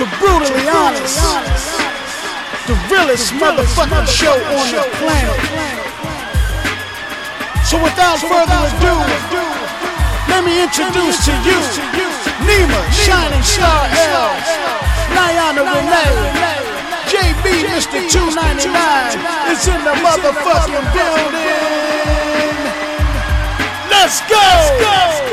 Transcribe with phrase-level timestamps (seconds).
[0.00, 1.20] to Brutally Honest,
[2.64, 5.40] the realest motherfucking show on the planet.
[7.68, 8.96] So without further ado,
[10.32, 11.60] let me introduce to you
[12.48, 14.32] Nima, Shining Star L,
[15.12, 16.16] Niana Renee,
[17.12, 18.00] JB, Mr.
[18.08, 21.60] 299 is in the motherfucking building.
[23.92, 24.40] Let's go!
[24.80, 25.29] Let's go!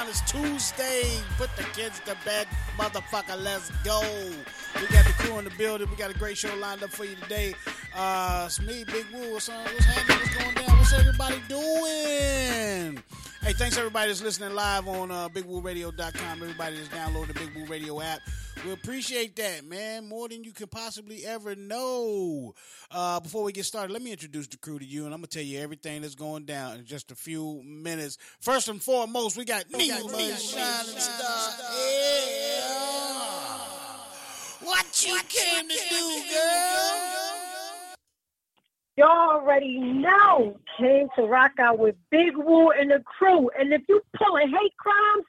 [0.00, 1.20] Honest Tuesday.
[1.36, 2.46] Put the kids to bed,
[2.78, 3.42] motherfucker.
[3.42, 4.00] Let's go.
[4.80, 5.88] We got the crew in the building.
[5.90, 7.54] We got a great show lined up for you today.
[7.94, 9.32] Uh, it's me, Big Woo.
[9.32, 10.18] What's, on, what's happening?
[10.18, 10.78] What's going down?
[10.78, 13.02] What's everybody doing?
[13.42, 16.42] Hey, thanks everybody that's listening live on uh, BigWooRadio.com.
[16.42, 18.20] Everybody that's downloaded the Big Woo Radio app.
[18.64, 22.54] We appreciate that, man, more than you can possibly ever know.
[22.90, 25.28] Uh, before we get started, let me introduce the crew to you, and I'm gonna
[25.28, 28.18] tell you everything that's going down in just a few minutes.
[28.40, 31.50] First and foremost, we got Nima Shining Star.
[31.74, 32.70] Yeah.
[34.62, 37.10] What you came to do, girl?
[38.98, 40.60] You already know.
[40.78, 43.50] Came to rock out with Big Woo and the crew.
[43.58, 45.24] And if you pulling hate crimes,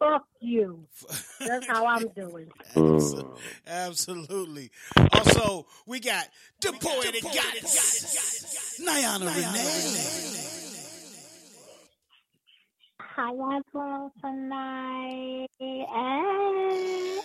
[0.00, 0.86] fuck you.
[1.40, 2.50] That's how I'm doing.
[3.66, 4.70] Absolutely.
[5.12, 6.28] Also, we got
[6.60, 10.46] the poetic goddess, Niana Renee.
[12.98, 15.48] How y'all doing tonight?
[15.60, 17.20] Eh?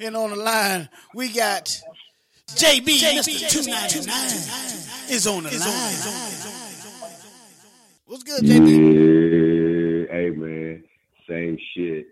[0.00, 1.64] And on the line, we got
[2.48, 3.48] JB, Mr.
[3.48, 6.63] 299 is on the line.
[8.14, 10.06] What's good, JB?
[10.06, 10.84] Yeah, hey man,
[11.28, 12.06] same shit,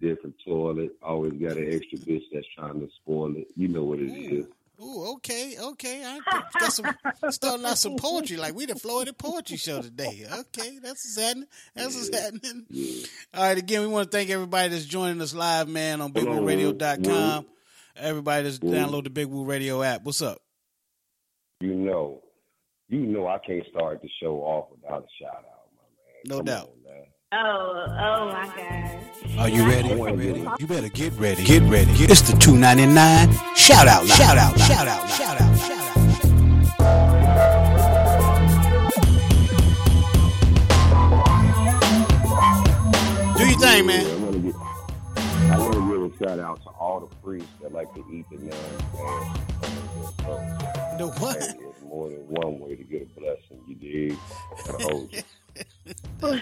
[0.00, 0.92] different toilet.
[1.02, 3.48] Always got an extra bitch that's trying to spoil it.
[3.56, 4.46] You know what it is.
[4.80, 6.04] Ooh, okay, okay.
[6.04, 6.20] I
[6.56, 6.86] got some
[7.30, 8.36] starting out some poetry.
[8.36, 10.24] Like we the Florida poetry show today.
[10.32, 11.48] Okay, that's what's happening.
[11.74, 12.66] That's what's happening.
[13.34, 17.46] All right, again, we want to thank everybody that's joining us live, man, on BigWooRadio.com.
[17.96, 20.04] Everybody that's download the Big Woo Radio app.
[20.04, 20.38] What's up?
[21.58, 22.22] You know,
[22.90, 26.22] you know I can't start the show off without a shout out, my man.
[26.26, 26.68] No Come doubt.
[26.68, 27.06] on, man.
[27.32, 29.38] Oh, oh my God.
[29.38, 29.88] Are you ready?
[30.58, 31.44] You better get ready.
[31.44, 31.90] Get ready.
[31.92, 34.18] It's the 299 shout out line.
[34.18, 34.68] Shout out line.
[34.68, 35.08] Shout out line.
[35.10, 35.58] Shout out.
[35.58, 37.10] Shout out.
[43.36, 44.06] Do your thing, Yeah, man.
[44.06, 44.54] I want to get.
[45.52, 48.26] I want to give a shout out to all the priests that like to eat
[48.30, 49.22] the nuns, man.
[50.98, 51.69] The what?
[51.90, 53.60] More than one way to get a blessing.
[53.66, 54.16] You dig?
[54.64, 55.22] Gotta hold you.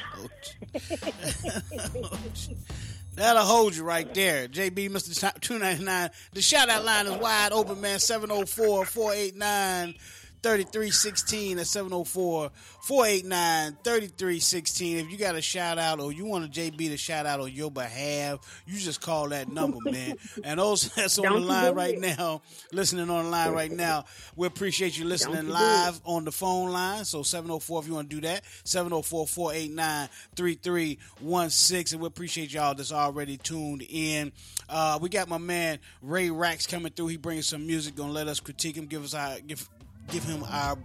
[3.14, 4.46] That'll hold you right there.
[4.46, 5.40] JB, Mr.
[5.40, 6.10] 299.
[6.34, 7.98] The shout out line is wide open, man.
[7.98, 9.94] 704 489
[10.42, 11.56] 3316.
[11.56, 12.50] That's 704
[12.82, 14.98] 489 3316.
[14.98, 17.52] If you got a shout out or you want a JB to shout out on
[17.52, 20.16] your behalf, you just call that number, man.
[20.44, 22.00] And those that's on Don't the line right it.
[22.00, 22.42] now,
[22.72, 24.04] listening on the line right now,
[24.36, 27.04] we appreciate you listening live on the phone line.
[27.04, 31.96] So 704 if you want to do that, 704 489 3316.
[31.96, 34.32] And we appreciate y'all that's already tuned in.
[34.68, 37.08] Uh, we got my man Ray Racks coming through.
[37.08, 39.68] He brings some music, gonna let us critique him, give us our give
[40.10, 40.76] give him our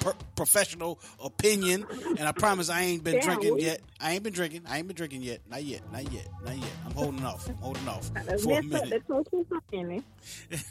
[0.00, 1.86] per- professional opinion,
[2.16, 3.80] and I promise I ain't been Yeah, drinking we- yet.
[4.00, 4.62] I ain't been drinking.
[4.68, 5.40] I ain't been drinking yet.
[5.48, 5.82] Not yet.
[5.92, 6.26] Not yet.
[6.44, 6.70] Not yet.
[6.86, 7.48] I'm holding off.
[7.48, 8.90] I'm holding off for a minute.
[8.90, 10.02] the total in
[10.50, 10.64] it.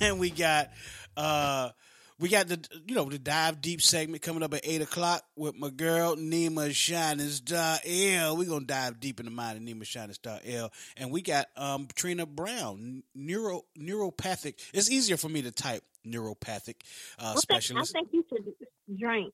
[0.00, 0.70] and we got
[1.16, 1.70] uh
[2.18, 5.56] we got the you know the dive deep segment coming up at eight o'clock with
[5.56, 8.36] my girl Nima Shining Star L.
[8.36, 10.70] We gonna dive deep in the mind of Nima Shining Star L.
[10.98, 14.54] And we got um Trina Brown, neuro neuropathic.
[14.74, 16.76] It's easier for me to type neuropathic
[17.18, 19.32] uh I think, I think you should drink.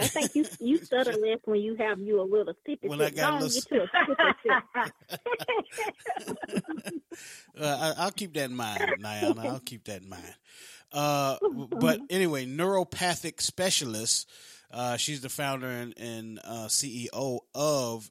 [0.00, 3.06] I think you you stutter less when you have you a little sippy When I
[3.06, 3.16] sip.
[3.16, 3.88] got a little sip.
[7.56, 9.46] Uh, I, I'll keep that in mind, Niana.
[9.46, 10.34] I'll keep that in mind.
[10.92, 11.36] Uh,
[11.78, 14.28] but anyway, neuropathic specialist.
[14.72, 18.10] Uh, she's the founder and, and uh, CEO of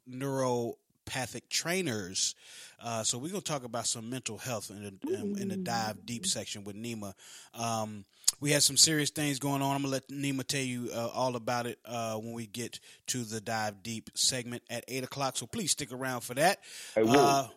[1.07, 2.35] Neuropathic Trainers.
[2.83, 6.05] Uh, so we're gonna talk about some mental health in the in, in the dive
[6.05, 7.13] deep section with Nima.
[7.53, 8.05] Um,
[8.39, 9.75] we had some serious things going on.
[9.75, 13.23] I'm gonna let Nima tell you uh, all about it uh, when we get to
[13.23, 15.37] the dive deep segment at eight o'clock.
[15.37, 16.59] So please stick around for that.
[16.95, 17.47] Hey, Will, Uh,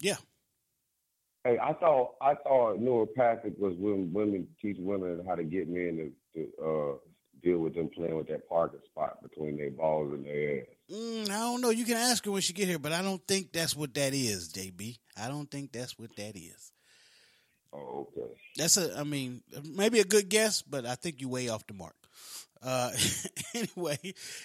[0.00, 0.16] yeah.
[1.44, 6.12] hey, I thought I thought neuropathic was when women teach women how to get men
[6.34, 6.98] to, to uh,
[7.42, 10.66] deal with them playing with that parking spot between their balls and their ass.
[10.92, 11.70] Mm, I don't know.
[11.70, 14.12] You can ask her when she get here, but I don't think that's what that
[14.12, 14.98] is, JB.
[15.16, 16.72] I don't think that's what that is.
[17.72, 18.30] Oh, okay.
[18.56, 18.98] That's a.
[18.98, 19.42] I mean,
[19.74, 21.94] maybe a good guess, but I think you way off the mark.
[22.62, 22.90] Uh,
[23.54, 23.98] anyway,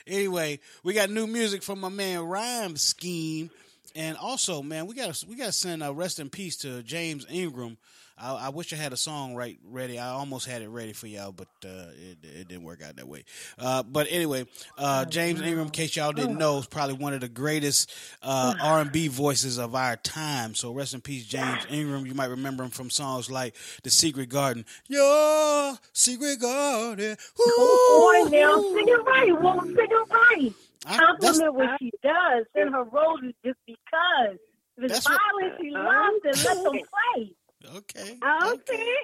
[0.07, 3.49] anyway, we got new music from my man Rhyme Scheme,
[3.95, 7.25] and also, man, we got we got to send a rest in peace to James
[7.29, 7.77] Ingram.
[8.19, 9.99] I, I wish I had a song right ready.
[9.99, 13.07] I almost had it ready for y'all, but uh, it, it didn't work out that
[13.07, 13.25] way.
[13.59, 14.45] Uh, but anyway,
[14.77, 17.91] uh, James Ingram, in case y'all didn't know, is probably one of the greatest
[18.23, 20.55] uh, R and B voices of our time.
[20.55, 22.05] So rest in peace, James Ingram.
[22.07, 28.35] You might remember him from songs like "The Secret Garden," "Your Secret Garden." Oh, boy,
[28.35, 29.41] now sing it right.
[29.41, 30.53] Won't sing it right.
[30.85, 34.37] I- Compliment what she does in her role is just because.
[34.79, 36.73] It's That's what- violence she loves, then let them
[37.15, 37.31] play.
[37.75, 38.17] Okay.
[38.21, 38.95] Okay.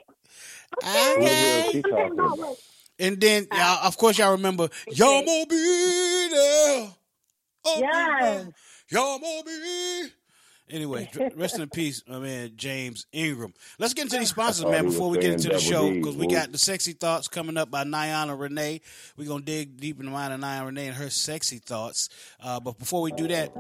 [0.83, 1.69] Okay.
[1.71, 2.55] She talking about.
[2.99, 6.89] And then, y'all, of course, y'all remember, y'all gonna be there.
[7.65, 8.47] I'll Yes.
[8.89, 10.09] Y'all gonna be.
[10.69, 13.53] Anyway, rest in peace, my man James Ingram.
[13.79, 16.51] Let's get into these sponsors, man, before we get into the show, because we got
[16.51, 18.81] the sexy thoughts coming up by Niana Renee.
[19.17, 22.09] We're gonna dig deep in the mind of Niana Renee and her sexy thoughts.
[22.41, 23.51] Uh, but before we do that,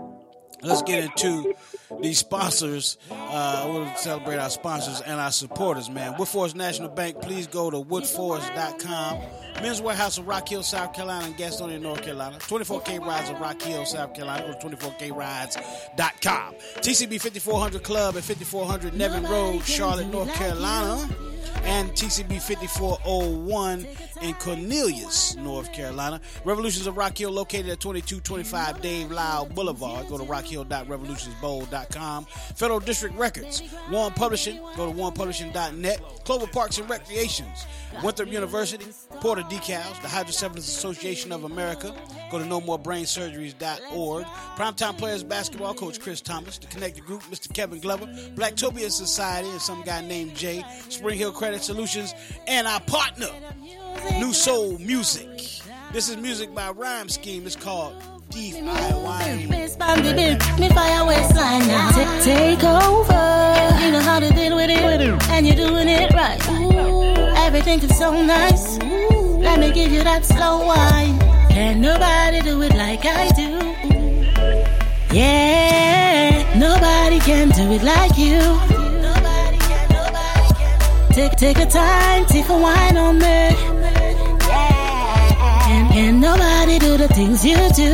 [0.63, 1.53] let's get into
[2.01, 2.97] these sponsors.
[3.11, 6.13] Uh, I want to celebrate our sponsors and our supporters, man.
[6.13, 9.19] Woodforest National Bank, please go to woodforest.com.
[9.61, 12.37] Men's Wearhouse of Rock Hill, South Carolina, and Gastonia, North Carolina.
[12.39, 14.57] 24K Rides of Rock Hill, South Carolina.
[14.61, 16.55] Go to 24krides.com.
[16.77, 21.07] TCB 5400 Club at 5400 Nevin Road, Charlotte, North Carolina.
[21.63, 23.87] And TCB 5401
[24.21, 26.19] in Cornelius, North Carolina.
[26.43, 30.09] Revolutions of Rock Hill located at 2225 Dave Lyle Boulevard.
[30.09, 32.25] Go to rockhill.revolutionsbowl.com.
[32.55, 33.63] Federal District Records.
[33.91, 34.57] Warren Publishing.
[34.75, 36.01] Go to warrenpublishing.net.
[36.23, 37.65] Clover Parks and Recreations.
[38.03, 38.85] Winthrop University.
[39.19, 40.01] Porter Decals.
[40.01, 41.93] The Hydrocephalus Association of America.
[42.31, 44.25] Go to nomorebrainsurgeries.org.
[44.25, 46.57] Primetime Players Basketball Coach Chris Thomas.
[46.57, 47.53] The Connected Group, Mr.
[47.53, 48.05] Kevin Glover.
[48.35, 50.63] Blacktopia Society and some guy named Jay.
[50.89, 52.13] Spring Hill Credit Solutions.
[52.47, 53.29] And our partner,
[54.17, 55.27] New Soul Music.
[55.91, 57.45] This is music by Rhyme Scheme.
[57.45, 57.93] It's called
[62.23, 63.23] Take over.
[63.81, 66.39] You know how to deal with it, and you're doing it right.
[67.37, 68.77] Everything is so nice.
[68.79, 71.19] Let me give you that slow wine.
[71.49, 73.49] Can nobody do it like I do?
[75.13, 78.39] Yeah, nobody can do it like you.
[81.13, 83.72] Take, take a time, take a wine on me.
[85.93, 87.91] Can nobody do the things you do?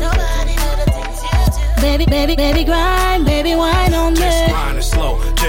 [0.00, 1.80] Nobody do the things you do.
[1.80, 4.79] Baby, baby, baby, grind, baby, wine on me.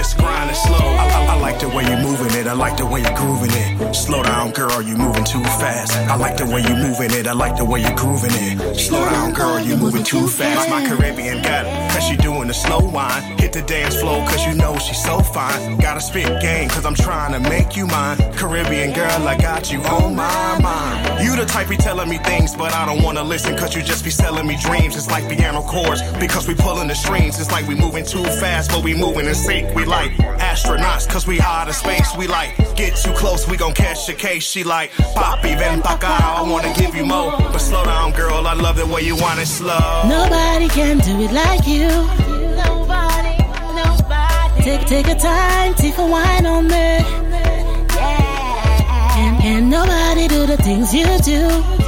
[0.02, 0.74] Just grind it slow.
[0.74, 3.52] I, I, I like the way you're moving it, I like the way you're grooving
[3.52, 3.94] it.
[3.94, 5.92] Slow down, girl, you moving too fast.
[6.10, 8.74] I like the way you're moving it, I like the way you're grooving it.
[8.74, 10.68] Slow down, girl, you moving too fast.
[10.68, 13.22] My Caribbean got cause she doing the slow wine.
[13.38, 15.78] Hit the dance floor, cause you know she's so fine.
[15.78, 18.18] Gotta spit game, cause I'm trying to make you mine.
[18.34, 21.24] Caribbean girl, I got you on my mind.
[21.24, 24.02] You the type be telling me things, but I don't wanna listen, cause you just
[24.02, 24.96] be selling me dreams.
[24.96, 27.38] It's like piano chords, because we pulling the strings.
[27.38, 29.72] It's like we moving too fast, but we moving in sync.
[29.76, 32.08] We like astronauts, cause we out of space.
[32.16, 34.44] We like get too close, we gon' catch a case.
[34.44, 37.32] She like papi, ven pa' acá, I wanna give you more.
[37.52, 40.02] But slow down, girl, I love the way you want it slow.
[40.18, 41.88] Nobody can do it like you.
[42.64, 43.36] Nobody,
[43.82, 44.62] nobody.
[44.66, 46.90] Take, take a time, take a wine on me.
[47.98, 49.22] Yeah.
[49.22, 51.81] And, and nobody do the things you do.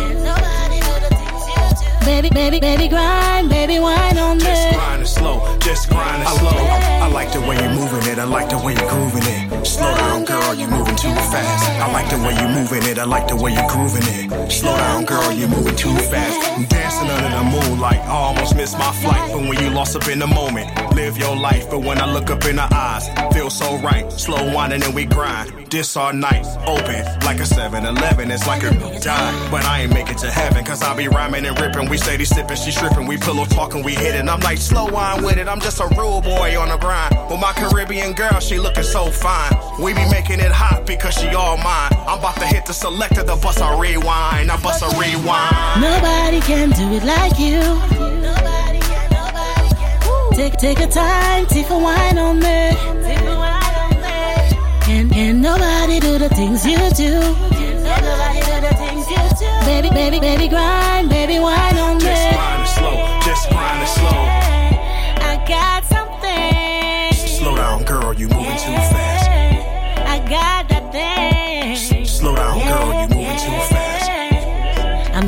[2.04, 4.44] Baby, baby, baby, grind, baby, wine on me.
[4.44, 6.50] Just grind it slow, just grind it slow.
[6.50, 9.53] I, I like the way you're moving it, I like the way you're grooving it.
[9.64, 11.70] Slow down, girl, you're moving too fast.
[11.80, 14.52] I like the way you're moving it, I like the way you're grooving it.
[14.52, 16.52] Slow down, girl, you're moving too fast.
[16.52, 19.32] I'm dancing under the moonlight, I almost missed my flight.
[19.32, 21.68] But when you lost up in the moment, live your life.
[21.70, 24.10] But when I look up in her eyes, feel so right.
[24.12, 25.64] Slow winding and we grind.
[25.70, 28.30] This our night, open like a 7 Eleven.
[28.30, 30.64] It's like a die, but I ain't make it to heaven.
[30.64, 31.88] Cause I be rhyming and ripping.
[31.88, 33.06] We steady sipping, she stripping.
[33.06, 34.28] We pillow talking, we hitting.
[34.28, 35.48] I'm like, slow wine with it.
[35.48, 37.16] I'm just a real boy on the grind.
[37.28, 39.53] With my Caribbean girl, she looking so fine.
[39.80, 41.92] We be making it hot because she all mine.
[42.06, 44.50] I'm about to hit the selector, the bus a rewind.
[44.50, 45.80] I bust a rewind.
[45.80, 47.60] Nobody can do it like you.
[50.36, 52.70] Take, take a time, take a wine on me.
[54.86, 57.20] And, and nobody do the things you do.
[59.64, 62.53] Baby, baby, baby, grind, baby, wine on me.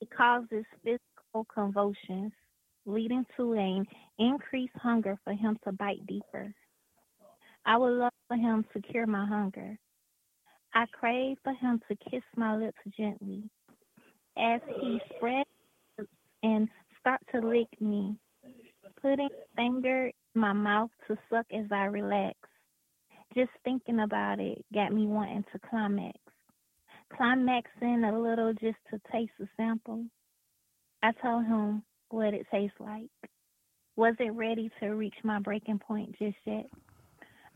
[0.00, 2.32] It causes physical convulsions,
[2.86, 3.86] leading to an
[4.18, 6.54] increased hunger for him to bite deeper.
[7.66, 9.78] I would love for him to cure my hunger.
[10.74, 13.44] I crave for him to kiss my lips gently
[14.36, 15.48] as he spreads
[16.42, 16.68] and
[17.00, 18.16] start to lick me,
[19.00, 22.36] putting finger in my mouth to suck as I relax.
[23.34, 26.18] Just thinking about it got me wanting to climax.
[27.16, 30.04] Climaxing a little just to taste a sample.
[31.02, 33.10] I told him what it tastes like.
[33.96, 36.66] Wasn't ready to reach my breaking point just yet.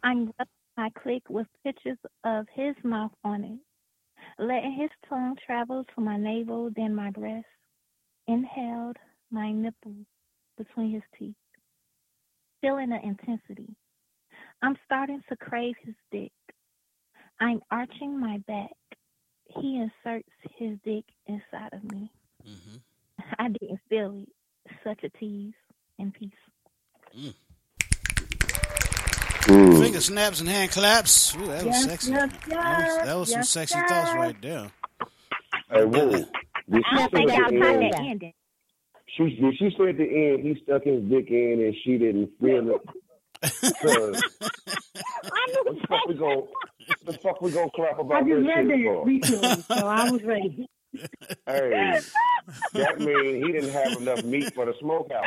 [0.03, 0.33] I'm
[0.79, 3.59] my click with pictures of his mouth on it,
[4.39, 7.45] letting his tongue travel to my navel, then my breast.
[8.29, 8.97] Inhaled
[9.31, 9.97] my nipple
[10.57, 11.35] between his teeth,
[12.61, 13.75] feeling the intensity.
[14.63, 16.33] I'm starting to crave his dick.
[17.41, 18.77] I'm arching my back.
[19.47, 22.13] He inserts his dick inside of me.
[22.47, 23.25] Mm-hmm.
[23.39, 24.29] I didn't feel it.
[24.85, 25.55] Such a tease
[25.99, 26.31] and peace.
[27.19, 27.35] Mm.
[29.49, 29.83] Mm.
[29.83, 31.35] Finger snaps and hand claps.
[31.35, 32.11] Ooh, that was Yes, sexy.
[32.13, 33.91] yes, that was, that was some sexy yes.
[33.91, 34.71] thoughts right there.
[35.71, 36.11] Hey, whoa.
[36.11, 36.25] Did
[36.71, 37.93] she I don't say think at y'all the caught end?
[37.93, 38.33] that ending.
[39.17, 42.31] She did she say at the end he stuck his dick in and she didn't
[42.41, 42.83] feel it?
[43.43, 44.23] 'Cause
[45.33, 46.47] what the fuck we gon'
[47.07, 49.07] the fuck we gonna clap I about just this read shit for?
[49.07, 50.69] recently, so I was ready.
[51.47, 52.01] Hey,
[52.73, 55.23] that means he didn't have enough meat for the smokehouse.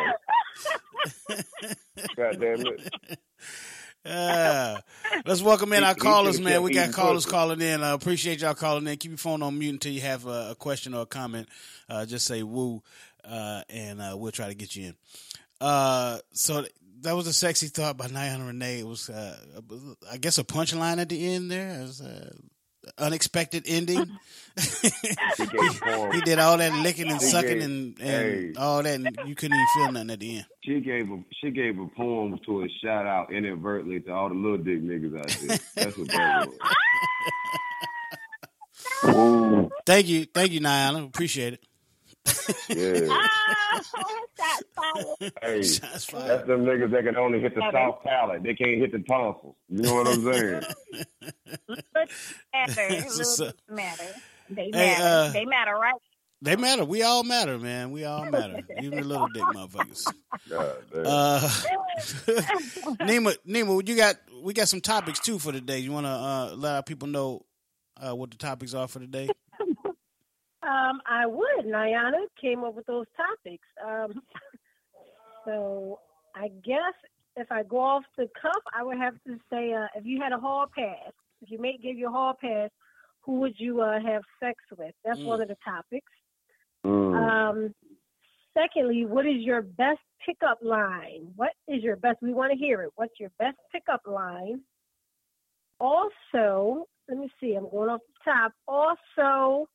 [2.18, 2.90] God damn it.
[4.06, 4.80] Yeah.
[5.26, 6.64] Let's welcome in our callers, man.
[6.64, 7.84] We got callers calling in.
[7.84, 8.98] I appreciate y'all calling in.
[8.98, 11.50] Keep your phone on mute until you have a, a question or a comment.
[11.88, 12.82] Uh, just say woo,
[13.24, 14.96] uh, and uh, we'll try to get you in.
[15.60, 16.66] Uh, so
[17.02, 18.80] that was a sexy thought by Niana Renee.
[18.80, 19.38] It was, uh,
[20.12, 21.80] I guess, a punchline at the end there.
[21.80, 22.34] It was, uh,
[22.98, 24.18] unexpected ending.
[24.58, 24.90] She
[25.46, 26.12] gave poem.
[26.12, 28.54] he did all that licking and sucking and, and hey.
[28.58, 30.46] all that, and you couldn't even feel nothing at the end.
[30.64, 34.36] She gave a she gave a poem to a shout out inadvertently to all the
[34.36, 35.58] little dick niggas out there.
[35.76, 36.48] That's what that
[39.04, 39.70] was.
[39.86, 41.06] Thank you, thank you, Niana.
[41.08, 41.64] Appreciate it.
[42.70, 43.18] yeah.
[43.74, 43.82] Ah,
[44.38, 45.34] shots fired.
[45.42, 46.28] Hey, Shots fired.
[46.30, 48.44] that's them niggas that can only hit the soft palate.
[48.44, 49.56] They can't hit the tonsils.
[49.70, 50.62] You know what I'm saying?
[51.70, 51.80] Look
[52.54, 52.88] matter.
[53.06, 53.56] What's Look up?
[53.70, 54.04] matter.
[54.50, 55.04] They Hey, matter.
[55.04, 55.94] uh, they matter, right?
[56.44, 56.84] They matter.
[56.86, 57.92] We all matter, man.
[57.92, 58.62] We all matter.
[58.82, 60.12] Even the little dick motherfuckers.
[60.50, 61.06] God damn.
[61.06, 61.40] Uh,
[63.06, 65.80] Nima, Nima, you got we got some topics too for today.
[65.80, 67.46] You want to uh, let our people know
[67.98, 69.30] uh, what the topics are for today?
[70.64, 71.66] Um, I would.
[71.66, 73.68] Niana came up with those topics.
[73.86, 74.22] Um,
[75.46, 76.00] so
[76.36, 76.94] I guess
[77.36, 80.32] if I go off the cuff, I would have to say, uh, if you had
[80.32, 82.70] a hall pass, if you may give you a hall pass,
[83.22, 84.94] who would you uh, have sex with?
[85.06, 85.26] That's Mm.
[85.26, 86.12] one of the topics.
[86.86, 87.16] Mm.
[87.16, 87.74] Um,
[88.54, 91.32] secondly, what is your best pickup line?
[91.36, 92.18] What is your best?
[92.22, 92.92] We want to hear it.
[92.96, 94.62] What's your best pickup line?
[95.80, 97.56] Also, let me see.
[97.56, 98.54] I'm going off the top.
[98.68, 99.68] Also,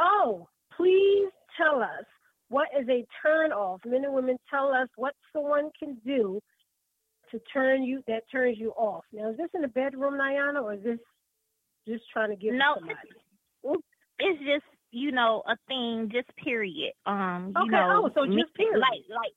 [0.00, 2.04] oh, please tell us
[2.48, 3.80] what is a turn off.
[3.84, 6.40] Men and women tell us what someone can do
[7.30, 9.04] to turn you that turns you off.
[9.12, 10.98] Now, is this in the bedroom, Niana, or is this
[11.88, 12.98] just trying to give No, somebody?
[14.18, 16.92] It's just you know a thing, just period.
[17.06, 18.78] Um, you Okay, know, oh, so just period.
[18.80, 19.32] Like, like,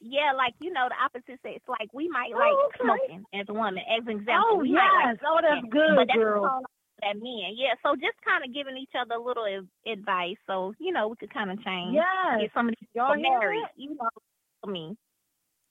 [0.00, 1.60] yeah, like you know the opposite sex.
[1.68, 2.82] Like we might Oh, like okay.
[3.08, 4.44] smoking as a woman, as an example.
[4.52, 5.26] Oh, we might like yes.
[5.26, 6.44] Oh, that's smoking, good, but that's girl.
[6.44, 6.62] all
[7.02, 7.74] That men, yeah.
[7.82, 11.16] So just kind of giving each other a little ad- advice, so you know we
[11.16, 11.94] could kind of change.
[11.94, 12.40] Yes.
[12.40, 13.62] Get some of these Y'all hear married.
[13.62, 13.72] that?
[13.76, 14.08] You know,
[14.64, 14.96] I mean,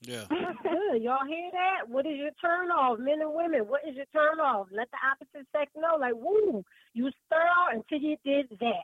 [0.01, 0.25] Yeah.
[0.29, 1.01] That's good.
[1.01, 1.87] Y'all hear that?
[1.89, 3.61] What is your turn off, men and women?
[3.67, 4.67] What is your turn off?
[4.71, 6.63] Let the opposite sex know, like, woo,
[6.93, 8.83] you stir thorough until you did that.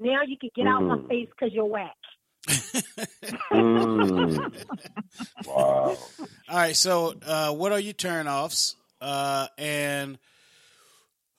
[0.00, 1.08] Now you can get out my Mm.
[1.08, 1.96] face because you're whack.
[3.52, 4.52] Mm.
[5.46, 5.96] Wow.
[6.48, 6.76] All right.
[6.76, 8.74] So, uh, what are your turnoffs?
[9.00, 10.18] Uh, and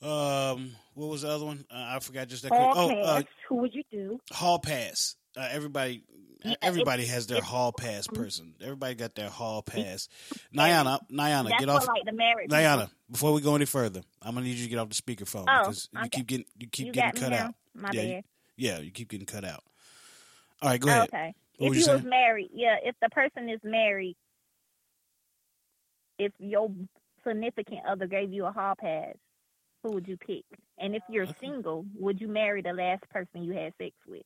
[0.02, 1.66] um, what was the other one?
[1.70, 2.50] Uh, I forgot just that.
[2.50, 2.62] quick.
[2.62, 3.06] Hall Oh, pass.
[3.06, 4.20] uh, Who would you do?
[4.32, 5.16] hall pass.
[5.38, 6.04] Uh, everybody,
[6.44, 8.56] Yeah, everybody has their hall pass person.
[8.62, 10.10] Everybody got their hall pass.
[10.56, 11.88] Niana, Niana, that's get off.
[11.88, 12.50] like the married.
[12.50, 12.90] people.
[13.12, 15.60] Before we go any further, I'm gonna need you to get off the speakerphone Oh,
[15.62, 17.54] because you keep getting you keep You getting cut out.
[17.76, 18.24] My yeah, bad.
[18.60, 19.64] Yeah, you keep getting cut out.
[20.62, 21.10] All right, go oh, ahead.
[21.14, 21.34] Okay.
[21.58, 24.16] What if you you was married, yeah, if the person is married,
[26.18, 26.70] if your
[27.26, 29.16] significant other gave you a hall pass,
[29.84, 30.44] who would you pick?
[30.78, 34.24] And if you're single, would you marry the last person you had sex with?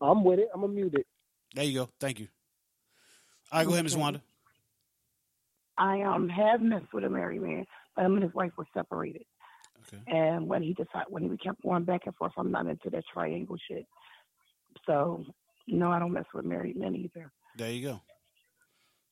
[0.00, 0.48] I'm with it.
[0.54, 1.06] I'm gonna mute it.
[1.54, 1.88] There you go.
[2.00, 2.28] Thank you.
[3.52, 4.20] All right, go ahead, Miss Wanda.
[5.76, 7.64] I um have messed with a married man,
[7.96, 9.24] but him and his wife were separated.
[9.86, 10.02] Okay.
[10.06, 13.04] And when he decided, when we kept going back and forth, I'm not into that
[13.12, 13.86] triangle shit.
[14.86, 15.24] So,
[15.68, 17.30] no, I don't mess with married men either.
[17.56, 18.00] There you go.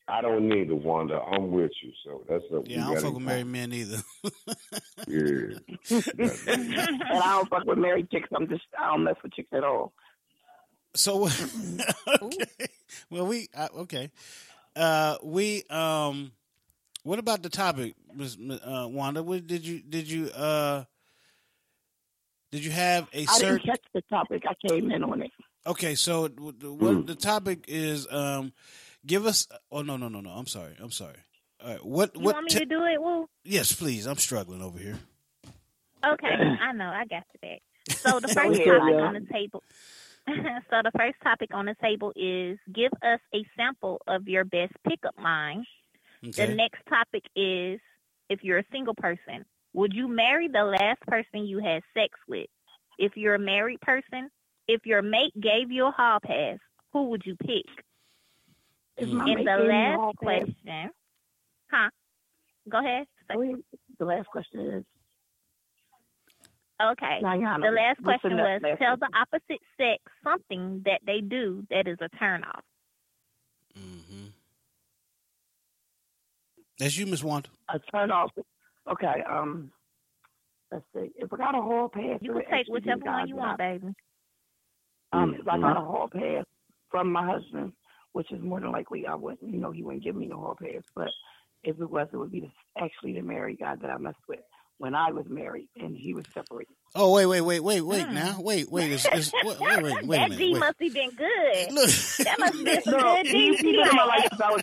[0.09, 1.20] I don't need to wonder.
[1.22, 3.98] I'm with you, so that's what Yeah, I don't fuck with married men either.
[5.09, 5.59] Yeah.
[5.90, 8.28] and I don't fuck with married chicks.
[8.35, 9.92] I'm just I don't mess with chicks at all.
[10.94, 11.28] So
[12.22, 12.66] okay.
[13.11, 14.11] Well, we uh, okay.
[14.76, 16.33] Uh, we um,
[17.05, 18.37] what about the topic, Ms.
[18.64, 19.22] Uh, Wanda?
[19.22, 20.85] What did you did you uh
[22.50, 23.57] did you have a I certain?
[23.57, 24.42] didn't catch the topic.
[24.48, 25.31] I came in on it.
[25.66, 28.11] Okay, so w- the- the topic is?
[28.12, 28.53] Um,
[29.07, 29.46] give us.
[29.70, 30.31] Oh no no no no!
[30.31, 30.75] I'm sorry.
[30.81, 31.16] I'm sorry.
[31.62, 31.85] All right.
[31.85, 32.35] What You what?
[32.35, 33.29] want me te- to do it, Woo?
[33.44, 34.07] yes, please.
[34.07, 34.98] I'm struggling over here.
[36.05, 36.87] Okay, I know.
[36.88, 37.62] I got you back.
[37.96, 38.72] So the first topic yeah.
[38.72, 39.62] on the table.
[40.27, 44.72] so the first topic on the table is give us a sample of your best
[44.88, 45.64] pickup line.
[46.22, 47.81] The next topic is
[48.29, 49.44] if you're a single person,
[49.75, 52.46] would you marry the last person you had sex with?
[52.98, 54.31] If you're a married person,
[54.73, 56.59] if your mate gave you a hall pass,
[56.93, 57.65] who would you pick?
[58.97, 60.91] If my And the gave me a last hall pass- question,
[61.71, 61.91] huh?
[62.69, 63.07] Go ahead.
[63.33, 63.57] Go ahead.
[63.99, 64.85] The last question is
[66.83, 67.19] Okay.
[67.23, 71.87] Diana, the last question was last tell the opposite sex something that they do that
[71.87, 72.65] is a turn off.
[73.79, 74.27] Mm-hmm.
[76.79, 77.49] That's you, Miss Wanda.
[77.69, 78.31] a turn off.
[78.91, 79.71] Okay, um,
[80.73, 81.11] let's see.
[81.17, 83.87] If I got a hall pass, You can take whichever one guy you want, baby.
[85.12, 85.62] Um, if I Mm-hmm.
[85.62, 86.44] got a hall pass
[86.90, 87.72] from my husband,
[88.12, 90.57] which is more than likely I wouldn't, you know, he wouldn't give me the hall
[90.61, 90.83] pass.
[90.94, 91.09] But
[91.64, 92.51] if it was, it would be the,
[92.83, 94.40] actually the married guy that I messed with
[94.79, 96.75] when I was married and he was separated.
[96.94, 100.16] Oh wait wait wait wait wait now wait wait is, is, wait wait wait, wait
[100.18, 100.38] a that minute.
[100.38, 100.61] G wait.
[100.61, 101.72] must have been good.
[101.72, 101.90] Look.
[102.18, 103.62] That must have been some No, good he, he D.
[103.62, 104.62] been in my life since I was.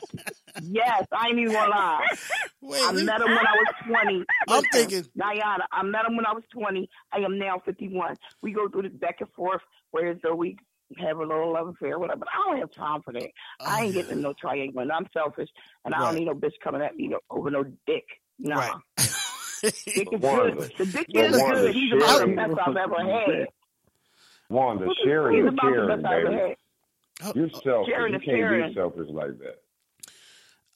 [0.61, 2.05] Yes, I ain't even gonna lie.
[2.61, 4.25] Wait, I met him when I was twenty.
[4.47, 5.65] I'm Listen, thinking- Diana.
[5.71, 6.89] I met him when I was twenty.
[7.13, 8.15] I am now fifty-one.
[8.43, 10.57] We go through this back and forth, whereas though we
[10.97, 12.19] have a little love affair, whatever.
[12.19, 13.29] But I don't have time for that.
[13.59, 14.81] I ain't getting no triangle.
[14.81, 15.49] And I'm selfish,
[15.85, 18.05] and I don't need no bitch coming at me over no dick.
[18.39, 18.57] Nah.
[18.57, 18.73] Right.
[18.97, 19.07] Dick
[19.63, 19.73] is
[20.21, 20.71] good.
[20.77, 21.75] The dick But is good.
[21.75, 23.47] He's about the best I've ever had.
[24.49, 26.41] Wanda, sharing is the caring, best I've ever baby.
[26.41, 26.55] had.
[27.21, 27.33] Oh.
[27.35, 27.93] You're selfish.
[27.93, 28.69] Sharing You can't caring.
[28.69, 29.59] be selfish like that.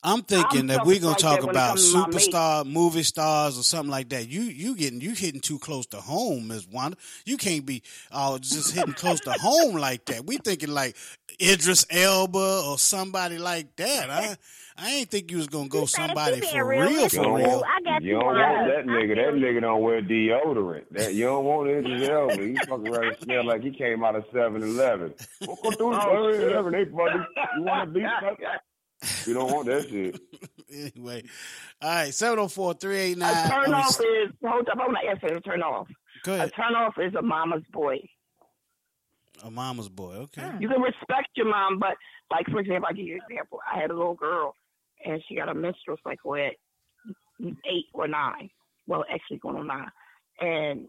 [0.03, 2.07] I'm thinking I'm that we're gonna like talk that when it about comes to my
[2.07, 2.15] mate.
[2.15, 4.27] superstar movie stars or something like that.
[4.27, 6.97] You you getting you hitting too close to home, Miss Wanda.
[7.25, 10.25] You can't be uh, just hitting close to home like that.
[10.25, 10.95] We thinking like
[11.41, 14.09] Idris Elba or somebody like that.
[14.09, 14.35] I
[14.75, 16.81] I ain't think you was gonna go somebody for real.
[16.81, 17.47] real You for don't real.
[17.49, 19.15] want, I got you you, don't want that nigga.
[19.15, 20.85] That nigga don't wear deodorant.
[20.91, 22.35] That you don't want Idris Elba.
[22.41, 25.13] He fuck around and smell like he came out of 7-Eleven.
[25.45, 26.71] Go through the Oh, 7-Eleven.
[26.73, 27.19] They buddy.
[27.57, 28.03] You want to beat
[29.25, 30.19] You don't want that shit.
[30.95, 31.23] anyway,
[31.81, 33.15] all right, 704-389.
[33.15, 34.77] A turn off is hold up.
[34.81, 35.87] I'm not answering a turn off.
[36.23, 37.97] Go A turn off is a mama's boy.
[39.43, 40.13] A mama's boy.
[40.13, 40.49] Okay.
[40.59, 41.95] You can respect your mom, but
[42.31, 43.59] like for example, I give you an example.
[43.71, 44.55] I had a little girl,
[45.05, 46.53] and she got a menstrual cycle at
[47.65, 48.49] eight or nine.
[48.87, 49.89] Well, actually going on nine,
[50.39, 50.87] and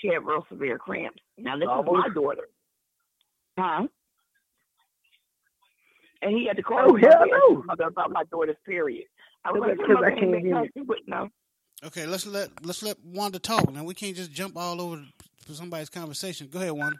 [0.00, 1.20] she had real severe cramps.
[1.38, 2.48] Now this is my daughter,
[3.58, 3.86] huh?
[6.22, 7.62] And he had to call Oh, his hell mother no.
[7.66, 9.04] mother about my daughter's period.
[9.44, 10.54] I was Because like, I can't hear you.
[10.54, 11.28] touched no.
[11.84, 13.70] Okay, let's let let's let Wanda talk.
[13.70, 15.02] Now we can't just jump all over
[15.44, 16.48] for somebody's conversation.
[16.48, 16.96] Go ahead, Wanda.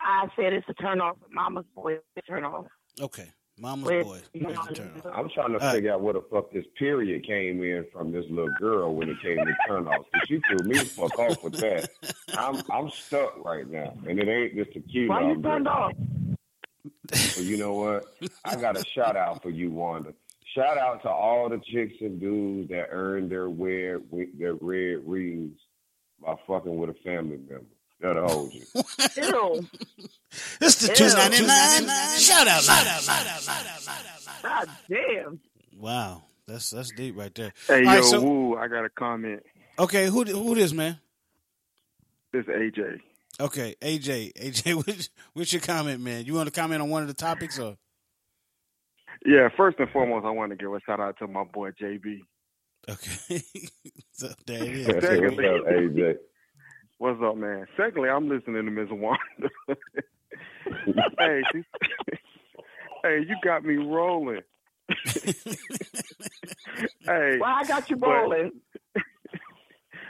[0.00, 1.16] I said it's a turn off.
[1.30, 2.66] Mama's voice it's a turn off.
[3.00, 4.20] Okay, mama's With- boy.
[4.34, 5.12] is the turn off.
[5.14, 5.74] I'm trying to All right.
[5.74, 9.16] figure out where the fuck this period came in from this little girl when it
[9.22, 10.04] came to turn off.
[10.12, 11.88] Cause she threw me the fuck off with that.
[12.36, 15.08] I'm I'm stuck right now, and it ain't just tequila.
[15.08, 15.92] Why you turned off?
[17.12, 18.04] So you know what?
[18.44, 20.12] I got a shout out for you, Wanda.
[20.54, 24.02] Shout out to all the chicks and dudes that earned their red
[24.38, 25.58] their red rings
[26.20, 27.64] by fucking with a family member.
[28.00, 28.62] That'll hold you.
[29.16, 29.66] Ew.
[30.60, 30.94] This the Ew.
[30.94, 32.18] two ninety nine.
[32.18, 34.66] Shout out, shout out, shout out, shout out, shout out.
[34.66, 35.40] God damn.
[35.78, 37.52] Wow, that's that's deep right there.
[37.66, 39.42] Hey, All yo, right, so- Woo, I got a comment.
[39.78, 40.98] Okay, who who this man?
[42.32, 43.00] This AJ.
[43.40, 46.24] Okay, AJ, AJ, which what's your comment, man?
[46.24, 47.76] You want to comment on one of the topics or?
[49.24, 52.20] Yeah, first and foremost, I want to give a shout out to my boy JB.
[52.88, 53.42] Okay,
[54.12, 54.86] so there it is.
[54.86, 56.16] What's up, AJ?
[56.98, 57.66] What's up, man?
[57.76, 58.88] Secondly, I'm listening to Ms.
[58.90, 59.50] Wanda.
[61.18, 61.62] hey, she,
[63.02, 64.40] hey, you got me rolling.
[67.04, 68.08] hey, Why I got you but-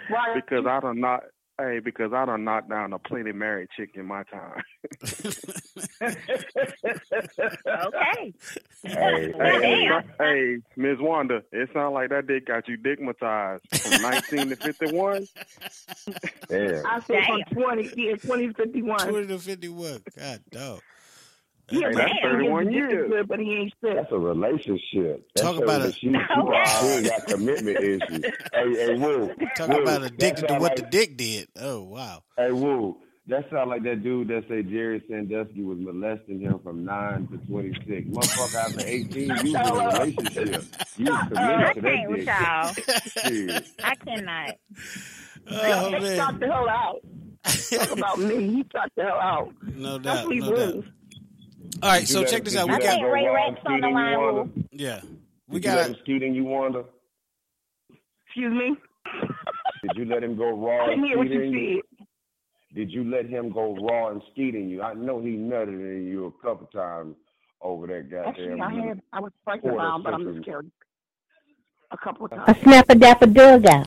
[0.08, 0.34] Why?
[0.36, 1.24] because I don't not.
[1.58, 4.62] Hey, because I done knocked down a plenty married chick in my time.
[7.66, 8.34] Okay.
[8.82, 9.88] Hey, hey,
[10.18, 10.98] hey, Ms.
[11.00, 14.02] Wanda, it sounds like that dick got you dickmatized from
[14.38, 15.26] 19 to 51.
[16.50, 16.82] Yeah.
[16.86, 19.08] I said from 20, yeah, 20 to 51.
[19.08, 20.02] Twenty to fifty one.
[20.16, 20.80] God dog.
[21.70, 22.92] Yeah, Hey, but that's he 31 ain't years.
[22.92, 23.10] years.
[23.10, 23.94] Good, but he ain't sick.
[23.96, 25.28] That's a relationship.
[25.34, 26.12] That Talk shows about that a- she, she,
[27.02, 28.24] she got commitment issues.
[28.52, 29.30] Hey, hey, Woo.
[29.56, 31.48] Talk Woo, about that addicted to what like- the dick did.
[31.60, 32.22] Oh wow.
[32.36, 36.84] Hey, Woo, That sound like that dude that say Jerry Sandusky was molesting him from
[36.84, 38.06] nine to twenty six.
[38.08, 40.64] Motherfucker after eighteen, you was in a relationship.
[40.96, 42.72] You was I committed to can't with y'all.
[42.74, 44.54] that I cannot.
[45.48, 46.16] Oh, He man.
[46.16, 47.00] shot the hell out.
[47.44, 48.48] Talk about me.
[48.56, 49.52] He shot the hell out.
[49.76, 50.74] No doubt, what he no was.
[50.74, 50.84] doubt.
[51.82, 52.68] All right, so check this out.
[52.68, 55.00] We got him Ray raw Rex on the in you, line, yeah,
[55.48, 56.84] we Did you let got him skeet in you, Wanda?
[58.26, 58.76] Excuse me?
[59.82, 62.06] Did you let him go raw I didn't hear what you said.
[62.74, 64.82] Did you let him go raw and skeet in you?
[64.82, 67.16] I know he nutted in you a couple times
[67.62, 68.60] over that Actually.
[68.60, 70.34] I had, I was pregnant quarter around, but I'm century.
[70.36, 70.70] miscarried
[71.90, 73.86] a couple of A snap a dapper dug out.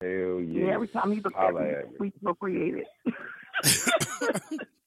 [0.00, 0.66] Hell yeah.
[0.66, 1.96] Yeah, every time he looked at Holla me, at me.
[1.98, 2.86] we procreated.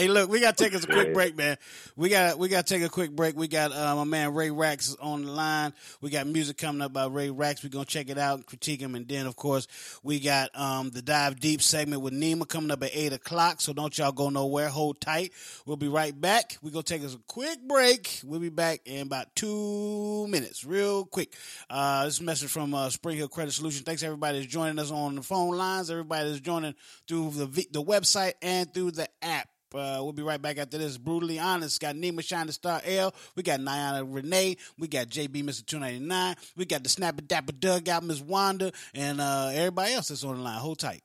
[0.00, 1.58] Hey, look, we got to take us a quick break, man.
[1.94, 3.36] We got we got to take a quick break.
[3.36, 5.74] We got uh, my man Ray Racks on the line.
[6.00, 7.62] We got music coming up by Ray Racks.
[7.62, 9.68] We're gonna check it out, and critique him, and then of course
[10.02, 13.60] we got um, the dive deep segment with Nima coming up at eight o'clock.
[13.60, 14.70] So don't y'all go nowhere.
[14.70, 15.32] Hold tight.
[15.66, 16.56] We'll be right back.
[16.62, 18.22] We're gonna take us a quick break.
[18.24, 21.34] We'll be back in about two minutes, real quick.
[21.68, 23.84] Uh, this message from uh, Spring Hill Credit Solution.
[23.84, 25.90] Thanks everybody that's joining us on the phone lines.
[25.90, 26.74] Everybody that's joining
[27.06, 29.46] through the the website and through the app.
[29.74, 30.98] Uh, we'll be right back after this.
[30.98, 31.80] Brutally honest.
[31.80, 33.14] Got Nima Shining Star L.
[33.36, 34.56] We got Niana Renee.
[34.78, 35.64] We got JB Mr.
[35.64, 36.36] 299.
[36.56, 40.36] We got the Snapper Dapper Doug out, Miss Wanda, and uh, everybody else that's on
[40.36, 40.58] the line.
[40.58, 41.02] Hold tight.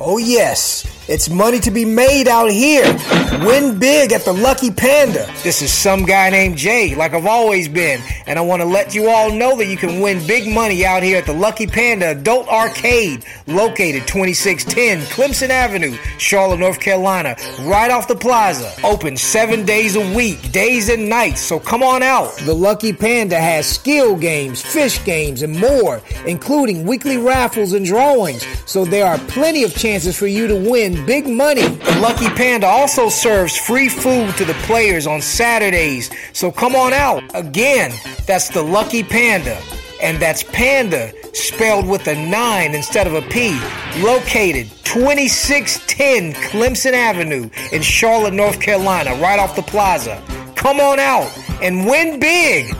[0.00, 0.88] Oh, yes.
[1.08, 2.84] It's money to be made out here.
[3.44, 5.28] Win big at the Lucky Panda.
[5.42, 8.00] This is some guy named Jay, like I've always been.
[8.26, 11.02] And I want to let you all know that you can win big money out
[11.02, 17.90] here at the Lucky Panda Adult Arcade, located 2610 Clemson Avenue, Charlotte, North Carolina, right
[17.90, 18.72] off the plaza.
[18.84, 22.34] Open seven days a week, days and nights, so come on out.
[22.38, 28.46] The Lucky Panda has skill games, fish games, and more, including weekly raffles and drawings.
[28.66, 31.66] So there are plenty of chances for you to win big money.
[31.66, 36.08] The Lucky Panda also serves free food to the players on Saturdays.
[36.32, 37.24] So come on out.
[37.34, 37.92] Again,
[38.24, 39.60] that's the Lucky Panda.
[40.00, 43.58] And that's Panda spelled with a 9 instead of a P.
[44.00, 50.22] Located 2610 Clemson Avenue in Charlotte, North Carolina, right off the plaza.
[50.54, 51.28] Come on out
[51.60, 52.72] and win big.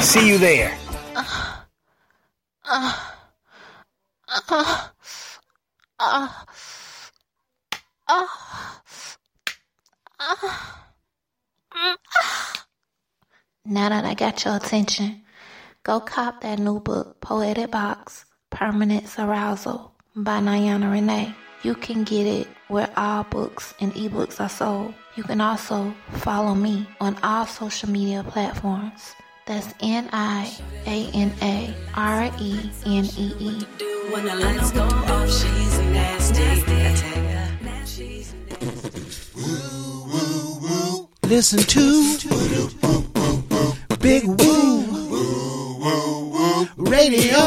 [0.00, 0.74] See you there.
[1.14, 1.52] Uh,
[2.64, 2.92] uh,
[4.48, 4.88] uh,
[5.98, 6.28] uh,
[8.08, 8.26] uh.
[13.64, 15.22] Now that I got your attention,
[15.82, 21.34] go cop that new book, Poetic Box Permanent Arousal by Niana Renee.
[21.62, 24.94] You can get it where all books and ebooks are sold.
[25.16, 29.14] You can also follow me on all social media platforms.
[29.48, 30.52] That's N I
[30.86, 33.64] A N A R E N E E.
[41.22, 42.18] Listen to
[44.00, 44.84] Big Woo
[46.76, 47.38] Radio.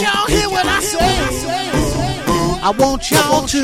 [0.00, 1.20] Y'all hear what I say?
[2.62, 3.60] I want y'all to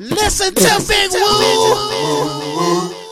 [0.00, 3.03] listen to Big Woo.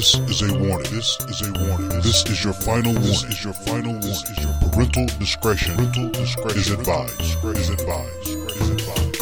[0.00, 0.90] This is a warning.
[0.90, 1.88] This is a warning.
[2.00, 3.10] This is your final warning.
[3.10, 4.08] This is your final warning.
[4.08, 5.76] This is your parental discretion.
[5.76, 7.20] Parental discretion is advised.
[7.20, 8.28] Is advised.
[8.28, 9.16] Is advised.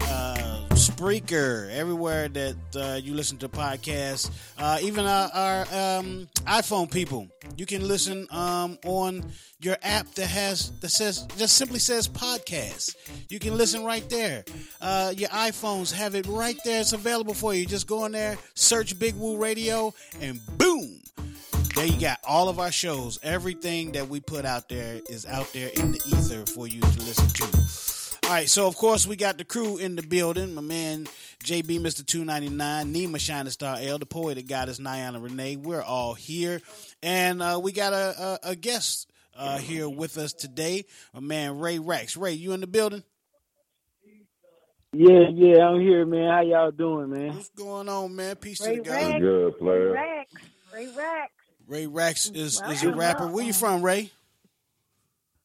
[0.00, 0.57] uh,
[0.98, 7.28] Spreaker, everywhere that uh, you listen to podcasts, uh, even our, our um, iPhone people,
[7.56, 9.24] you can listen um, on
[9.60, 12.96] your app that has that says just simply says podcast.
[13.28, 14.44] You can listen right there.
[14.80, 16.80] Uh, your iPhones have it right there.
[16.80, 17.64] It's available for you.
[17.64, 21.00] Just go in there, search Big Woo Radio, and boom.
[21.76, 23.20] There you got all of our shows.
[23.22, 27.00] Everything that we put out there is out there in the ether for you to
[27.02, 27.87] listen to.
[28.28, 30.54] All right, so of course we got the crew in the building.
[30.54, 31.06] My man
[31.42, 32.04] JB, Mr.
[32.04, 35.56] Two Ninety Nine, Nima Shining Star L, the poet, poetic goddess Niana Renee.
[35.56, 36.60] We're all here,
[37.02, 40.84] and uh, we got a, a, a guest uh, here with us today.
[41.14, 42.18] My man Ray Racks.
[42.18, 43.02] Ray, you in the building?
[44.92, 46.30] Yeah, yeah, I'm here, man.
[46.30, 47.34] How y'all doing, man?
[47.34, 48.36] What's going on, man?
[48.36, 49.12] Peace Ray to the Racks.
[49.12, 49.20] God.
[49.22, 49.92] Good player.
[49.92, 50.34] Racks.
[50.74, 51.32] Ray Racks.
[51.66, 53.26] Ray Racks is is a rapper.
[53.26, 54.10] Where you from, Ray?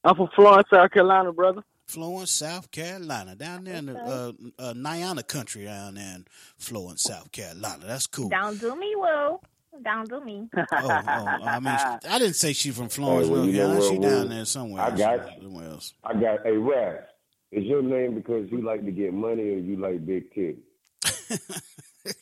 [0.03, 1.63] I'm from Florence, South Carolina, brother.
[1.93, 6.25] Florence, South Carolina, down there in the uh, uh, Niana country, down there in
[6.58, 7.84] Florence, South Carolina.
[7.86, 8.29] That's cool.
[8.29, 9.39] Don't do me, Will.
[9.84, 10.49] Don't do me.
[10.56, 11.77] Oh, oh, I mean,
[12.10, 14.10] I didn't say she from Florence, Hey, well, you know She Will?
[14.10, 14.84] down there somewhere.
[14.84, 15.93] I got somewhere else.
[16.03, 17.10] I got a Racks.
[17.51, 20.63] Is your name because you like to get money or you like big titties?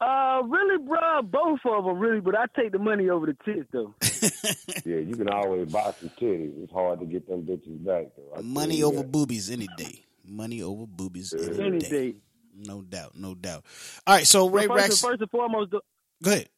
[0.00, 3.68] Uh, really, bro, both of them, really, but I take the money over the tits,
[3.72, 3.94] though.
[4.84, 6.60] Yeah, you can always buy some titties.
[6.60, 8.36] It's hard to get them bitches back though.
[8.36, 9.12] I Money over that.
[9.12, 10.04] boobies any day.
[10.26, 11.88] Money over boobies any, Any day.
[12.10, 12.14] day.
[12.56, 13.62] No doubt, no doubt.
[14.04, 15.80] All right, so Ray But first, Racks, and, first and foremost, though,
[16.20, 16.48] go ahead.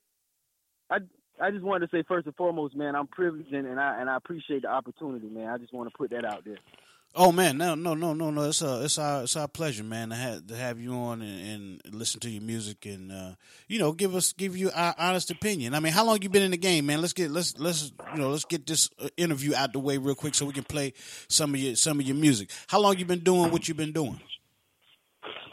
[0.90, 0.98] I
[1.38, 4.08] I just wanted to say first and foremost, man, I'm privileged and, and I and
[4.08, 5.48] I appreciate the opportunity, man.
[5.48, 6.56] I just want to put that out there.
[7.16, 8.48] Oh man, no, no, no, no, no.
[8.48, 11.80] It's uh, it's our, it's our pleasure, man, to have to have you on and,
[11.84, 13.34] and listen to your music and uh,
[13.68, 15.74] you know, give us give you our honest opinion.
[15.74, 17.00] I mean, how long you been in the game, man?
[17.00, 20.16] Let's get let's let's you know let's get this uh, interview out the way real
[20.16, 20.92] quick so we can play
[21.28, 22.50] some of your some of your music.
[22.66, 24.20] How long you been doing what you've been doing?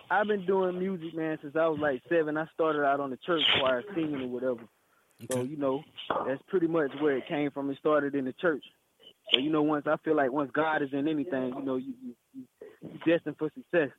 [0.09, 2.37] I've been doing music, man, since I was like seven.
[2.37, 4.61] I started out on the church choir singing or whatever.
[5.31, 5.83] So you know,
[6.25, 7.69] that's pretty much where it came from.
[7.69, 8.63] It started in the church.
[9.33, 11.93] So you know, once I feel like once God is in anything, you know, you
[12.03, 12.15] you,
[12.81, 13.89] you destined for success.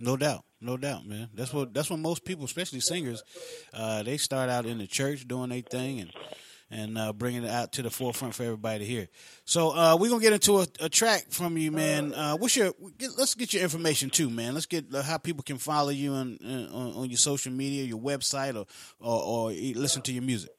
[0.00, 1.28] No doubt, no doubt, man.
[1.34, 3.22] That's what that's what most people, especially singers,
[3.74, 6.12] uh, they start out in the church doing their thing and
[6.70, 9.08] and uh, bringing it out to the forefront for everybody to hear.
[9.44, 12.14] So uh, we're gonna get into a, a track from you, man.
[12.14, 12.72] Uh, what's your?
[12.98, 14.54] Get, let's get your information too, man.
[14.54, 17.98] Let's get uh, how people can follow you on, on on your social media, your
[17.98, 18.66] website, or
[19.00, 20.50] or, or listen to your music.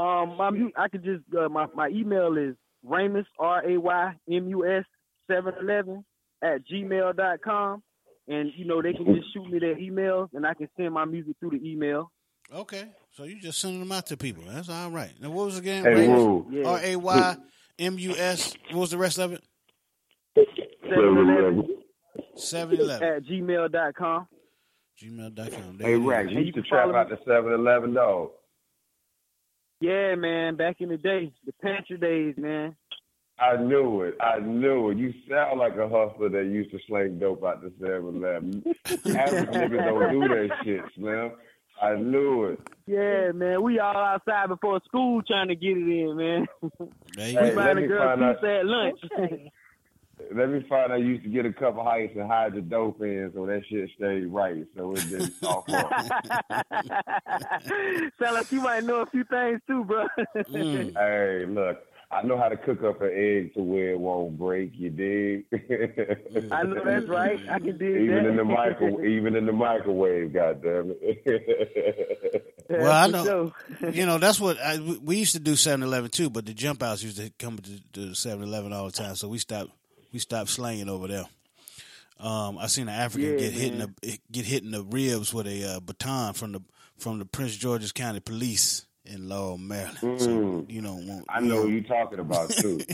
[0.00, 4.14] Um, my mu- I could just uh, my my email is Ramus R A Y
[4.30, 4.84] M U S
[5.30, 6.04] seven eleven
[6.42, 7.82] at gmail dot com,
[8.26, 11.04] and you know they can just shoot me their emails, and I can send my
[11.04, 12.10] music through the email.
[12.52, 14.42] Okay, so you just sending them out to people.
[14.46, 15.12] That's all right.
[15.20, 15.84] Now what was it again?
[15.84, 17.36] Hey, R A Y
[17.78, 18.54] M U S.
[18.70, 19.44] What was the rest of it?
[20.88, 21.76] Seven eleven
[22.36, 23.08] Seven eleven.
[23.08, 24.26] at gmail dot com.
[25.02, 25.78] Gmail.com.
[25.78, 28.32] Hey Racks, you used to trap out the 7-Eleven dog.
[29.80, 32.76] Yeah, man, back in the day, the pantry days, man.
[33.38, 34.14] I knew it.
[34.20, 34.98] I knew it.
[34.98, 38.62] You sound like a hustler that used to slang dope out the 7-Eleven.
[39.16, 41.32] Average niggas don't do that shit, man.
[41.80, 42.60] I knew it.
[42.86, 46.46] Yeah, man, we all outside before school trying to get it in, man.
[47.16, 49.00] Hey, we let buying a girl find out- at lunch.
[50.32, 53.00] Let me find out you used to get a couple heights and hide the dope
[53.02, 54.64] in so that shit stayed right.
[54.76, 55.64] So it didn't off
[58.20, 60.06] Sound like you might know a few things too, bro.
[60.36, 60.92] Mm.
[60.96, 61.78] Hey, look,
[62.12, 64.72] I know how to cook up an egg to where it won't break.
[64.74, 65.44] You dig?
[66.52, 67.40] I know that's right.
[67.48, 68.02] I can dig it.
[68.02, 68.30] even that.
[68.30, 70.32] in the microwave, even in the microwave.
[70.32, 72.56] Goddamn it!
[72.68, 73.52] Well, I know.
[73.80, 73.90] sure.
[73.90, 76.82] You know, that's what I, we- we used to do 7-Eleven too, but the jump
[76.84, 79.70] outs used to come to, to 7-Eleven all the time, so we stopped
[80.12, 81.24] we stopped slanging over there.
[82.18, 85.32] Um, I seen an African Yeah, get hit in the get hit in the ribs
[85.32, 86.60] with a uh, baton from the
[86.98, 88.84] from the Prince George's County Police.
[89.06, 89.98] in Laurel, Maryland.
[90.20, 90.70] So Mm.
[90.70, 91.24] you don't want.
[91.30, 92.80] I know you talking about too.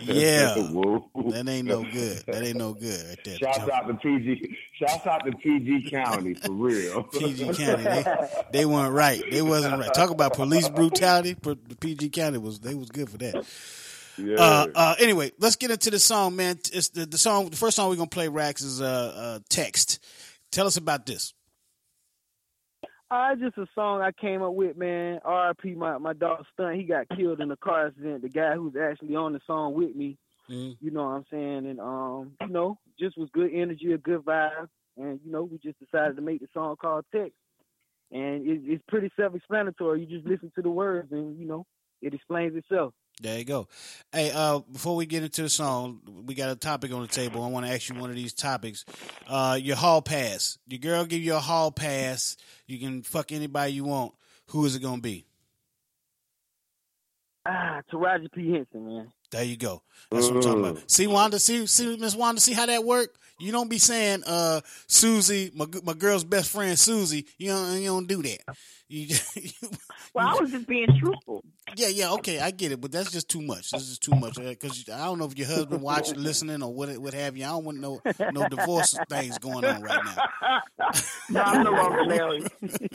[0.00, 2.22] Yeah, that ain't no good.
[2.26, 3.38] That ain't no good right there.
[3.38, 4.56] Shouts out to PG.
[4.74, 7.02] Shouts out to PG County for real.
[7.18, 8.04] PG County, they,
[8.52, 9.22] they weren't right.
[9.30, 9.92] They wasn't right.
[9.94, 11.36] Talk about police brutality.
[11.80, 13.44] PG County was they was good for that.
[14.18, 14.36] Yeah.
[14.36, 16.58] Uh, uh, anyway, let's get into the song, man.
[16.72, 17.48] It's the, the song.
[17.50, 18.84] The first song we're gonna play, Racks, is uh,
[19.16, 20.04] uh, "Text."
[20.50, 21.34] Tell us about this.
[23.10, 25.20] Uh, just a song I came up with, man.
[25.24, 25.74] R.I.P.
[25.74, 26.76] My my dog Stunt.
[26.76, 28.22] He got killed in a car accident.
[28.22, 30.18] The guy who's actually on the song with me,
[30.50, 30.76] Mm.
[30.80, 34.24] you know what I'm saying, and um, you know, just was good energy, a good
[34.24, 37.34] vibe, and you know, we just decided to make the song called Text,
[38.10, 40.00] and it, it's pretty self-explanatory.
[40.00, 41.66] You just listen to the words, and you know,
[42.00, 42.94] it explains itself.
[43.20, 43.66] There you go.
[44.12, 47.42] Hey, uh, before we get into the song, we got a topic on the table.
[47.42, 48.84] I want to ask you one of these topics.
[49.28, 50.58] Uh, your hall pass.
[50.68, 52.36] Your girl give you a hall pass.
[52.66, 54.14] You can fuck anybody you want.
[54.48, 55.26] Who is it gonna be?
[57.44, 59.12] Ah, Taraji P Henson, man.
[59.30, 59.82] There you go.
[60.10, 60.90] That's what I'm talking about.
[60.90, 63.16] See Wanda, see see Miss Wanda, see how that work?
[63.40, 67.26] You don't be saying uh Susie, my my girl's best friend Susie.
[67.36, 68.40] You don't you don't do that.
[68.90, 69.14] You,
[70.14, 71.44] Well, I was just being truthful.
[71.76, 73.70] yeah, yeah, okay, I get it, but that's just too much.
[73.70, 76.96] This is too much because I don't know if your husband watching, listening, or what
[76.96, 77.44] what have you.
[77.44, 78.00] I don't want no
[78.32, 80.90] no divorce things going on right now.
[81.30, 82.48] No, I'm no longer married.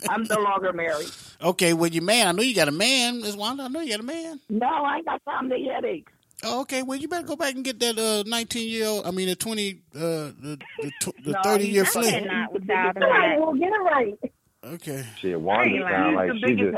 [0.09, 1.09] I'm no longer married.
[1.39, 3.63] Okay, well, your man, I know you got a man, Miss Wanda.
[3.63, 4.39] I know you got a man.
[4.49, 6.11] No, I ain't got time to headaches.
[6.43, 9.05] Oh, okay, well, you better go back and get that uh, 19 year old.
[9.05, 12.09] I mean, the 20, uh, the the, tw- the No, 30 year you fling.
[12.09, 14.15] cannot Get it right, well, get it right.
[14.65, 15.05] Okay.
[15.19, 16.75] Shit, Wanda sound like she just.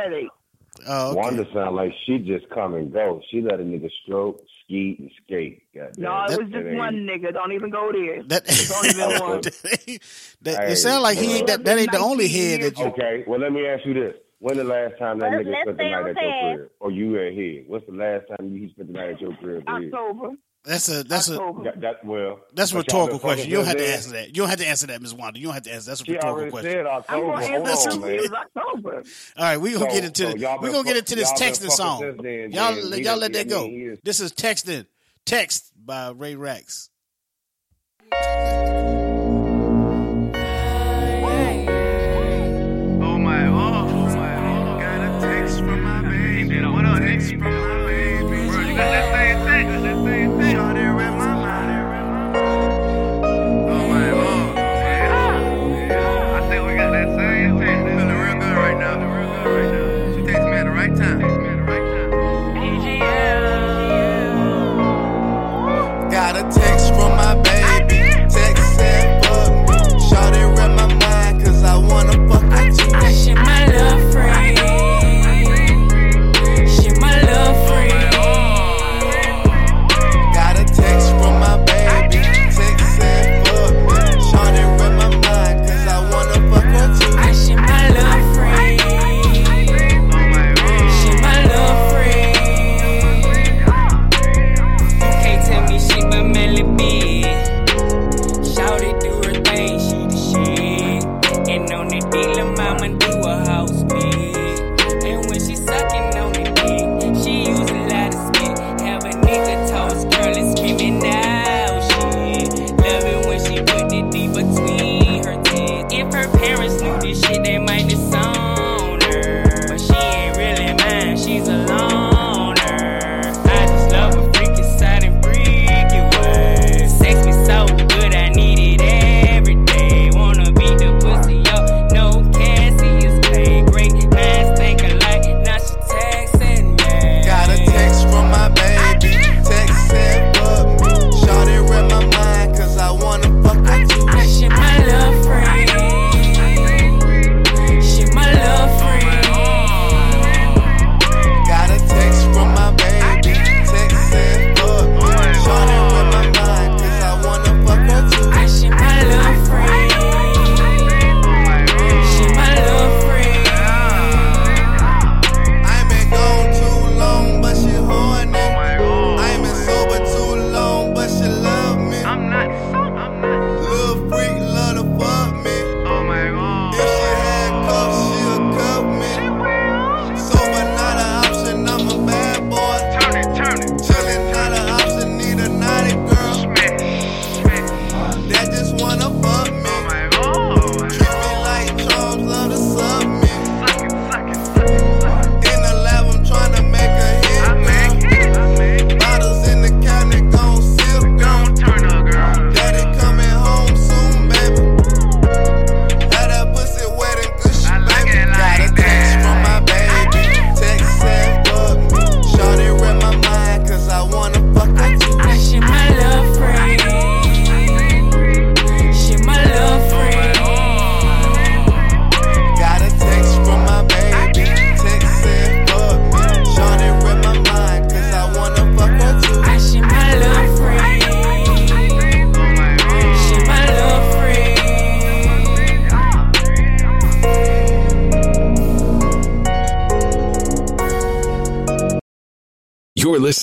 [0.88, 1.16] Oh, okay.
[1.16, 3.22] Wanda sound like she just come and go.
[3.32, 5.64] She let a nigga stroke, ski, and skate.
[5.74, 6.04] Goddamn.
[6.04, 7.32] No, it That- was just one nigga.
[7.34, 8.24] Don't even go there.
[8.24, 9.42] That Don't even oh, one.
[10.42, 11.64] that, Hey, it sound like he ain't that.
[11.64, 12.86] That ain't the only 19 head that you.
[12.88, 15.62] Okay, well let me ask you this: When the last time that Let's- nigga let's
[15.64, 17.64] spent the night at your crib, or you at his?
[17.68, 19.64] What's the last time he spent the night at your crib?
[19.66, 19.94] for his?
[19.94, 20.36] October.
[20.66, 23.49] That's a that's a That, that well, that's a rhetorical question.
[23.49, 24.28] You don't have to since answer that.
[24.30, 25.39] You don't have to answer that, Miss Wanda.
[25.39, 25.91] You don't have to answer.
[25.91, 26.72] That's a She rhetorical question.
[26.72, 27.34] said October.
[27.34, 28.20] I'm Hold gonna answer on, man.
[28.34, 29.03] October.
[29.38, 31.70] All right, we gonna So- get into so the, we gonna get into this texting
[31.70, 31.99] song.
[31.99, 33.03] since then, y'all then.
[33.03, 33.68] y'all We let that go.
[33.70, 34.88] is- This is texting.
[35.26, 36.89] Text by Ray Racks.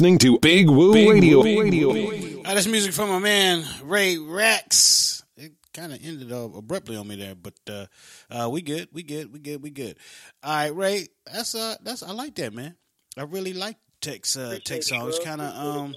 [0.03, 1.45] Listening to Big Woo Radio.
[1.45, 5.23] radio Uh, that's music from my man Ray Racks.
[5.37, 7.87] It kind of ended up abruptly on me there, but uh,
[8.29, 9.97] uh, we good, we good, we good, we good.
[10.43, 12.75] All right, Ray, that's uh, that's I like that man.
[13.17, 15.07] I really like Tex uh, Tex song.
[15.07, 15.95] It's kind of um,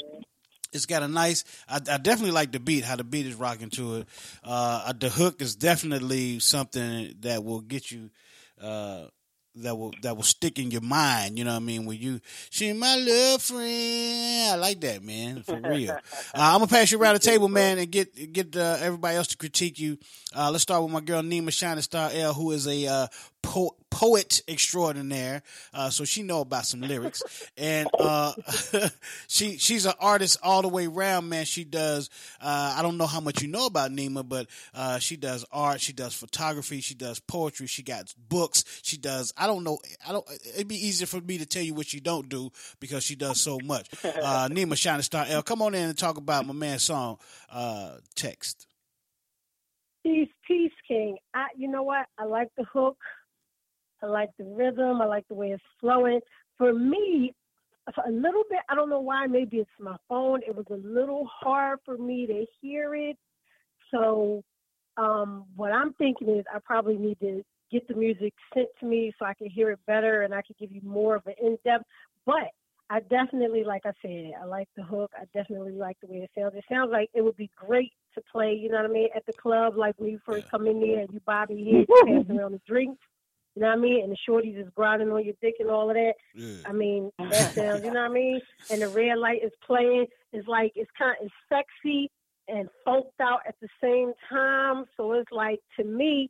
[0.72, 1.44] it's got a nice.
[1.68, 2.84] I, I definitely like the beat.
[2.84, 4.08] How the beat is rocking to it.
[4.44, 8.12] Uh, the hook is definitely something that will get you.
[8.62, 9.06] Uh,
[9.58, 11.38] that will that will stick in your mind.
[11.38, 11.86] You know what I mean?
[11.86, 15.92] When you she my little friend, I like that man for real.
[15.92, 15.98] uh,
[16.34, 19.38] I'm gonna pass you around the table, man, and get get uh, everybody else to
[19.38, 19.98] critique you.
[20.36, 23.08] Uh, let's start with my girl Nima Shining Star L, who is a uh,
[23.46, 25.42] po- poet extraordinaire.
[25.74, 27.22] Uh, so she know about some lyrics,
[27.58, 28.34] and uh,
[29.28, 31.46] she she's an artist all the way around, man.
[31.46, 32.10] She does.
[32.42, 35.80] Uh, I don't know how much you know about Nima, but uh, she does art.
[35.80, 36.82] She does photography.
[36.82, 37.68] She does poetry.
[37.68, 38.64] She got books.
[38.84, 39.34] She does.
[39.38, 39.80] I don't know.
[40.08, 40.26] I don't.
[40.54, 43.40] It'd be easier for me to tell you what she don't do because she does
[43.40, 43.90] so much.
[44.26, 47.18] Uh, Nima Shining Star L, come on in and talk about my man's song
[47.52, 48.66] uh, text.
[50.04, 51.18] Peace, peace, King.
[51.34, 52.06] I, you know what?
[52.18, 52.98] I like the hook.
[54.06, 55.02] I like the rhythm.
[55.02, 56.20] I like the way it's flowing.
[56.58, 57.34] For me,
[57.88, 58.60] a little bit.
[58.70, 59.28] I don't know why.
[59.28, 60.42] Maybe it's my phone.
[60.48, 63.18] It was a little hard for me to hear it.
[63.92, 64.44] So,
[64.98, 69.12] um, what I'm thinking is I probably need to get the music sent to me
[69.18, 71.58] so I can hear it better and I can give you more of an in
[71.64, 71.86] depth.
[72.26, 72.50] But
[72.90, 75.12] I definitely, like I said, I like the hook.
[75.20, 76.54] I definitely like the way it sounds.
[76.56, 79.26] It sounds like it would be great to play, you know what I mean, at
[79.26, 82.40] the club, like when you first come in there and you bob your head, you
[82.40, 83.02] around the drinks.
[83.56, 84.04] You know what I mean?
[84.04, 86.14] And the shorties is grinding on your dick and all of that.
[86.66, 88.42] I mean, that sounds, you know what I mean?
[88.70, 90.08] And the red light is playing.
[90.34, 92.12] It's like, it's kind of it's sexy
[92.48, 94.86] and funked out at the same time.
[94.98, 96.30] So it's like, to me,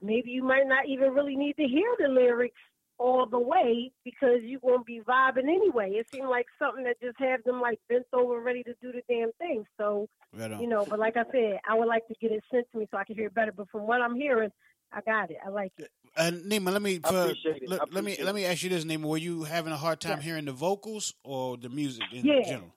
[0.00, 2.56] maybe you might not even really need to hear the lyrics
[2.98, 5.90] all the way because you're going to be vibing anyway.
[5.90, 9.02] It seemed like something that just had them like bent over ready to do the
[9.08, 9.64] damn thing.
[9.78, 12.70] So, Right you know, but like I said, I would like to get it sent
[12.72, 13.52] to me so I can hear it better.
[13.52, 14.50] But from what I'm hearing,
[14.92, 15.38] I got it.
[15.44, 15.90] I like it.
[16.16, 17.68] And Nima, let me for, it.
[17.68, 19.04] Let, let me appreciate let me ask you this, Nima.
[19.06, 22.42] Were you having a hard time hearing the vocals or the music in Yeah.
[22.42, 22.74] general?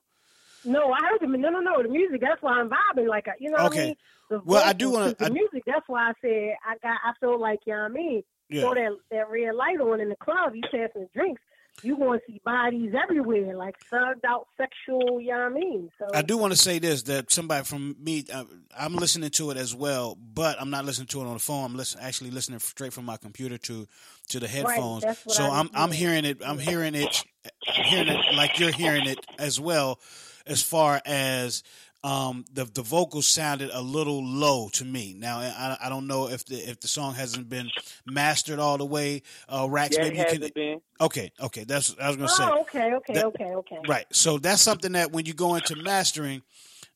[0.64, 1.40] No, I heard them.
[1.40, 1.82] No, no, no.
[1.82, 2.20] The music.
[2.20, 3.06] That's why I'm vibing.
[3.08, 3.86] Like, I- you know what I Okay.
[3.86, 3.96] mean?
[4.28, 5.62] The Well, I do wanna- 'cause I- The music.
[5.66, 6.98] That's why I said I got.
[7.04, 8.22] I feel like you know what I mean.
[8.50, 8.60] Yeah.
[8.62, 10.54] Throw that that red light on in the club.
[10.56, 11.40] You passing the drinks.
[11.82, 15.20] You going to see bodies everywhere, like thugged out sexual.
[15.20, 15.90] You know what I mean?
[15.98, 18.44] So I do want to say this: that somebody from me, uh,
[18.76, 21.64] I'm listening to it as well, but I'm not listening to it on the phone.
[21.64, 23.86] I'm listen, actually listening straight from my computer to
[24.28, 25.04] to the headphones.
[25.04, 26.42] what so I I'm I'm hearing it.
[26.44, 27.24] I'm hearing it.
[27.66, 30.00] I'm hearing it like you're hearing it as well,
[30.46, 31.62] as far as.
[32.04, 35.14] Um, the the vocals sounded a little low to me.
[35.18, 37.68] Now I, I don't know if the if the song hasn't been
[38.06, 39.22] mastered all the way.
[39.48, 40.50] Uh, Racks, Yeah, it maybe you can.
[40.54, 40.80] been.
[41.00, 42.44] Okay, okay, that's I was gonna say.
[42.46, 43.78] Oh, okay, okay, That- okay, okay.
[43.88, 44.06] Right.
[44.12, 46.42] So that's something that when you go into mastering,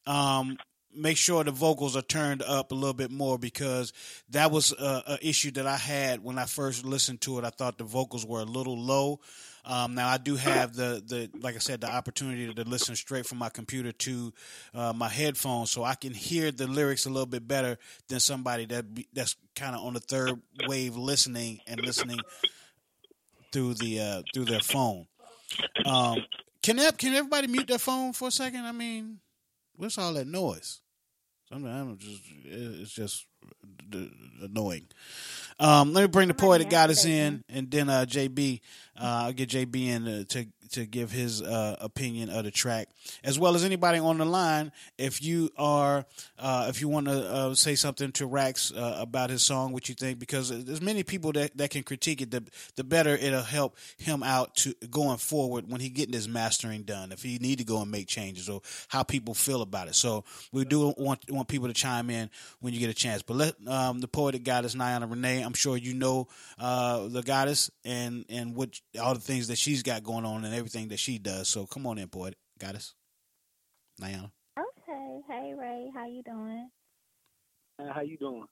[0.06, 0.56] um,
[0.94, 3.92] make sure the vocals are turned up a little bit more because
[4.30, 7.44] that was a, issue that I had when I first listened to it.
[7.44, 9.20] I thought the vocals were a little low.
[9.64, 13.26] Um, now I do have the, the like I said the opportunity to listen straight
[13.26, 14.32] from my computer to
[14.74, 17.78] uh, my headphones, so I can hear the lyrics a little bit better
[18.08, 22.18] than somebody that be, that's kind of on the third wave listening and listening
[23.52, 25.06] through the uh, through their phone.
[25.86, 26.24] Um,
[26.62, 28.64] can can everybody mute their phone for a second?
[28.64, 29.20] I mean,
[29.76, 30.81] what's all that noise?
[31.52, 33.26] Sometimes I'm just it's just
[34.42, 34.86] annoying.
[35.60, 38.60] Um, let me bring the poetic goddess in, and then uh, JB.
[38.98, 42.88] Uh, I'll get JB in uh, to to give his uh, opinion of the track,
[43.24, 44.72] as well as anybody on the line.
[44.98, 46.04] If you are,
[46.38, 49.88] uh, if you want to uh, say something to Racks uh, about his song, what
[49.88, 52.30] you think, because there's many people that, that can critique it.
[52.30, 52.44] The
[52.76, 57.12] the better it'll help him out to going forward when he getting his mastering done.
[57.12, 59.94] If he need to go and make changes, or how people feel about it.
[59.94, 63.22] So we do want want people to chime in when you get a chance.
[63.22, 65.42] But let um, the poetic goddess Niana Renee.
[65.42, 69.82] I'm sure you know uh, the goddess and and what all the things that she's
[69.82, 71.48] got going on and everything that she does.
[71.48, 72.94] So come on in, poetic goddess
[74.00, 74.30] Niana.
[74.56, 75.20] Okay.
[75.28, 76.70] Hey Ray, how you doing?
[77.80, 78.44] Uh, how you doing?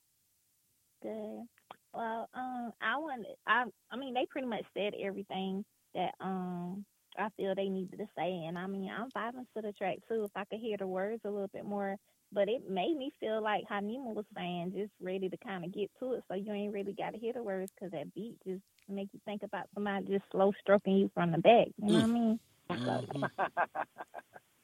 [1.03, 1.47] Good.
[1.95, 3.27] Well, um, I wanted.
[3.47, 3.65] I.
[3.93, 6.85] I mean, they pretty much said everything that um
[7.17, 10.25] I feel they needed to say, and I mean, I'm vibing to the track too.
[10.25, 11.97] If I could hear the words a little bit more,
[12.33, 15.73] but it made me feel like how Nima was saying, just ready to kind of
[15.73, 16.25] get to it.
[16.29, 19.21] So you ain't really got to hear the words because that beat just make you
[19.25, 21.69] think about somebody just slow stroking you from the back.
[21.77, 22.39] You know what I mean?
[22.69, 23.05] So,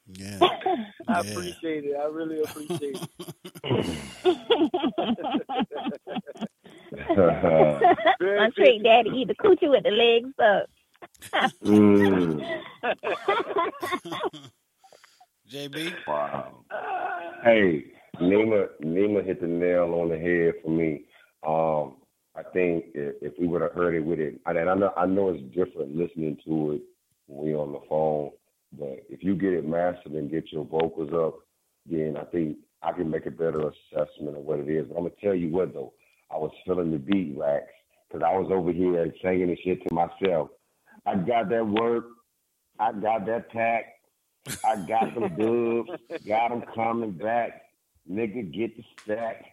[0.09, 0.39] Yeah.
[1.09, 1.97] I appreciate it.
[1.97, 3.11] I really appreciate it.
[8.21, 10.71] My trick daddy eat the coochie with the legs up.
[11.65, 12.63] Mm.
[15.53, 15.95] JB.
[16.07, 16.65] Wow.
[17.45, 17.85] Hey,
[18.21, 21.05] Nima, Nima hit the nail on the head for me.
[21.47, 21.97] Um,
[22.37, 25.07] I think if, if we would have heard it with it, and I know I
[25.07, 26.83] know it's different listening to it
[27.27, 28.31] when we're on the phone,
[28.79, 31.39] but if you get it mastered and get your vocals up,
[31.89, 34.87] then I think I can make a better assessment of what it is.
[34.89, 35.93] But I'm gonna tell you what though,
[36.31, 37.73] I was feeling the beat, Racks,
[38.09, 40.51] because I was over here singing and shit to myself.
[41.07, 42.07] I got that work,
[42.79, 43.96] I got that pack,
[44.65, 45.37] I got them
[45.87, 47.63] dubs, got them coming back.
[48.11, 49.45] Nigga, get the stack.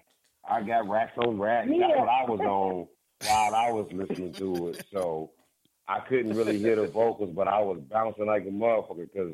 [0.49, 1.69] I got racks on racks.
[1.69, 2.87] That's what I was on
[3.27, 4.85] while I was listening to it.
[4.91, 5.31] So
[5.87, 9.33] I couldn't really hear the vocals, but I was bouncing like a motherfucker because,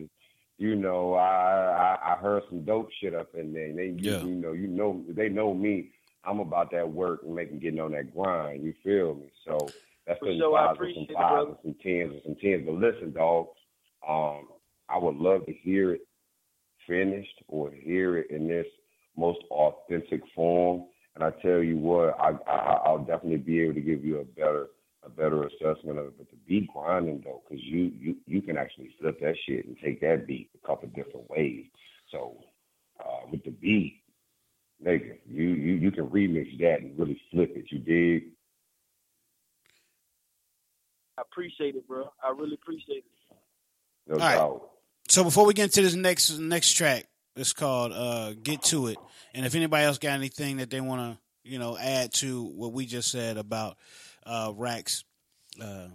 [0.58, 3.74] you know, I, I I heard some dope shit up in there.
[3.74, 4.22] They, Yeah.
[4.24, 5.92] you know, you know, they know me.
[6.24, 8.64] I'm about that work and making getting on that grind.
[8.64, 9.30] You feel me?
[9.46, 9.58] So
[10.06, 12.22] that's For putting sure, I fives and some appreciate it, fives and some tens and
[12.24, 12.66] some tens.
[12.66, 13.48] But listen, dog,
[14.08, 14.48] um,
[14.90, 16.02] I would love to hear it
[16.88, 18.66] finished or hear it in this
[19.16, 20.86] most authentic form.
[21.16, 24.26] And I tell you what, I, I I'll definitely be able to give you a
[24.26, 24.68] better
[25.04, 26.18] a better assessment of it.
[26.18, 29.78] But the beat grinding though, because you you you can actually flip that shit and
[29.84, 31.66] take that beat a couple different ways.
[32.12, 32.38] So
[33.00, 34.02] uh, with the beat,
[34.86, 37.66] nigga, you you you can remix that and really flip it.
[37.70, 38.32] You dig?
[41.18, 42.12] I appreciate it, bro.
[42.24, 43.36] I really appreciate it.
[44.08, 44.79] No All right.
[45.10, 48.98] So before we get into this next next track, it's called uh, "Get to It."
[49.34, 52.74] And if anybody else got anything that they want to, you know, add to what
[52.74, 53.78] we just said about
[54.26, 55.04] uh, Racks
[55.62, 55.88] uh,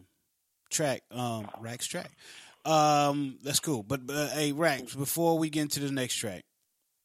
[0.68, 2.10] track, um, Racks track,
[2.64, 3.84] um, that's cool.
[3.84, 6.44] But uh, hey, Racks, before we get into the next track,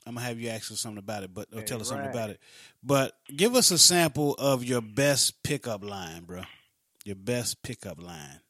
[0.07, 2.09] I'm gonna have you ask us something about it, but or Hey, tell us something
[2.09, 2.39] about it.
[2.81, 6.41] But give us a sample of your best pickup line, bro.
[7.05, 8.41] Your best pickup line.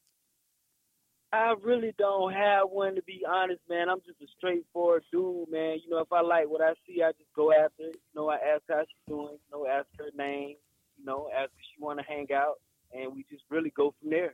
[1.31, 3.87] I really don't have one to be honest, man.
[3.89, 5.77] I'm just a straightforward dude, man.
[5.83, 7.95] You know, if I like what I see, I just go after it.
[7.95, 9.37] You know, I ask how she's doing.
[9.37, 10.55] You know, ask her name.
[10.97, 12.55] You know, ask if she want to hang out,
[12.93, 14.33] and we just really go from there.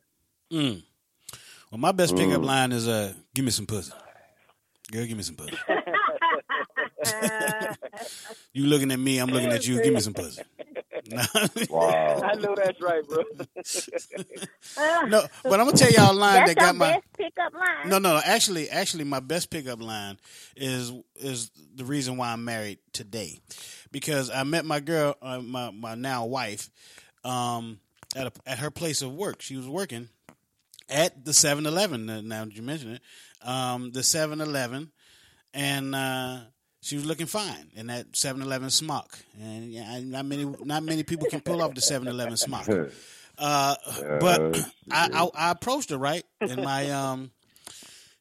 [0.52, 0.84] Mm.
[1.70, 2.46] Well, my best pickup Mm.
[2.46, 3.92] line is uh, "Give me some pussy."
[4.92, 5.58] Girl, give me some pussy.
[8.54, 9.82] You looking at me, I'm looking at you.
[9.82, 10.42] Give me some pussy.
[11.70, 12.22] Wow.
[12.24, 13.24] I know that's right, bro.
[15.08, 16.94] no, but I'm gonna tell y'all a line That's that got my.
[16.94, 17.90] best pickup line.
[17.90, 20.18] No, no, actually, actually, my best pickup line
[20.56, 23.40] is is the reason why I'm married today,
[23.92, 26.70] because I met my girl, uh, my my now wife,
[27.24, 27.80] um,
[28.16, 29.42] at a, at her place of work.
[29.42, 30.10] She was working
[30.90, 32.10] at the 7-Eleven.
[32.10, 33.02] uh, Now that you mention it,
[33.48, 34.92] um, the 7-Eleven,
[35.54, 36.40] and uh,
[36.86, 39.18] she was looking fine in that 7-Eleven smock.
[39.42, 42.68] And yeah, not many not many people can pull off the 7-Eleven smock.
[43.38, 43.76] Uh,
[44.22, 44.58] but
[44.90, 47.32] I, I I approached her right, and my um,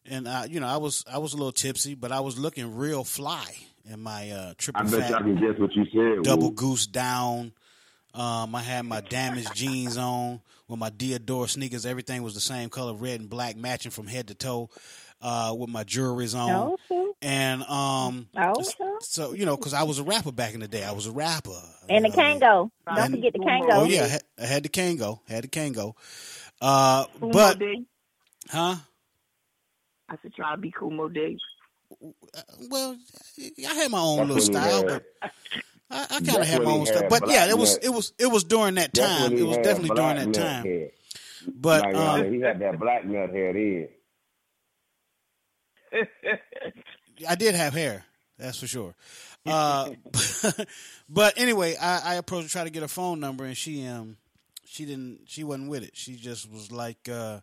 [0.04, 2.74] and uh, you know I was I was a little tipsy, but I was looking
[2.74, 3.46] real fly
[3.88, 6.24] in my uh triple I bet fat y'all can guess what you said.
[6.24, 6.54] double Woo.
[6.54, 7.52] goose down.
[8.12, 11.86] Um, I had my damaged jeans on with my Diadora sneakers.
[11.86, 14.68] Everything was the same color, red and black, matching from head to toe.
[15.26, 17.06] Uh, with my jewelries on, Okay.
[17.22, 18.62] and um, Okay.
[19.00, 20.84] so you know, because I was a rapper back in the day.
[20.84, 21.58] I was a rapper.
[21.88, 22.70] And the Kango.
[22.86, 23.68] Don't And- forget the Kango.
[23.70, 25.94] Oh yeah, I had, I had the Kango, had the Kango.
[26.60, 27.58] Uh, but
[28.50, 28.76] huh?
[30.10, 31.38] I said try to be Kool Moe Dee.
[32.68, 32.96] Well,
[33.66, 35.30] I had my own That's little style, had- but
[35.90, 37.06] I, I kind of had my own style.
[37.08, 39.32] But yeah, it was it was it was during that time.
[39.32, 40.64] It was had definitely during that time.
[40.64, 40.90] head.
[41.48, 43.56] But Like, um, uh, he had that black nut hair.
[43.56, 43.88] in.
[47.28, 48.04] I did have hair,
[48.38, 48.94] that's for sure.
[49.46, 49.90] Uh,
[51.08, 54.16] but anyway, I, I approached her, tried to get her phone number, and she um
[54.64, 55.96] she didn't she wasn't with it.
[55.96, 57.40] She just was like uh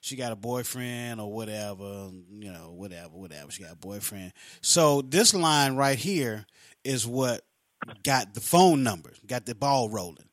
[0.00, 3.50] she got a boyfriend or whatever, you know, whatever, whatever.
[3.50, 4.32] She got a boyfriend.
[4.60, 6.44] So this line right here
[6.84, 7.40] is what
[8.02, 10.28] got the phone number, got the ball rolling.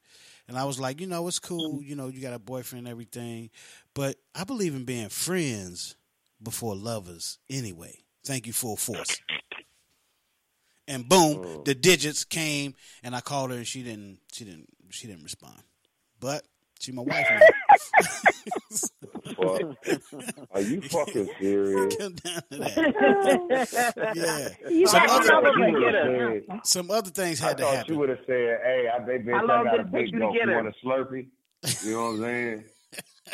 [0.50, 1.82] And I was like, you know, it's cool.
[1.82, 3.50] You know, you got a boyfriend and everything.
[3.94, 5.96] But I believe in being friends
[6.42, 8.00] before lovers anyway.
[8.26, 9.20] Thank you, full force.
[10.88, 11.66] And boom, mm.
[11.66, 15.62] the digits came and I called her and she didn't she didn't she didn't respond.
[16.20, 16.44] But
[16.80, 17.40] she my wife now.
[19.36, 19.62] Fuck.
[20.52, 21.96] Are you fucking serious?
[21.96, 24.14] Come down to that.
[24.16, 24.70] yeah.
[24.70, 25.80] You Some other, another one.
[25.80, 26.42] Get her.
[26.64, 27.94] some other things had to thought happen.
[27.94, 30.20] you would have said, "Hey, I they bitch, How I got a big you to
[30.20, 30.34] dope.
[30.34, 31.28] get You want a Slurpee?"
[31.86, 32.64] You know what I'm saying?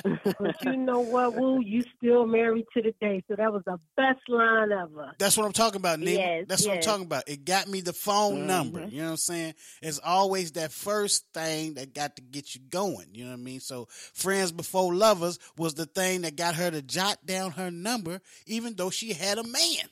[0.03, 1.59] But you know what, Woo?
[1.61, 5.11] You still married to the day, so that was the best line ever.
[5.17, 6.13] That's what I'm talking about, Nima.
[6.17, 7.23] Yes, That's what I'm talking about.
[7.27, 8.45] It got me the phone Mhm.
[8.45, 8.87] number.
[8.89, 9.53] You know what I'm saying?
[9.81, 13.07] It's always that first thing that got to get you going.
[13.13, 13.59] You know what I mean?
[13.59, 18.21] So friends before lovers was the thing that got her to jot down her number,
[18.45, 19.87] even though she had a man.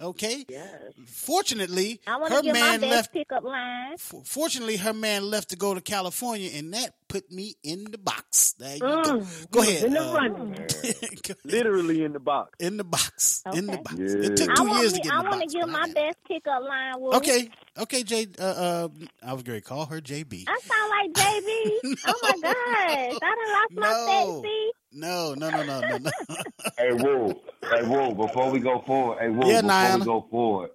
[0.00, 0.44] Okay.
[0.48, 0.70] Yes.
[1.06, 3.12] Fortunately, I want her to give my man best left.
[3.12, 3.96] pickup line.
[3.98, 8.52] Fortunately, her man left to go to California, and that put me in the box.
[8.52, 8.86] There you go.
[8.86, 9.84] Mm, Go you was ahead.
[9.84, 10.56] in the uh, running.
[11.44, 12.50] Literally in the box.
[12.60, 13.42] In the box.
[13.52, 13.82] In the Okay.
[13.82, 13.96] box.
[13.98, 15.34] It took two want years me, to get I in the box.
[15.34, 16.94] I want to give my best pickup line.
[17.00, 17.10] Woo.
[17.14, 18.26] Okay, okay, J.
[18.38, 18.88] Uh, uh,
[19.22, 20.44] I was going to call her JB.
[20.46, 21.98] I sound like JB.
[22.06, 24.42] Oh my gosh, I done lost my No.
[24.42, 24.70] sexy.
[24.98, 26.10] No, no, no, no, no, no.
[26.76, 27.34] Hey, Woo.
[27.70, 28.14] Hey, Woo.
[28.14, 29.48] Before we go forward, hey, Woo.
[29.50, 29.98] Yeah, before Niana.
[29.98, 30.70] we go forward,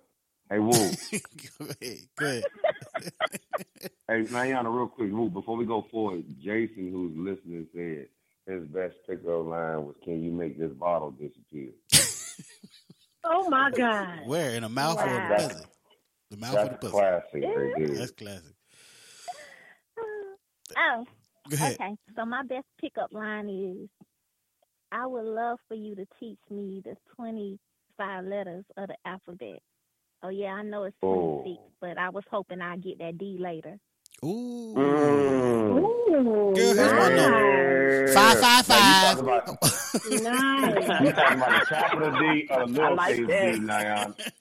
[0.49, 0.97] hey, Woo.
[1.11, 1.99] go ahead.
[2.17, 2.45] Go ahead.
[4.07, 5.29] Hey, Niana, real quick, Woo.
[5.29, 8.07] Before we go forward, Jason, who's listening, said
[8.53, 11.71] his best pickup line was, "Can you make this bottle disappear?"
[13.25, 14.27] Oh my God.
[14.27, 15.37] Where in a mouth or a Wow.
[15.37, 15.65] pussy?
[16.31, 16.91] The mouth or the That's pussy?
[16.91, 17.87] classic, right there.
[17.97, 18.55] That's classic.
[20.77, 21.05] Oh,
[21.49, 21.79] Go ahead.
[21.79, 21.95] okay.
[22.15, 23.89] So my best pickup line is,
[24.93, 29.59] I would love for you to teach me the twenty-five letters of the alphabet.
[30.21, 31.41] Oh yeah, I know it's Oh.
[31.41, 33.79] twenty-six, but I was hoping I'd get that D later.
[34.23, 34.73] Ooh.
[34.77, 35.79] Mm.
[35.79, 38.07] Ooh, Girl, here's my number.
[38.13, 38.79] Five, five, five.
[38.79, 39.47] Now, you talking about,
[41.03, 43.27] you talking about the capital D or the I like that.
[43.27, 44.15] D, Niana?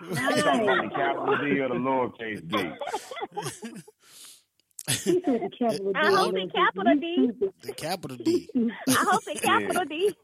[0.00, 2.52] You talking about the capital D or the lowercase D?
[4.88, 4.92] I
[6.10, 7.30] hope it capital D.
[7.62, 8.48] The capital D.
[8.88, 10.14] I hope it capital D.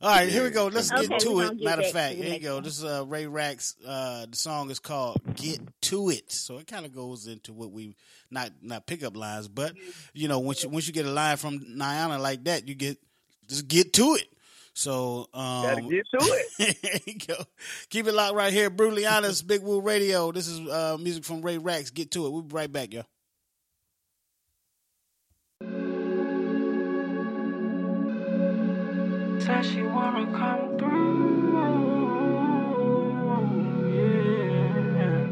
[0.00, 0.66] All right, here we go.
[0.66, 1.58] Let's Okay, get to it.
[1.58, 2.60] get Matter of fact, here you go.
[2.60, 3.76] This is uh, Ray Racks.
[3.86, 7.70] Uh, the song is called "Get to It," so it kind of goes into what
[7.70, 7.94] we
[8.30, 9.74] not not pickup lines, but
[10.12, 12.98] you know, once you once you get a line from Niana like that, you get
[13.48, 14.26] just get to it.
[14.74, 16.76] So um, Gotta get to it.
[16.82, 17.44] there you go.
[17.90, 20.32] Keep it locked right here, brutally honest, Big Woo Radio.
[20.32, 21.90] This is uh, music from Ray Racks.
[21.90, 22.30] Get to it.
[22.30, 23.02] We'll be right back, yo.
[29.44, 32.12] Said she wanna come through.
[33.90, 35.26] Yeah.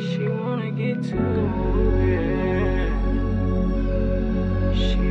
[0.00, 1.18] She wanna get to
[2.08, 2.92] it.
[4.74, 5.09] She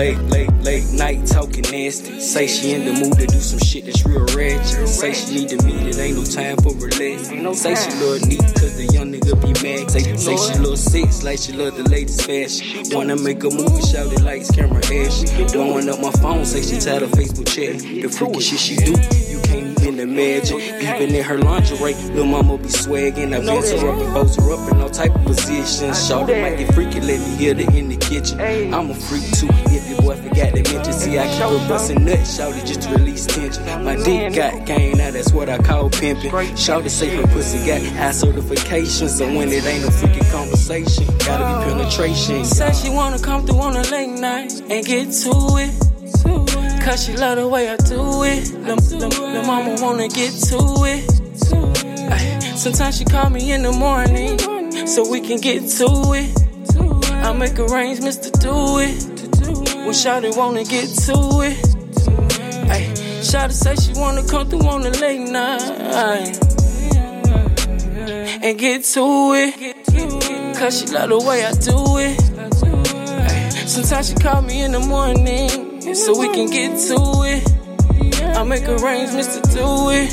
[0.00, 2.20] Late, late, late night talking nasty.
[2.20, 4.88] Say she in the mood to do some shit that's real ratchet.
[4.88, 7.28] Say she need to meet it, ain't no time for relax.
[7.60, 9.90] Say she love neat cause the young nigga be mad.
[9.90, 12.82] Say, say she love sex like she love the latest fashion.
[12.96, 15.46] Wanna make a movie, shout it lights, camera, action.
[15.52, 17.76] Blowing up my phone, say she tired of Facebook chat.
[17.82, 18.92] The freaky shit she do,
[19.28, 20.60] you can't even imagine.
[20.60, 23.34] Even in her lingerie, little mama be swagging.
[23.34, 26.08] I bent her up and bows her up in all type of positions.
[26.08, 28.40] Shout it might get freaky, let me hear it in the kitchen.
[28.72, 29.79] I'm a freak too, your
[30.10, 30.92] boy forgot to mention.
[30.92, 33.64] See, I keep her busting nuts, shout it just to release tension.
[33.84, 36.56] My dick got game, now that's what I call pimping.
[36.56, 39.08] Shout it say her pussy got high certification.
[39.08, 41.78] So when it ain't no freaking conversation, gotta be oh.
[41.78, 42.44] penetration.
[42.44, 45.32] Said she wanna come through on a late night and get to
[45.62, 45.72] it.
[46.82, 48.44] Cause she love the way I do it.
[48.44, 51.04] The, the, the mama wanna get to it.
[52.10, 54.38] Ay, sometimes she call me in the morning
[54.86, 56.40] so we can get to it.
[57.22, 59.19] I make arrangements to do it.
[59.84, 61.56] When Shawty wanna get to it.
[62.70, 62.82] Ay,
[63.22, 66.38] Shawty say she wanna come through on the late night
[68.42, 70.56] and get to it.
[70.56, 72.20] Cause she love the way I do it.
[73.30, 78.36] Ay, Sometimes she call me in the morning so we can get to it.
[78.36, 80.12] I make arrangements to do it.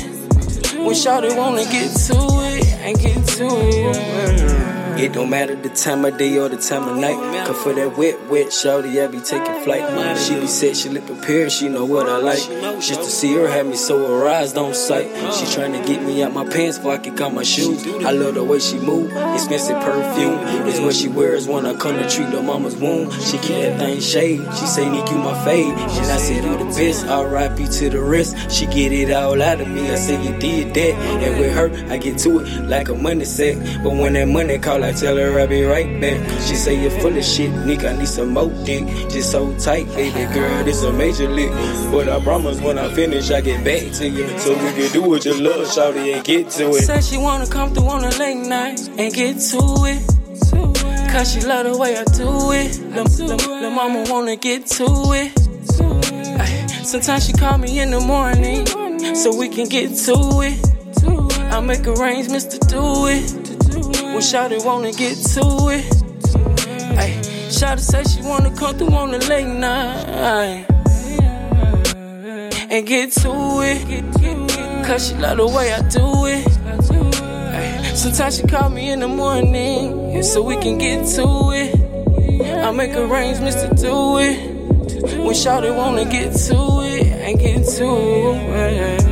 [0.78, 4.17] When Shawty wanna get to it and get to it.
[4.98, 7.46] It don't matter the time of day or the time of night.
[7.46, 10.18] Cause for that wet, wet shawty, I be taking flight.
[10.18, 12.40] She be sexually prepared, she know what I like.
[12.80, 15.06] Just to see her have me so aroused on sight.
[15.32, 17.86] She tryna get me out my pants before I can cut my shoes.
[18.04, 20.38] I love the way she move, expensive perfume.
[20.68, 23.12] Is what she wears when I come to treat her mama's wound.
[23.12, 24.52] She keep that thing shaved.
[24.58, 25.70] She say, Nick, you my fave.
[25.70, 27.06] And I said, you the best.
[27.06, 27.66] R.I.P.
[27.68, 28.50] to the rest.
[28.50, 29.90] She get it all out of me.
[29.90, 30.94] I say, you did that.
[31.22, 33.56] And with her, I get to it like a money sack.
[33.82, 36.18] But when that money call, I I tell her I'll be right back.
[36.40, 37.92] She say you're full of shit, nigga.
[37.92, 38.86] I need some more dick.
[39.10, 40.64] Just so tight, baby girl.
[40.64, 41.50] This a major lick.
[41.92, 44.26] But I promise when I finish, I get back to you.
[44.38, 46.84] So we can do what you love, shawty, and get to it.
[46.84, 50.00] Said she wanna come through on a late night and get to it.
[51.12, 52.72] Cause she love the way I do it.
[52.94, 55.38] The mama wanna get to it.
[56.86, 58.64] Sometimes she call me in the morning
[59.14, 60.58] so we can get to it.
[61.52, 63.47] I make arrangements to do it.
[64.12, 65.84] When Shawty wanna get to it.
[66.98, 70.66] Ay, Shawty say she wanna come through on a late night
[72.70, 73.30] and get to
[73.62, 74.84] it.
[74.86, 76.46] Cause she love the way I do it.
[77.54, 81.74] Ay, Sometimes she call me in the morning so we can get to it.
[82.64, 84.36] I make arrangements to do it.
[85.18, 87.88] When Shawty wanna get to it and get to
[88.54, 89.07] it.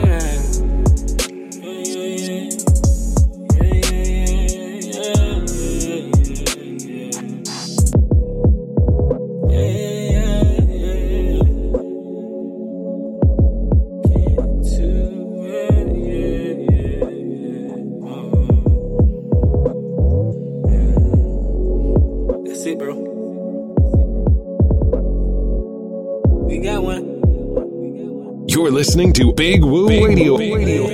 [28.97, 30.39] Listening to Big Woo Radio.
[30.39, 30.87] Radio.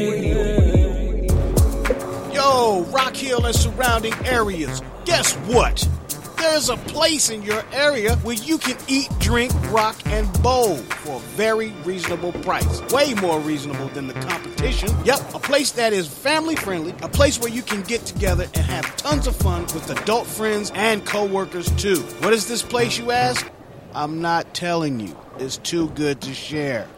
[2.33, 4.83] Yo, Rock Hill and surrounding areas.
[5.05, 5.89] Guess what?
[6.37, 11.19] There's a place in your area where you can eat, drink, rock, and bowl for
[11.19, 12.81] a very reasonable price.
[12.93, 14.89] Way more reasonable than the competition.
[15.05, 18.67] Yep, a place that is family friendly, a place where you can get together and
[18.67, 22.01] have tons of fun with adult friends and coworkers too.
[22.19, 23.49] What is this place, you ask?
[23.95, 25.17] I'm not telling you.
[25.39, 26.89] It's too good to share.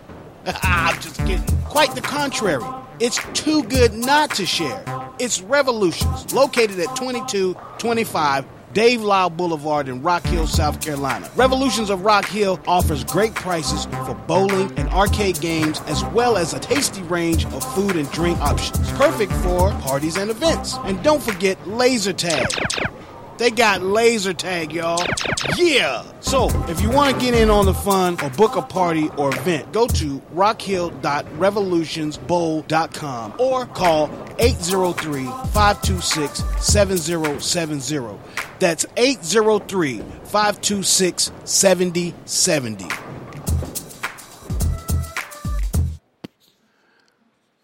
[0.62, 1.44] I'm just kidding.
[1.64, 2.64] Quite the contrary.
[3.00, 4.84] It's too good not to share.
[5.18, 11.30] It's Revolutions, located at 2225 Dave Lyle Boulevard in Rock Hill, South Carolina.
[11.36, 16.52] Revolutions of Rock Hill offers great prices for bowling and arcade games, as well as
[16.54, 18.90] a tasty range of food and drink options.
[18.92, 20.76] Perfect for parties and events.
[20.84, 22.48] And don't forget laser tag.
[23.36, 25.04] They got laser tag, y'all.
[25.56, 26.04] Yeah!
[26.20, 29.30] So, if you want to get in on the fun or book a party or
[29.30, 34.08] event, go to rockhill.revolutionsbowl.com or call
[34.38, 38.18] 803 526 7070.
[38.60, 42.88] That's 803 526 7070.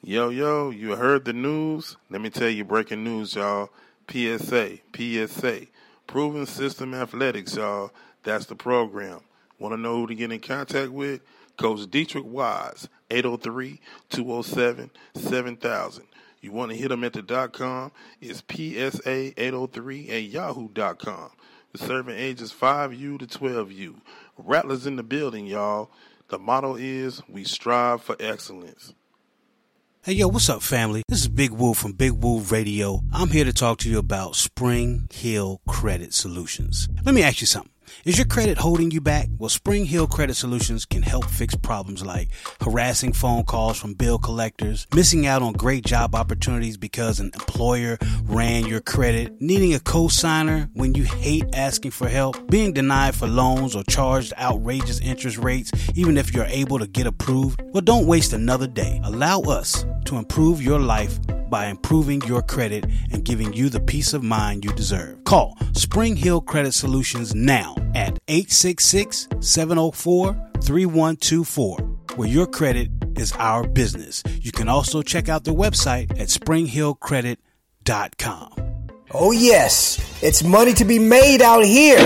[0.02, 1.96] Yo, yo, you heard the news?
[2.08, 3.70] Let me tell you breaking news, y'all.
[4.10, 5.66] PSA, PSA.
[6.06, 7.92] Proven System Athletics, y'all.
[8.24, 9.20] That's the program.
[9.58, 11.20] Want to know who to get in contact with?
[11.56, 16.04] Coach Dietrich Wise, 803 207 7000.
[16.40, 17.92] You want to hit them at the dot com?
[18.20, 21.30] It's PSA 803 at yahoo.com.
[21.72, 24.00] The serving ages 5U to 12U.
[24.38, 25.90] Rattlers in the building, y'all.
[26.28, 28.94] The motto is we strive for excellence.
[30.02, 31.02] Hey, yo, what's up, family?
[31.08, 33.02] This is Big Woo from Big Woo Radio.
[33.12, 36.88] I'm here to talk to you about Spring Hill Credit Solutions.
[37.04, 37.70] Let me ask you something.
[38.04, 39.28] Is your credit holding you back?
[39.38, 42.28] Well, Spring Hill Credit Solutions can help fix problems like
[42.60, 47.98] harassing phone calls from bill collectors, missing out on great job opportunities because an employer
[48.24, 53.26] ran your credit, needing a co-signer when you hate asking for help, being denied for
[53.26, 57.62] loans or charged outrageous interest rates even if you're able to get approved.
[57.72, 59.00] Well, don't waste another day.
[59.04, 61.18] Allow us to improve your life
[61.50, 65.22] by improving your credit and giving you the peace of mind you deserve.
[65.24, 70.32] Call Spring Hill Credit Solutions now at 866 704
[70.62, 71.78] 3124,
[72.16, 74.22] where your credit is our business.
[74.40, 78.69] You can also check out their website at springhillcredit.com.
[79.12, 79.98] Oh, yes.
[80.22, 81.98] It's money to be made out here.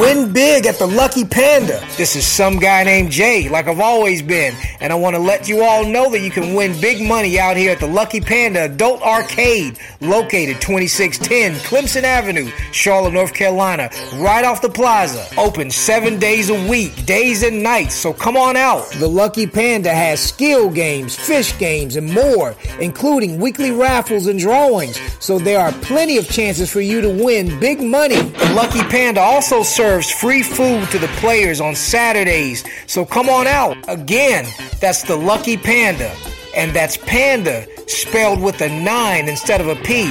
[0.00, 1.78] Win big at the Lucky Panda.
[1.98, 4.54] This is some guy named Jay, like I've always been.
[4.80, 7.58] And I want to let you all know that you can win big money out
[7.58, 14.44] here at the Lucky Panda Adult Arcade, located 2610 Clemson Avenue, Charlotte, North Carolina, right
[14.44, 15.22] off the plaza.
[15.38, 17.94] Open seven days a week, days and nights.
[17.94, 18.90] So come on out.
[18.92, 24.98] The Lucky Panda has skill games, fish games, and more, including weekly raffles and drawings.
[25.22, 28.16] So there are plenty of chances for you to win big money.
[28.16, 32.64] The Lucky Panda also serves free food to the players on Saturdays.
[32.86, 33.76] So come on out.
[33.88, 34.46] Again,
[34.80, 36.10] that's the Lucky Panda.
[36.56, 40.06] And that's Panda spelled with a 9 instead of a P.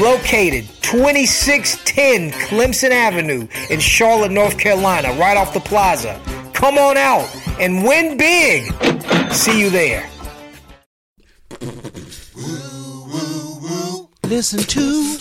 [0.00, 6.18] Located 2610 Clemson Avenue in Charlotte, North Carolina, right off the plaza.
[6.54, 7.28] Come on out
[7.60, 8.72] and win big.
[9.34, 10.08] See you there.
[14.34, 15.16] Listen to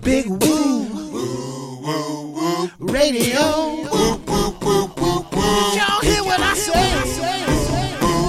[0.00, 0.86] Big Woo
[2.78, 3.40] Radio.
[5.76, 6.80] Y'all hear what I say?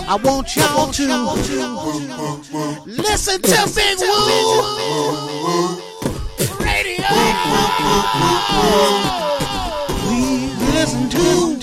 [0.09, 1.07] I want y'all to
[2.85, 4.57] listen to Big Woo
[6.59, 7.07] Radio.
[10.03, 11.56] Please listen to.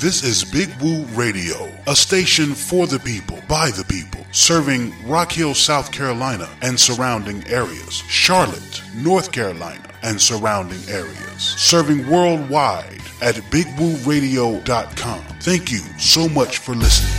[0.00, 5.30] This is Big Woo Radio, a station for the people, by the people, serving Rock
[5.30, 13.34] Hill, South Carolina and surrounding areas, Charlotte, North Carolina and surrounding areas, serving worldwide at
[13.52, 15.20] bigwooradio.com.
[15.42, 17.12] Thank you so much for listening.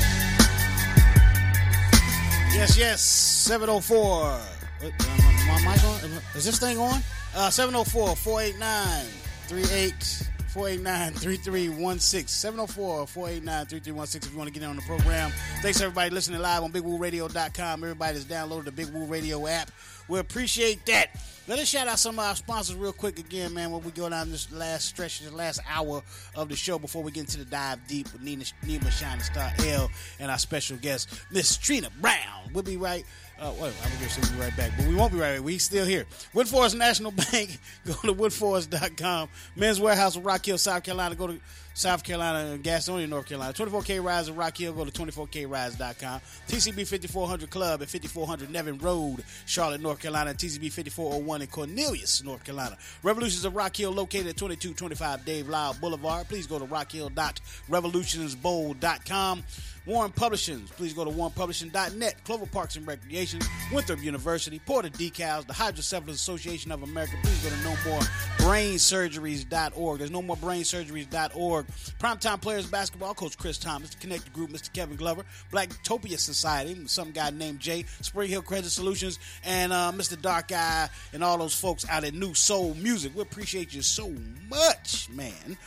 [2.52, 3.02] Yes, yes.
[3.02, 4.40] 704.
[4.82, 5.06] Wait, uh,
[5.48, 6.00] My mic on?
[6.34, 7.00] Is this thing on?
[7.36, 9.06] Uh, 704 489
[9.50, 12.28] 38 489 3316.
[12.28, 15.32] 704 489 3316 if you want to get in on the program.
[15.62, 17.84] Thanks everybody listening live on BigWooRadio.com.
[17.84, 19.72] Everybody that's downloaded the Big Woo Radio app.
[20.08, 21.16] We appreciate that.
[21.47, 24.10] Let us shout out some of our sponsors real quick again, man, when we go
[24.10, 26.04] down this last stretch, this last hour
[26.36, 29.52] of the show before we get into the dive deep with Nina, Nima Shining Star
[29.68, 29.89] L
[30.20, 32.52] and our special guest, Miss Trina Brown.
[32.54, 33.06] We'll be right.
[33.42, 35.44] Uh, wait, I'm going to be right back, but we won't be right back.
[35.44, 36.06] We still here.
[36.36, 37.58] Woodforest National Bank.
[37.88, 39.30] Go to woodforest.com.
[39.56, 41.16] Men's Wearhouse in Rock Hill, South Carolina.
[41.16, 41.39] Go to
[41.74, 43.52] South Carolina and Gastonia, North Carolina.
[43.54, 44.74] 24K Rise in Rock Hill.
[44.74, 46.22] Go to 24krise.com.
[46.48, 50.36] TCB 5400 Club at 5400 Nevin Road, Charlotte, North Carolina.
[50.36, 52.78] TCB 5401 in Cornelius, North Carolina.
[53.02, 56.28] Revolutions of Rock Hill located at 2225 Dave Lyle Boulevard.
[56.28, 59.44] Please go to rockhill.revolutionsbowl.com.
[59.86, 60.70] Warren Publishings.
[60.70, 62.24] Please go to warrenpublishing.net.
[62.24, 63.40] Clover Parks and Recreation.
[63.74, 64.60] Winthrop University.
[64.60, 65.48] Porter Decals.
[65.48, 67.14] The Hydrocephalus Association of America.
[67.24, 68.02] Please go to no more
[68.38, 70.00] brainsurgeries.org.
[70.00, 71.68] There's no more brainsurgeries.org.
[72.00, 73.16] Primetime Players Basketball.
[73.16, 73.90] Coach Chris Thomas.
[73.90, 74.52] The Connected Group.
[74.52, 74.72] Mr.
[74.72, 75.26] Kevin Glover.
[75.52, 76.80] Blacktopia Society.
[76.86, 77.86] Some guy named Jay.
[78.02, 79.18] Spring Hill Credit Solutions.
[79.44, 80.22] And uh, Mr.
[80.22, 80.90] Dark Eye.
[81.14, 83.16] And all those folks out at New Soul Music.
[83.16, 84.14] We appreciate you so
[84.48, 85.58] much, man.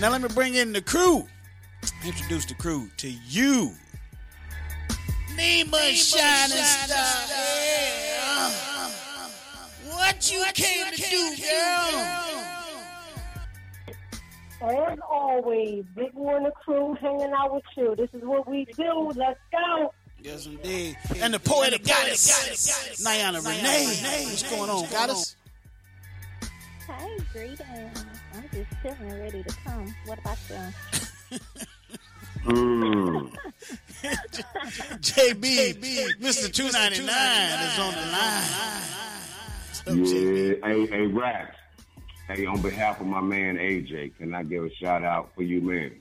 [0.00, 1.26] Now let me bring in the crew
[2.04, 3.72] introduce the crew to you.
[5.36, 7.26] Nima Shining Star.
[7.28, 8.50] Yeah.
[9.96, 12.54] What you came to do, girl?
[14.62, 17.94] As always, Big One and the crew hanging out with you.
[17.96, 19.12] This is what we do.
[19.14, 19.92] Let's go.
[20.22, 20.96] Yes, indeed.
[21.16, 24.24] And the poetic goddess, Niana Renee.
[24.24, 25.36] What's going on, goddess?
[26.86, 28.04] Hey, greetings.
[28.34, 29.94] I'm just chilling, ready to come.
[30.06, 31.38] What about you?
[32.44, 33.32] Mm.
[35.00, 35.80] JB,
[36.20, 36.52] Mr.
[36.52, 37.08] 299
[37.64, 38.74] is on the line.
[40.04, 41.56] Yeah, hey, hey, Racks.
[42.28, 45.60] Hey, on behalf of my man AJ, can I give a shout out for you,
[45.60, 46.00] man?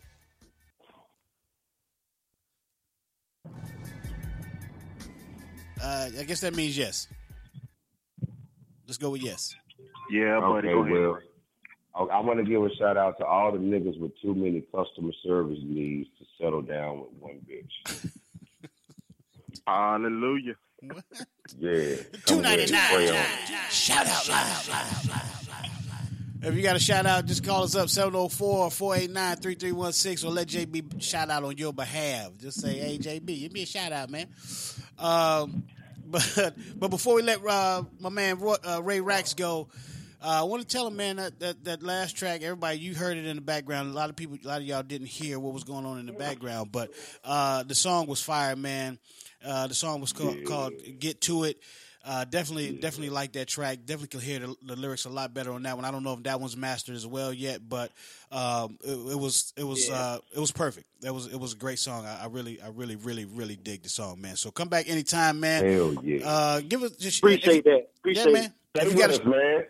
[5.81, 7.07] Uh, I guess that means yes.
[8.87, 9.53] Let's go with yes.
[10.09, 10.69] Yeah, buddy.
[10.69, 10.93] Okay, go ahead.
[10.93, 11.19] well,
[11.95, 14.61] I, I want to give a shout out to all the niggas with too many
[14.73, 18.09] customer service needs to settle down with one bitch.
[19.67, 20.55] Hallelujah.
[21.59, 21.95] Yeah.
[22.25, 23.03] Two come ninety with nine.
[23.03, 23.71] it.
[23.71, 25.21] Shout out loud.
[26.45, 30.47] If you got a shout out, just call us up 704 489 3316 or let
[30.49, 32.37] JB shout out on your behalf.
[32.37, 34.27] Just say, hey, JB, give me a shout out, man.
[34.99, 35.63] Um,
[36.05, 39.69] but but before we let uh, my man Roy, uh, Ray Racks go,
[40.24, 43.17] uh, I want to tell him, man, that, that that last track, everybody, you heard
[43.17, 43.91] it in the background.
[43.91, 46.05] A lot of people, a lot of y'all didn't hear what was going on in
[46.05, 46.91] the background, but
[47.24, 48.97] uh, the song was fire, man.
[49.45, 51.57] Uh, the song was called, called "Get to It."
[52.05, 53.80] Uh, definitely, definitely like that track.
[53.86, 55.86] Definitely can hear the, the lyrics a lot better on that one.
[55.86, 57.93] I don't know if that one's mastered as well yet, but
[58.30, 60.86] um, it, it was, it was, uh, it was perfect.
[60.99, 62.05] That was, it was a great song.
[62.05, 64.36] I, I really, I really, really, really dig the song, man.
[64.36, 65.65] So come back anytime, man.
[65.65, 66.28] Hell yeah.
[66.28, 67.71] Uh, give us just Appreciate that.
[67.71, 68.53] yeah, Appreciate man.
[68.76, 69.63] Stay If you got a, man.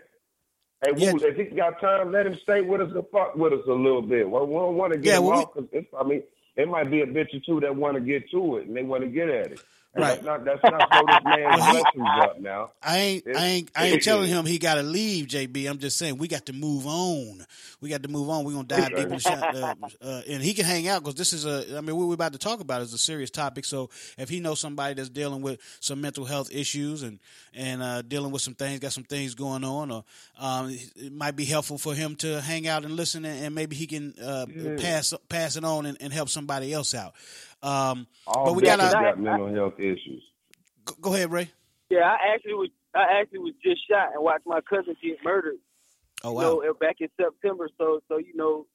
[0.83, 1.13] Hey, Yeah.
[1.13, 3.73] Woo, if he got time, let him stay with us and fuck with us a
[3.73, 4.29] little bit.
[4.29, 6.23] Well, we don't want to get Yeah, him well, we- off 'cause it's, I mean,
[6.55, 8.83] it might be a bitch or two that want to get to it and they
[8.83, 9.61] want to get at it.
[9.95, 10.15] Right.
[10.15, 12.71] That's not, that's not throw this man's Well, up now.
[12.81, 15.69] I ain't, I ain't, I ain't telling him he got to leave, JB.
[15.69, 17.45] I'm just saying we got to move on.
[17.79, 18.43] We got to move on.
[18.43, 21.31] We're gonna dive deep in the uh, uh, and he can hang out because this
[21.31, 21.77] is a.
[21.77, 23.65] I mean, what we're about to talk about is a serious topic.
[23.65, 27.19] So if he knows somebody that's dealing with some mental health issues and
[27.53, 30.03] and uh, dealing with some things, got some things going on, or
[30.39, 33.75] um, it might be helpful for him to hang out and listen, and, and maybe
[33.75, 34.75] he can uh, Yeah.
[34.77, 37.13] pass pass it on and, and help somebody else out.
[37.63, 40.21] Um, All but we bitches got got mental health issues.
[40.85, 41.49] Go, go ahead, Ray.
[41.89, 45.55] Yeah, I actually was I actually was just shot and watched my cousin get murdered.
[46.23, 46.41] Oh You wow.
[46.41, 47.69] know, uh, back in September.
[47.77, 48.67] So so you know,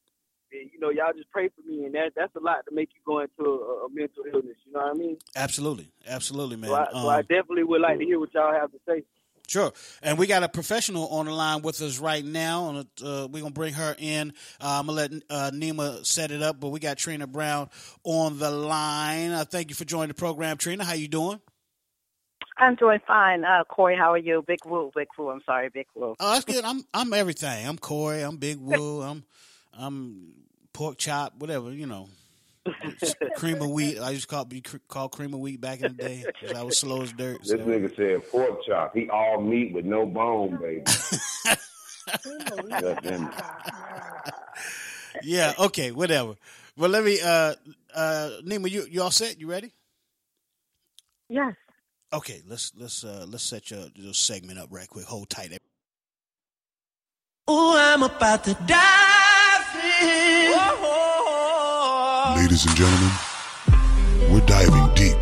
[0.51, 2.89] eh, you know, y'all just pray for me, and that that's a lot to make
[2.95, 4.57] you go into a, a mental illness.
[4.65, 5.17] You know what I mean?
[5.35, 6.69] Absolutely, absolutely, man.
[6.69, 9.03] So I, so I Um, definitely would like to hear what y'all have to say.
[9.49, 9.73] Sure.
[10.03, 12.69] And we got a professional on the line with us right now.
[12.69, 14.33] And uh, we're going to bring her in.
[14.61, 17.69] Uh, I'm going to let uh, Nima set it up, but we got Trina Brown
[18.03, 19.31] on the line.
[19.31, 20.83] Uh, thank you for joining the program, Trina.
[20.85, 21.39] How you doing?
[22.57, 23.43] I'm doing fine.
[23.43, 24.43] Uh, Corey, how are you?
[24.45, 25.29] Big Woo, Big Woo.
[25.29, 26.15] I'm sorry, Big Woo.
[26.19, 26.63] Oh, that's good.
[26.63, 27.65] I'm I'm everything.
[27.65, 28.21] I'm Corey.
[28.21, 29.01] I'm Big Woo.
[29.01, 29.23] I'm
[29.73, 30.33] I'm
[30.73, 31.39] pork chop.
[31.39, 32.09] Whatever you know.
[33.35, 33.99] Cream of wheat.
[33.99, 36.63] I used to call be called cream of wheat back in the day 'cause I
[36.63, 37.39] was slow as dirt.
[37.41, 37.57] This so.
[37.57, 38.95] nigga said pork chop.
[38.95, 40.83] He all meat with no bone, baby.
[42.81, 43.33] God damn it.
[45.23, 45.53] Yeah.
[45.59, 45.91] Okay.
[45.91, 46.35] Whatever.
[46.77, 47.19] Well, let me.
[47.21, 47.55] Uh,
[47.93, 49.39] uh, Nima, you you all set?
[49.39, 49.73] You ready?
[51.29, 51.55] Yes.
[52.13, 52.41] Okay.
[52.47, 55.05] Let's let's uh, let's set your, your segment up right quick.
[55.05, 55.51] Hold tight.
[57.49, 61.18] Ooh, I'm about to dive in.
[62.35, 63.11] Ladies and gentlemen,
[64.31, 65.17] we're diving deep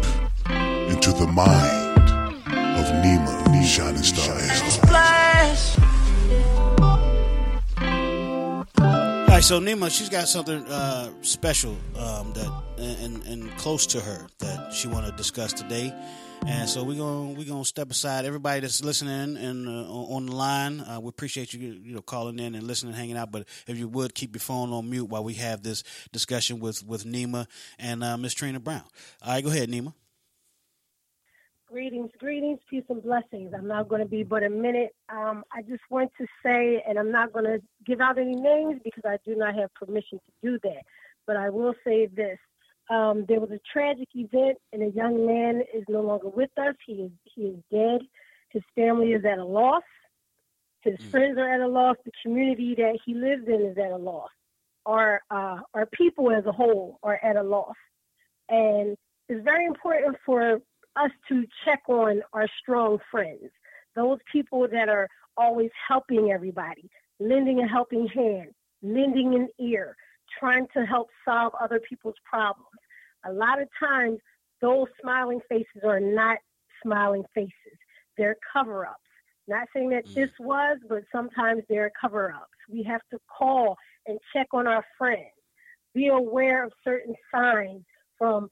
[0.89, 5.77] into the mind of Nima Shining Star Splash.
[8.79, 9.43] All right.
[9.43, 14.73] So Nima, she's got something uh, special um, that and, and close to her that
[14.73, 15.93] she want to discuss today.
[16.45, 18.25] And so we're gonna we're gonna step aside.
[18.25, 22.39] Everybody that's listening and uh, on the line, uh, we appreciate you you know calling
[22.39, 23.31] in and listening, and hanging out.
[23.31, 26.85] But if you would keep your phone on mute while we have this discussion with
[26.85, 27.47] with Nima
[27.79, 28.83] and uh, Miss Trina Brown.
[29.21, 29.93] All right, go ahead, Nima.
[31.69, 33.53] Greetings, greetings, peace and blessings.
[33.53, 34.95] I'm not going to be but a minute.
[35.09, 38.79] Um, I just want to say, and I'm not going to give out any names
[38.85, 40.83] because I do not have permission to do that.
[41.25, 42.37] But I will say this:
[42.89, 46.75] um, there was a tragic event, and a young man is no longer with us.
[46.85, 48.01] He is he is dead.
[48.49, 49.83] His family is at a loss.
[50.81, 51.97] His friends are at a loss.
[52.05, 54.29] The community that he lives in is at a loss.
[54.85, 57.75] Our uh, our people as a whole are at a loss,
[58.49, 58.95] and
[59.27, 60.59] it's very important for
[60.95, 63.51] us to check on our strong friends,
[63.95, 68.47] those people that are always helping everybody, lending a helping hand,
[68.81, 69.95] lending an ear,
[70.39, 72.67] trying to help solve other people's problems.
[73.25, 74.19] A lot of times,
[74.61, 76.37] those smiling faces are not
[76.83, 77.77] smiling faces,
[78.17, 78.99] they're cover ups.
[79.47, 82.51] Not saying that this was, but sometimes they're cover ups.
[82.69, 85.31] We have to call and check on our friends,
[85.93, 87.83] be aware of certain signs
[88.17, 88.49] from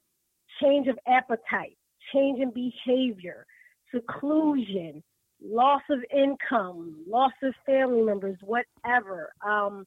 [0.62, 1.76] change of appetite,
[2.14, 3.46] change in behavior,
[3.94, 5.02] seclusion,
[5.42, 9.32] loss of income, loss of family members, whatever.
[9.46, 9.84] Um,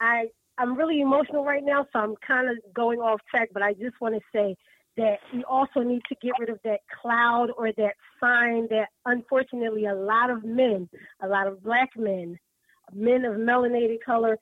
[0.00, 0.26] I
[0.58, 3.48] I'm really emotional right now, so I'm kind of going off track.
[3.52, 4.56] But I just want to say
[4.96, 9.86] that we also need to get rid of that cloud or that sign that unfortunately
[9.86, 10.88] a lot of men,
[11.22, 12.38] a lot of black men,
[12.92, 14.36] men of melanated color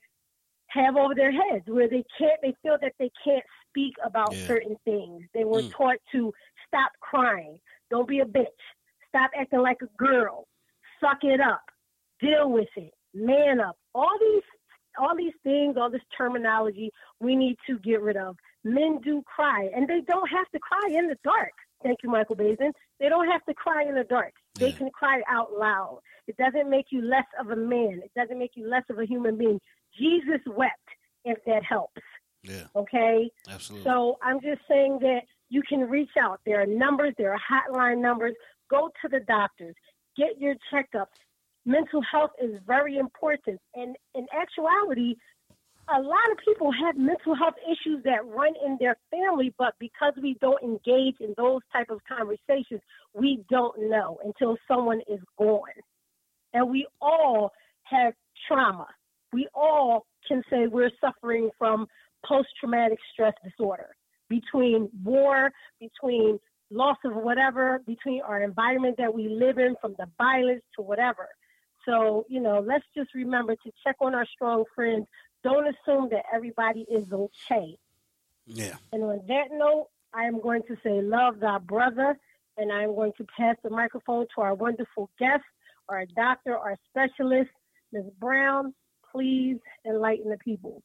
[0.69, 4.77] have over their heads where they can't they feel that they can't speak about certain
[4.85, 5.25] things.
[5.35, 5.73] They were Mm.
[5.77, 6.33] taught to
[6.67, 8.47] stop crying, don't be a bitch,
[9.09, 10.47] stop acting like a girl,
[11.01, 11.63] suck it up,
[12.21, 13.77] deal with it, man up.
[13.95, 14.43] All these
[14.99, 18.37] all these things, all this terminology we need to get rid of.
[18.65, 21.53] Men do cry and they don't have to cry in the dark.
[21.83, 22.73] Thank you, Michael Bazin.
[22.99, 24.35] They don't have to cry in the dark.
[24.55, 26.01] They can cry out loud.
[26.27, 28.03] It doesn't make you less of a man.
[28.05, 29.59] It doesn't make you less of a human being.
[29.99, 30.77] Jesus wept,
[31.25, 32.03] if that helps.
[32.43, 32.65] Yeah.
[32.77, 33.31] Okay?
[33.49, 33.91] Absolutely.
[33.91, 36.41] So I'm just saying that you can reach out.
[36.45, 38.35] There are numbers, there are hotline numbers.
[38.71, 39.75] Go to the doctors,
[40.17, 41.07] get your checkups.
[41.67, 43.61] Mental health is very important.
[43.75, 45.17] And in actuality,
[45.89, 50.13] a lot of people have mental health issues that run in their family, but because
[50.23, 52.81] we don't engage in those type of conversations,
[53.15, 55.63] we don't know until someone is gone.
[56.55, 57.51] And we all
[57.85, 58.15] have
[58.47, 58.87] trauma.
[59.33, 61.87] We all can say we're suffering from
[62.25, 63.89] post traumatic stress disorder
[64.29, 65.51] between war,
[65.81, 66.39] between
[66.71, 71.29] loss of whatever, between our environment that we live in, from the violence to whatever.
[71.87, 75.07] So, you know, let's just remember to check on our strong friends.
[75.43, 77.77] Don't assume that everybody is okay.
[78.47, 78.77] Yeah.
[78.93, 82.19] And on that note, I am going to say, love thy brother,
[82.57, 85.45] and I am going to pass the microphone to our wonderful guest,
[85.89, 87.51] our doctor, our specialist,
[87.93, 88.05] Ms.
[88.19, 88.75] Brown.
[89.13, 90.83] Please enlighten the people.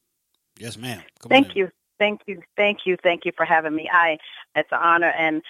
[0.58, 1.02] Yes, ma'am.
[1.20, 1.70] Come Thank you.
[1.98, 2.42] Thank you.
[2.56, 2.96] Thank you.
[3.02, 3.88] Thank you for having me.
[3.90, 4.18] I
[4.54, 5.42] it's an honor and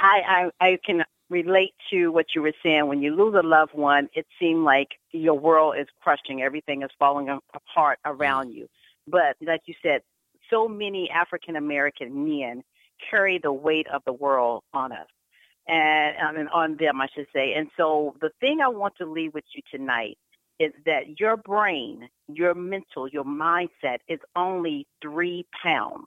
[0.00, 2.86] I, I I can relate to what you were saying.
[2.86, 6.42] When you lose a loved one, it seemed like your world is crushing.
[6.42, 8.68] Everything is falling apart around you.
[9.06, 10.02] But like you said,
[10.50, 12.62] so many African American men
[13.10, 15.08] carry the weight of the world on us.
[15.66, 17.54] And I mean on them I should say.
[17.54, 20.18] And so the thing I want to leave with you tonight
[20.60, 26.06] is that your brain, your mental, your mindset is only three pounds.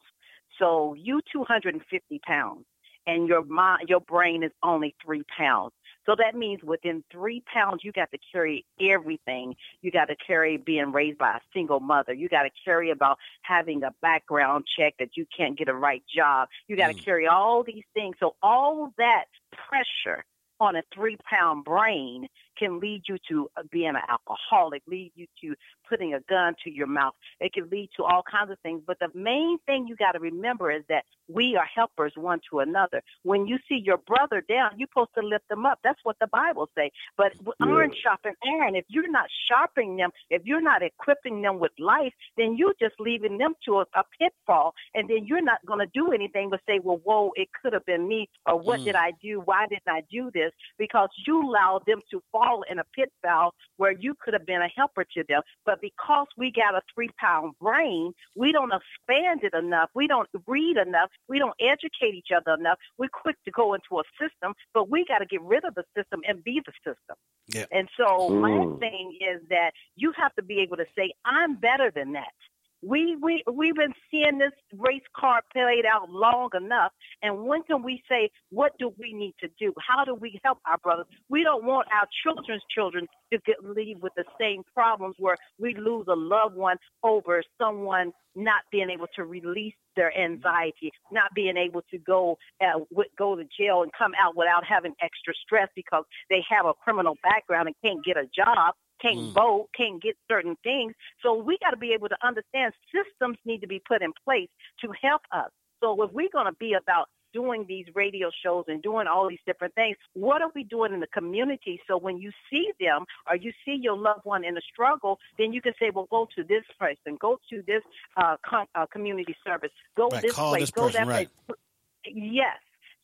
[0.60, 2.66] So you 250 pounds
[3.08, 5.72] and your mind, your brain is only three pounds.
[6.06, 9.56] So that means within three pounds, you got to carry everything.
[9.82, 12.14] You got to carry being raised by a single mother.
[12.14, 16.04] You got to carry about having a background check that you can't get a right
[16.14, 16.48] job.
[16.68, 17.04] You got to mm.
[17.04, 18.16] carry all these things.
[18.20, 20.24] So all that pressure
[20.60, 22.28] on a three pound brain
[22.58, 25.56] can lead you to uh, being an alcoholic, lead you to
[25.90, 27.14] putting a gun to your mouth.
[27.40, 28.82] It can lead to all kinds of things.
[28.86, 32.60] But the main thing you got to remember is that we are helpers one to
[32.60, 33.02] another.
[33.24, 35.80] When you see your brother down, you're supposed to lift them up.
[35.84, 36.92] That's what the Bible say.
[37.18, 38.76] But iron sharpen iron.
[38.76, 42.96] If you're not sharpening them, if you're not equipping them with life, then you're just
[43.00, 44.74] leaving them to a, a pitfall.
[44.94, 47.86] And then you're not going to do anything but say, well, whoa, it could have
[47.86, 48.30] been me.
[48.46, 48.86] Or what Mm.
[48.86, 49.42] did I do?
[49.44, 50.52] Why didn't I do this?
[50.78, 54.70] Because you allowed them to fall in a pitfall where you could have been a
[54.76, 55.42] helper to them.
[55.66, 59.90] But because we got a three pound brain, we don't expand it enough.
[59.94, 61.10] We don't read enough.
[61.28, 62.78] We don't educate each other enough.
[62.98, 65.84] We're quick to go into a system, but we got to get rid of the
[65.96, 67.16] system and be the system.
[67.48, 67.66] Yeah.
[67.72, 68.80] And so my Mm.
[68.80, 72.34] thing is that you have to be able to say, I'm better than that.
[72.84, 76.92] We we we've been seeing this race card played out long enough,
[77.24, 79.74] and when can we say what do we need to do?
[79.80, 81.08] How do we help our brothers?
[81.28, 85.76] We don't want our children's children to get leave with the same problems where we
[85.76, 91.58] lose a loved one over someone not being able to release their anxiety, not being
[91.58, 92.80] able to go uh,
[93.18, 97.16] go to jail and come out without having extra stress because they have a criminal
[97.24, 100.94] background and can't get a job can't vote, can't get certain things.
[101.22, 104.50] So we got to be able to understand systems need to be put in place
[104.82, 105.50] to help us.
[105.82, 109.40] So if we're going to be about doing these radio shows and doing all these
[109.46, 111.80] different things, what are we doing in the community?
[111.88, 115.54] So when you see them or you see your loved one in a struggle, then
[115.54, 117.84] you can say, well, go to this person, go to this
[118.16, 121.30] uh, com- uh, community service, go Right, this call place, this go person, that right.
[121.48, 121.60] place.
[122.06, 122.58] Yes.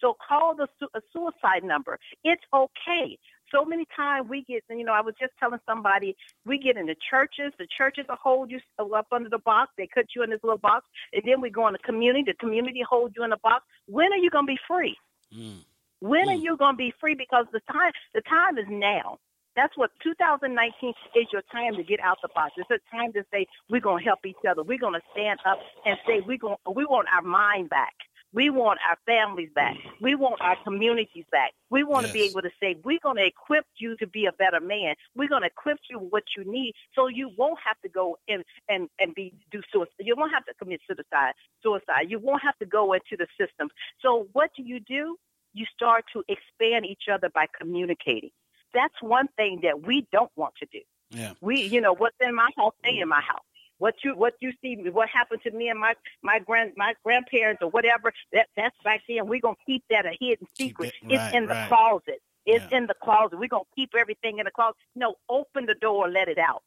[0.03, 1.97] So call the su- a suicide number.
[2.25, 3.17] It's okay.
[3.53, 6.15] So many times we get, you know, I was just telling somebody,
[6.45, 7.53] we get into churches.
[7.57, 9.71] The churches will hold you up under the box.
[9.77, 10.85] They cut you in this little box.
[11.13, 12.23] And then we go in the community.
[12.27, 13.63] The community holds you in a box.
[13.87, 14.97] When are you going to be free?
[15.33, 15.63] Mm.
[16.01, 16.43] When are mm.
[16.43, 17.15] you going to be free?
[17.15, 19.19] Because the time, the time is now.
[19.55, 22.53] That's what 2019 is your time to get out the box.
[22.57, 24.63] It's a time to say we're going to help each other.
[24.63, 27.93] We're going to stand up and say we're going we want our mind back.
[28.33, 29.77] We want our families back.
[30.01, 31.51] We want our communities back.
[31.69, 34.31] We want to be able to say we're going to equip you to be a
[34.31, 34.95] better man.
[35.15, 38.17] We're going to equip you with what you need, so you won't have to go
[38.27, 39.93] and and and be do suicide.
[39.99, 41.33] You won't have to commit suicide.
[41.61, 42.09] Suicide.
[42.09, 43.69] You won't have to go into the system.
[44.01, 45.17] So what do you do?
[45.53, 48.31] You start to expand each other by communicating.
[48.73, 50.79] That's one thing that we don't want to do.
[51.11, 51.33] Yeah.
[51.41, 53.45] We, you know, what's in my house, stay in my house.
[53.79, 57.61] What you, what you see, what happened to me and my my grand my grandparents
[57.61, 59.27] or whatever, that that's back then.
[59.27, 60.93] We're gonna keep that a hidden secret.
[61.01, 61.67] it- it's right, in the right.
[61.67, 62.21] closet.
[62.45, 63.39] It's in the closet.
[63.39, 64.75] We're gonna keep everything in the closet.
[64.95, 66.63] No, open the door, let it out.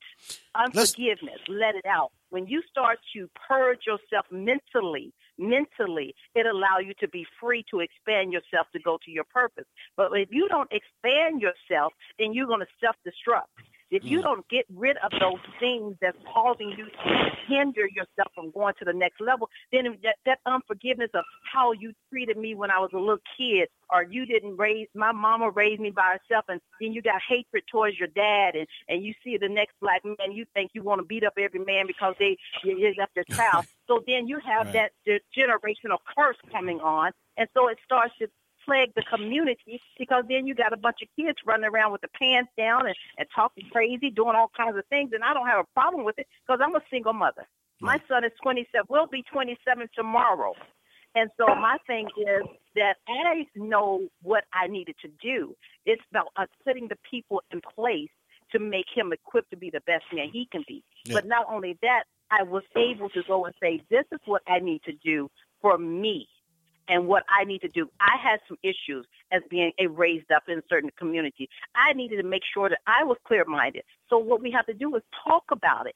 [0.55, 2.13] Unforgiveness, let it out.
[2.31, 7.81] When you start to purge yourself mentally, mentally, it allow you to be free to
[7.81, 9.67] expand yourself to go to your purpose.
[9.97, 13.53] But if you don't expand yourself, then you're gonna self destruct.
[13.91, 14.23] If you mm.
[14.23, 18.85] don't get rid of those things that's causing you to hinder yourself from going to
[18.85, 22.91] the next level, then that, that unforgiveness of how you treated me when I was
[22.95, 26.93] a little kid, or you didn't raise my mama raised me by herself, and then
[26.93, 30.45] you got hatred towards your dad, and and you see the next black man, you
[30.55, 33.67] think you want to beat up every man because they you you left their child.
[33.87, 34.91] so then you have Right.
[35.07, 38.29] that generational curse coming on, and so it starts to
[38.67, 42.09] plague the community because then you got a bunch of kids running around with the
[42.09, 45.11] pants down and, and talking crazy, doing all kinds of things.
[45.15, 47.47] And I don't have a problem with it because I'm a single mother.
[47.81, 50.55] My son is 27, will be 27 tomorrow.
[51.15, 55.55] And so my thing is that I know what I needed to do.
[55.85, 58.11] It's about us putting the people in place
[58.53, 60.85] to make him equipped to be the best man he can be.
[61.05, 61.15] Yeah.
[61.15, 64.59] But not only that, I was able to go and say, this is what I
[64.59, 65.31] need to do
[65.61, 66.29] for me
[66.89, 67.89] and what I need to do.
[68.01, 71.49] I had some issues as being a raised up in certain communities.
[71.75, 73.83] I needed to make sure that I was clear minded.
[74.09, 75.95] So what we have to do is talk about it.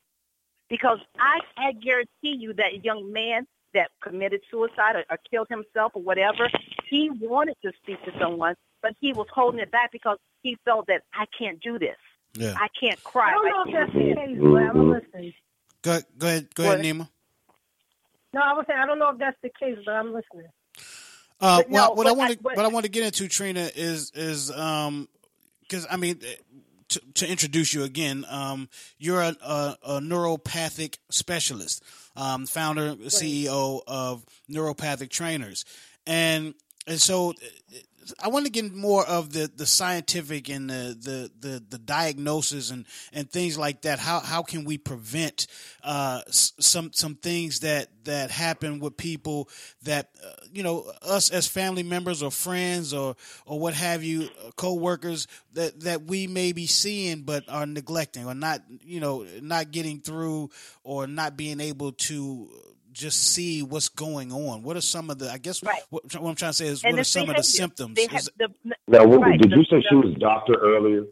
[0.69, 5.93] Because I, I guarantee you that young man that committed suicide or, or killed himself
[5.95, 6.49] or whatever,
[6.89, 10.87] he wanted to speak to someone, but he was holding it back because he felt
[10.87, 11.97] that I can't do this.
[12.35, 12.55] Yeah.
[12.57, 13.31] I can't cry.
[13.31, 15.33] I don't know if that's the case, but I'm listening.
[15.83, 17.09] Go, go ahead, go ahead, Nima.
[18.33, 20.47] No, I was saying I don't know if that's the case, but I'm listening.
[21.41, 23.71] Uh, well, no, what I want to but- what I want to get into Trina
[23.75, 25.09] is is um
[25.63, 26.21] because I mean
[26.89, 28.69] to, to introduce you again, um,
[28.99, 31.85] you're a, a, a neuropathic specialist,
[32.17, 35.65] um, founder CEO of Neuropathic Trainers,
[36.07, 36.53] and
[36.87, 37.77] and so uh,
[38.23, 42.71] I want to get more of the, the scientific and the, the, the, the diagnosis
[42.71, 43.99] and, and things like that.
[43.99, 45.47] How how can we prevent
[45.85, 49.49] uh, some some things that, that happen with people
[49.83, 53.17] that uh, you know us as family members or friends or
[53.47, 58.27] or what have you, uh, co-workers that that we may be seeing but are neglecting
[58.27, 60.51] or not you know not getting through
[60.83, 62.49] or not being able to
[62.93, 64.63] just see what's going on.
[64.63, 65.31] What are some of the?
[65.31, 67.33] I guess what, what I'm trying to say is And what are some of the
[67.35, 67.43] behavior.
[67.45, 67.95] symptoms?
[67.97, 68.49] They have Is- the,
[68.89, 71.05] Now, what, right, did the- you say she the- was doctor earlier?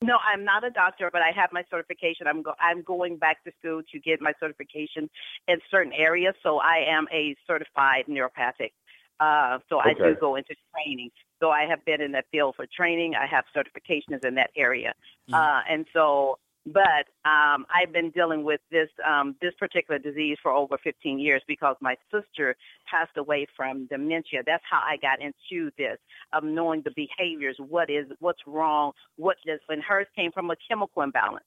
[0.00, 2.28] No, I'm not a doctor, but I have my certification.
[2.28, 5.10] I'm go- I'm going back to school to get my certification
[5.48, 6.34] in certain areas.
[6.44, 8.70] So I am a certified neuropathic.
[9.18, 11.10] Uh, so I do go into training.
[11.40, 13.16] So I have been in that field for training.
[13.16, 14.94] I have certifications in that area.
[15.32, 16.38] Uh, and so,
[16.72, 21.42] but um, I've been dealing with this um, this particular disease for over 15 years
[21.46, 22.56] because my sister
[22.90, 24.42] passed away from dementia.
[24.44, 25.98] That's how I got into this
[26.32, 30.56] of knowing the behaviors, what is what's wrong, what does and hers came from a
[30.68, 31.44] chemical imbalance.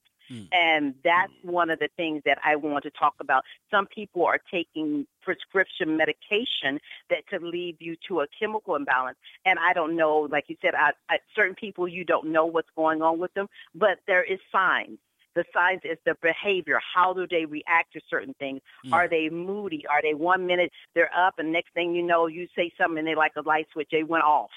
[0.52, 3.44] And that's one of the things that I want to talk about.
[3.70, 6.80] Some people are taking prescription medication
[7.10, 9.18] that could lead you to a chemical imbalance.
[9.46, 12.70] And I don't know, like you said, I, I, certain people you don't know what's
[12.76, 15.00] going on with them, but there is signs.
[15.36, 16.80] The signs is the behavior.
[16.94, 18.62] How do they react to certain things?
[18.86, 18.94] Mm.
[18.94, 19.86] Are they moody?
[19.88, 23.08] Are they one minute they're up and next thing you know you say something and
[23.08, 24.50] they like a light switch, they went off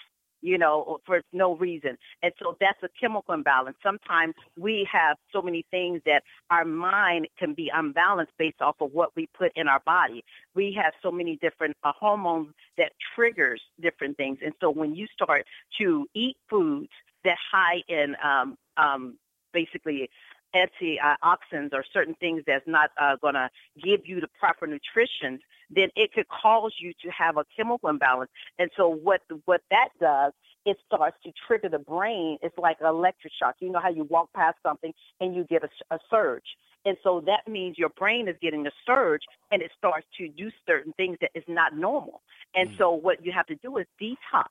[0.45, 1.97] you know, for no reason.
[2.23, 3.79] And so that's a chemical imbalance.
[3.83, 8.93] Sometimes we have so many things that our mind can be unbalanced based off of
[8.93, 10.23] what we put in our body.
[10.55, 14.39] We have so many different uh, hormones that triggers different things.
[14.45, 15.47] And so when you start
[15.79, 16.91] to eat foods
[17.25, 19.17] that high in um, um,
[19.55, 20.11] basically
[20.55, 23.51] antioxidants or certain things that's not uh, going to
[23.83, 25.41] give you the proper nutrition,
[25.71, 28.31] then it could cause you to have a chemical imbalance.
[28.59, 30.33] And so what what that does,
[30.65, 32.39] it starts to trigger the brain.
[32.43, 33.57] It's like an electric shock.
[33.61, 36.57] You know how you walk past something and you get a, a surge.
[36.87, 40.51] And so that means your brain is getting a surge and it starts to do
[40.67, 42.21] certain things that is not normal.
[42.55, 44.49] And so what you have to do is detox.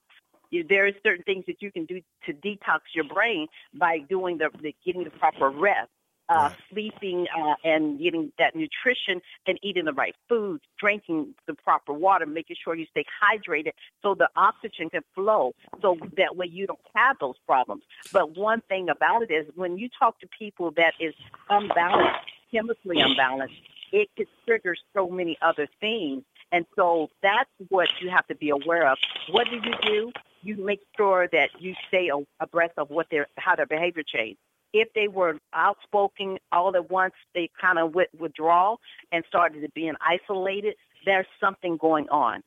[0.50, 4.38] You, there is certain things that you can do to detox your brain by doing
[4.38, 5.90] the, the getting the proper rest,
[6.28, 11.92] uh, sleeping, uh, and getting that nutrition and eating the right foods, drinking the proper
[11.92, 13.72] water, making sure you stay hydrated
[14.02, 15.52] so the oxygen can flow,
[15.82, 17.82] so that way you don't have those problems.
[18.12, 21.14] But one thing about it is when you talk to people that is
[21.50, 23.54] unbalanced, chemically unbalanced,
[23.92, 26.24] it could trigger so many other things.
[26.52, 28.98] And so that's what you have to be aware of.
[29.30, 30.12] What do you do?
[30.42, 34.38] You make sure that you stay abreast of what their how their behavior changed.
[34.74, 38.76] If they were outspoken all at once, they kind of with, withdraw
[39.12, 40.74] and started to being isolated.
[41.06, 42.42] There's something going on.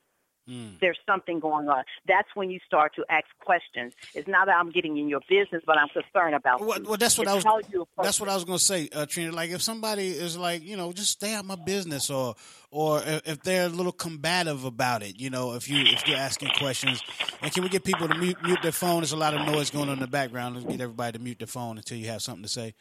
[0.80, 1.84] There's something going on.
[2.06, 3.92] That's when you start to ask questions.
[4.14, 6.84] It's not that I'm getting in your business, but I'm concerned about Well, you.
[6.88, 7.44] well, that's what It's I was.
[7.44, 9.32] how you approach That's what I was going to say, uh, Trina.
[9.32, 12.34] Like, if somebody is like, you know, just stay out of my business, or
[12.70, 16.16] or if if they're a little combative about it, you know, if you if you're
[16.16, 17.02] asking questions,
[17.42, 19.00] and can we get people to mute mute their phone?
[19.00, 20.54] There's a lot of noise going on in the background.
[20.56, 22.74] Let's get everybody to mute their phone until you have something to say.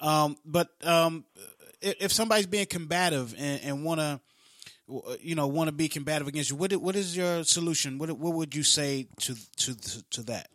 [0.00, 1.24] Um, but um,
[1.80, 4.20] if, if somebody's being combative and, and want to.
[4.92, 6.56] Uh, you know, want to be combative against you.
[6.56, 7.98] What what is your solution?
[7.98, 10.48] What what would you say to to to that?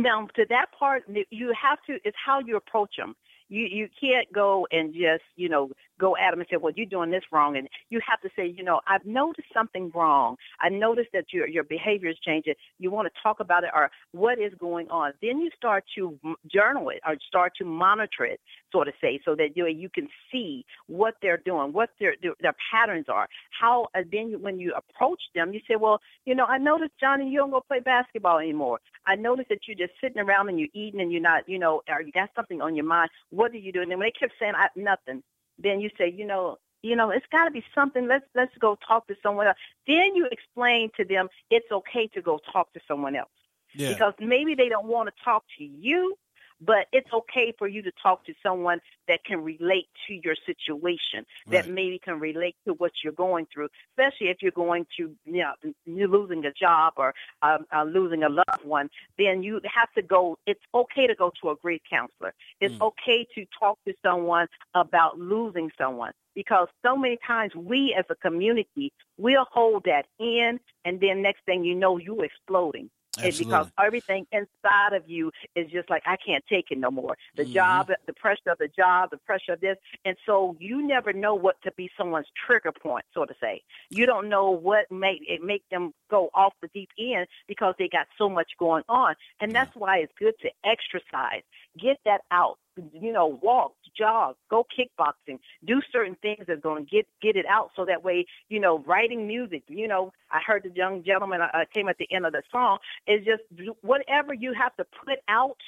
[0.00, 1.98] Now, to that part, you have to.
[2.04, 3.14] It's how you approach them.
[3.48, 5.70] You you can't go and just you know
[6.00, 8.46] go at them and say, well, you're doing this wrong, and you have to say,
[8.56, 10.36] you know, I've noticed something wrong.
[10.60, 12.54] I noticed that your your behavior is changing.
[12.78, 15.12] You want to talk about it, or what is going on?
[15.22, 16.18] Then you start to
[16.52, 18.40] journal it or start to monitor it,
[18.72, 22.54] sort of say, so that you you can see what they're doing, what their their,
[22.70, 23.28] patterns are.
[23.58, 26.92] How and then you, when you approach them, you say, well, you know, I noticed
[27.00, 28.80] Johnny, you don't go play basketball anymore.
[29.06, 31.82] I noticed that you're just sitting around and you're eating and you're not, you know,
[31.88, 33.10] or you got something on your mind.
[33.30, 33.90] What are you doing?
[33.90, 35.22] And when they kept saying I, nothing,
[35.62, 38.08] then you say, you know, you know, it's got to be something.
[38.08, 39.58] Let's let's go talk to someone else.
[39.86, 43.28] Then you explain to them it's okay to go talk to someone else
[43.74, 43.92] Yeah.
[43.92, 46.16] because maybe they don't want to talk to you,
[46.60, 51.24] but it's okay for you to talk to someone that can relate to your situation,
[51.48, 55.42] that maybe can relate to what you're going through, especially if you're going to, you
[55.42, 55.52] know,
[55.86, 58.88] you're losing a job or um, uh, losing a loved one,
[59.18, 62.34] then you have to go, it's okay to go to a grief counselor.
[62.60, 68.04] It's okay to talk to someone about losing someone because so many times we as
[68.10, 73.38] a community, we'll hold that in and then next thing you know, you're exploding It's
[73.38, 77.16] because everything inside of you is just like I can't take it no more.
[77.34, 77.52] The Mhm.
[77.52, 81.34] job, the pressure of the job, the pressure of this, and so you never know
[81.34, 83.62] what to be someone's trigger point, so to say.
[83.90, 87.88] You don't know what make it make them go off the deep end because they
[87.88, 91.42] got so much going on, and that's why it's good to exercise.
[91.78, 92.58] Get that out.
[92.92, 97.46] You know, walk, jog, go kickboxing, do certain things that's going to get get it
[97.46, 97.70] out.
[97.76, 99.62] So that way, you know, writing music.
[99.68, 102.78] You know, I heard the young gentleman uh, came at the end of the song.
[103.06, 103.42] Is just
[103.82, 105.58] whatever you have to put out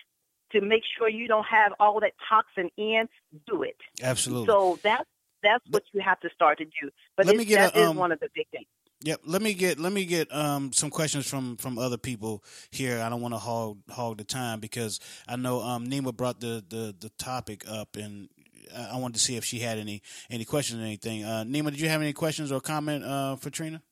[0.52, 3.08] to make sure you don't have all that toxin in.
[3.46, 3.76] Do it.
[4.02, 4.46] Absolutely.
[4.46, 5.08] So that's
[5.42, 6.90] that's what you have to start to do.
[7.16, 8.66] But Let me get that a, is um, one of the big things.
[9.04, 9.22] Yep.
[9.24, 13.00] Let me get let me get um some questions from from other people here.
[13.00, 16.64] I don't want to hog hog the time because I know um Nima brought the
[16.68, 18.28] the the topic up and
[18.74, 21.24] I wanted to see if she had any any questions or anything.
[21.24, 23.82] Uh Nima, did you have any questions or comment uh for Trina?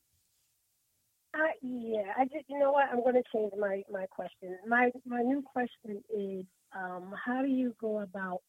[1.33, 2.87] Uh, yeah, I just you know what?
[2.91, 4.57] I'm going to change my my question.
[4.67, 8.41] My my new question is, um, how do you go about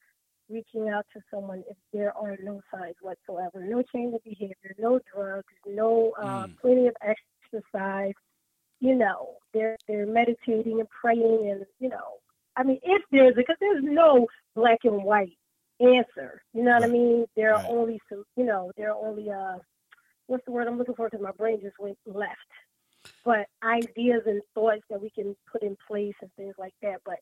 [0.52, 5.00] reaching out to someone if there are no signs whatsoever, no change of behavior, no
[5.14, 6.56] drugs, no uh, Mm.
[6.60, 8.14] plenty of exercise?
[8.80, 12.18] You know, they're they're meditating and praying, and you know,
[12.56, 15.38] I mean, if there's because there's no black and white
[15.80, 16.42] answer.
[16.52, 17.26] You know what I mean?
[17.36, 19.58] There are only some, you know, there are only uh,
[20.26, 21.08] what's the word I'm looking for?
[21.08, 22.38] Because my brain just went left
[23.24, 26.96] but ideas and thoughts that we can put in place and things like that.
[27.04, 27.18] But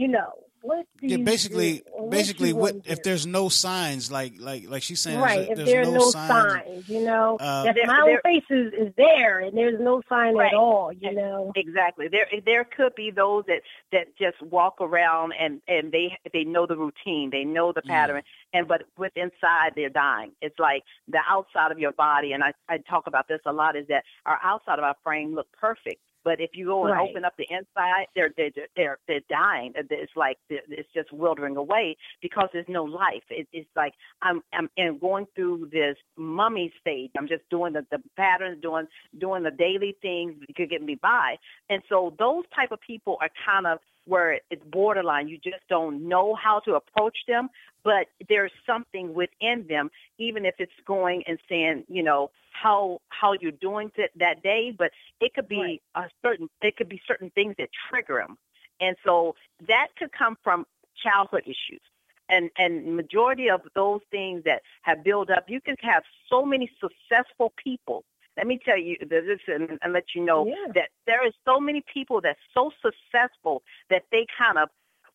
[0.00, 0.32] you know,
[0.62, 1.82] what do Yeah, you basically do?
[1.92, 5.46] What basically you what want if there's no signs like like like she's saying right?
[5.46, 8.06] there's, If there's there are no, no signs, signs, you know, Uh, that There- smile
[8.06, 10.52] there- face is, is there, and there's no sign Right.
[10.52, 10.92] at all.
[10.92, 12.08] You know, Exactly.
[12.08, 13.62] There there could be those that
[13.92, 18.22] that just walk around and and they they know the routine, they know the pattern,
[18.52, 20.32] and but with inside they're dying.
[20.42, 23.76] It's like the outside of your body, and I I talk about this a lot.
[23.76, 26.02] Is that our outside of our frame look perfect.
[26.24, 27.08] But if you go and Right.
[27.08, 29.72] open up the inside, they're they're they're they're dying.
[29.76, 33.24] It's like it's just wildering away because there's no life.
[33.30, 37.10] It, it's like I'm I'm and going through this mummy stage.
[37.18, 38.86] I'm just doing the, the patterns, doing
[39.18, 41.36] doing the daily things that could get me by.
[41.68, 43.78] And so those type of people are kind of
[44.10, 45.28] where it's borderline.
[45.28, 47.48] You just don't know how to approach them,
[47.84, 53.34] but there's something within them, even if it's going and saying, you know, how how
[53.40, 54.74] you're doing it that day.
[54.76, 58.36] But it could be a certain it could be certain things that trigger them,
[58.80, 59.36] and so
[59.68, 60.66] that could come from
[61.02, 61.80] childhood issues
[62.28, 66.70] and and majority of those things that have built up you can have so many
[66.78, 68.04] successful people
[68.36, 70.72] let me tell you this and, and let you know Yeah.
[70.74, 74.68] that there is so many people that's so successful that they kind of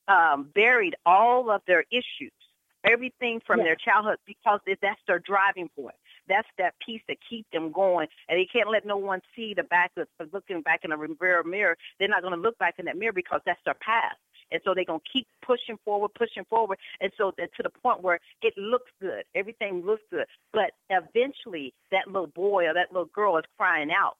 [0.07, 2.31] um, buried all of their issues
[2.83, 3.65] everything from Yeah.
[3.65, 5.95] their childhood because that's their driving point
[6.27, 9.63] that's that piece that keeps them going and they can't let no one see the
[9.63, 12.85] back of looking back in a rear mirror they're not going to look back in
[12.85, 14.17] that mirror because that's their past
[14.51, 16.77] and so they're going to keep pushing forward, pushing forward.
[17.01, 19.23] And so that to the point where it looks good.
[19.33, 20.25] Everything looks good.
[20.53, 24.17] But eventually that little boy or that little girl is crying out.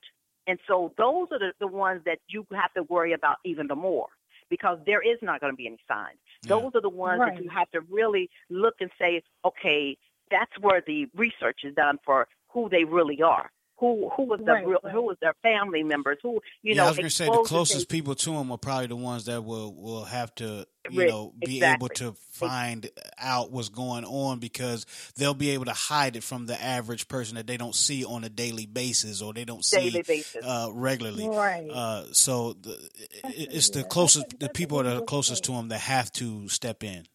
[0.47, 3.75] And so those are the, the ones that you have to worry about even the
[3.75, 4.07] more
[4.49, 6.17] because there is not going to be any signs.
[6.47, 7.35] Those are the ones Right.
[7.35, 9.97] that you have to really look and say, okay,
[10.29, 13.51] that's where the research is done for who they really are.
[13.79, 14.93] Who who was the Right, real, right.
[14.93, 16.17] who was their family members?
[16.23, 16.85] Who you yeah, know?
[16.85, 19.25] I was going to say the closest things- people to them are probably the ones
[19.25, 24.05] that will will have to you Right, know be able to find out what's going
[24.05, 24.85] on because
[25.17, 28.23] they'll be able to hide it from the average person that they don't see on
[28.23, 30.45] a daily basis or they don't see Daily basis.
[30.45, 31.27] uh, regularly.
[31.27, 31.67] Right.
[31.69, 32.77] Uh, so the,
[33.25, 37.05] it's the closest the people that are closest to them that have to step in.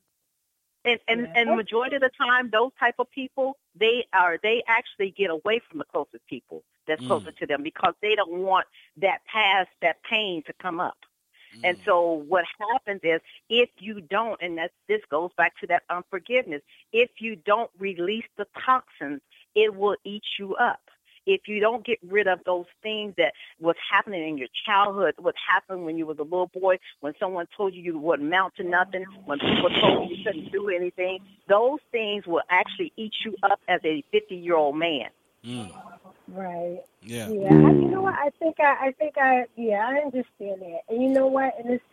[0.84, 5.10] And and and majority of the time those type of people they are they actually
[5.16, 7.06] get away from the closest people that's Mm.
[7.06, 8.66] closer to them because they don't want
[8.96, 10.96] that past that pain to come up.
[11.62, 15.82] And so what happens is if you don't and that's this goes back to that
[15.90, 16.62] unforgiveness
[16.92, 19.20] if you don't release the toxins
[19.54, 20.80] it will eat you up
[21.34, 25.34] if you don't get rid of those things that was happening in your childhood, what
[25.50, 28.64] happened when you was a little boy, when someone told you you wouldn't amount to
[28.64, 33.36] nothing, when people told you you couldn't do anything, those things will actually eat you
[33.42, 35.10] up as a 50 year old man.
[35.44, 35.72] Mm.
[36.28, 36.80] right?
[37.02, 37.30] Yeah.
[37.30, 38.14] Yeah, I, you know what?
[38.14, 40.80] I think I, I think I, yeah, I understand that.
[40.88, 41.54] And you know what?
[41.58, 41.84] And it's,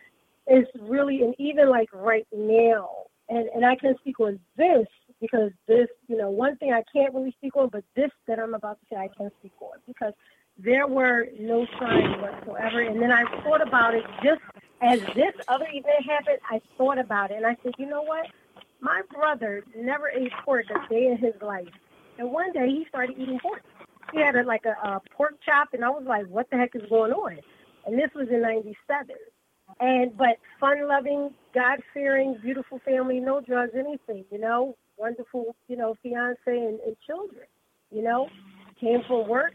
[0.46, 2.90] it's really, and even like right now,
[3.28, 4.86] and and I can speak on this
[5.20, 8.54] because this, you know, one thing I can't really speak on, but this that I'm
[8.54, 10.12] about to say I can speak on because
[10.58, 12.80] there were no signs whatsoever.
[12.80, 14.40] And then I thought about it just
[14.80, 16.38] as this other event happened.
[16.50, 18.26] I thought about it, and I said, you know what?
[18.80, 21.68] My brother never ate pork a day in his life,
[22.18, 23.62] and one day he started eating pork.
[24.12, 26.74] He had a, like a, a pork chop, and I was like, what the heck
[26.74, 27.38] is going on?
[27.88, 29.16] and this was in '97.
[29.80, 34.24] And but fun-loving, God-fearing, beautiful family, no drugs, anything.
[34.30, 37.46] You know, wonderful, you know, fiance and, and children.
[37.90, 38.28] You know,
[38.80, 39.54] came from work,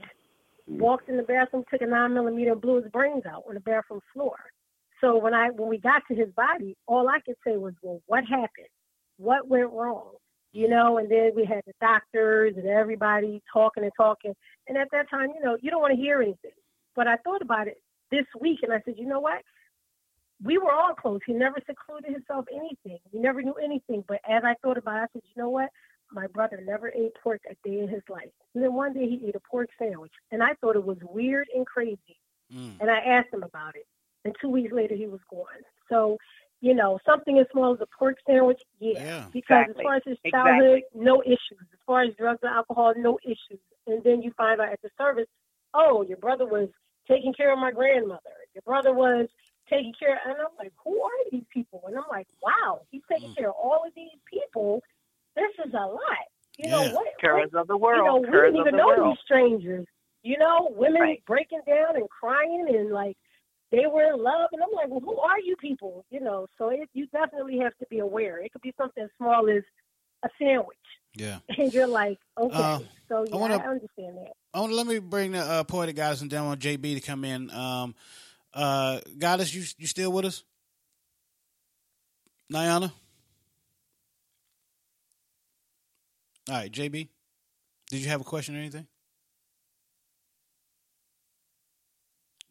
[0.68, 3.60] walked in the bathroom, took a nine millimeter, and blew his brains out on the
[3.60, 4.36] bathroom floor.
[5.02, 8.02] So when I when we got to his body, all I could say was, "Well,
[8.07, 8.68] what happened?
[9.18, 10.14] What went wrong?"
[10.52, 10.98] You know.
[10.98, 14.34] And then we had the doctors and everybody talking and talking.
[14.68, 16.52] And at that time, you know, you don't want to hear anything.
[16.95, 19.41] But I thought about it this week, and I said, "You know what?
[20.44, 21.20] We were all close.
[21.26, 22.99] He never secluded himself anything.
[23.11, 24.03] We never knew anything.
[24.07, 25.70] But as I thought about it, I said, you know what?
[26.11, 28.30] My brother never ate pork a day in his life.
[28.53, 30.11] And then one day he ate a pork sandwich.
[30.32, 32.18] And I thought it was weird and crazy.
[32.53, 32.80] Mm.
[32.82, 33.88] And I asked him about it.
[34.26, 35.45] And two weeks later, he was gone.
[35.90, 36.18] So,
[36.61, 38.94] you know, something as small as a pork sandwich, yeah.
[38.94, 39.26] Yeah.
[39.34, 39.82] Because Exactly.
[39.82, 40.52] as far as his Exactly.
[40.52, 41.60] childhood, no issues.
[41.74, 43.60] As far as drugs and alcohol, no issues.
[43.88, 45.28] And then you find out at the service,
[45.74, 46.70] oh, your brother was
[47.07, 48.22] taking care of my grandmother.
[48.53, 49.28] Your brother was
[49.69, 50.19] taking care.
[50.26, 51.84] And I'm like, who are these people?
[51.88, 53.38] And I'm like, wow, he's taking Mm.
[53.38, 54.81] care of all of these people.
[55.35, 55.99] This is a lot.
[56.57, 56.94] You know Yeah.
[56.94, 57.07] what?
[57.19, 57.98] Curves of the world.
[58.26, 59.11] You know, we didn't even the know world.
[59.18, 59.88] these strangers.
[60.22, 61.26] You know, women Right.
[61.26, 63.18] breaking down and crying and like
[63.72, 66.06] they were in love, and I'm like, well, who are you people?
[66.11, 68.38] You know, so it, you definitely have to be aware.
[68.38, 69.64] It could be something as small as
[70.23, 70.77] a sandwich,
[71.15, 71.40] Yeah.
[71.57, 72.56] and you're like, okay.
[72.56, 72.80] Uh,
[73.10, 74.34] so yeah, I, wanna- understand that.
[74.53, 76.94] I want to let me bring the uh, poetic guys and then I want JB
[76.94, 77.49] to come in.
[77.49, 77.95] Um,
[78.54, 80.44] uh, goddess, you you still with us?
[82.52, 82.92] Niana.
[86.50, 87.08] All right, JB.
[87.90, 88.88] Did you have a question or anything?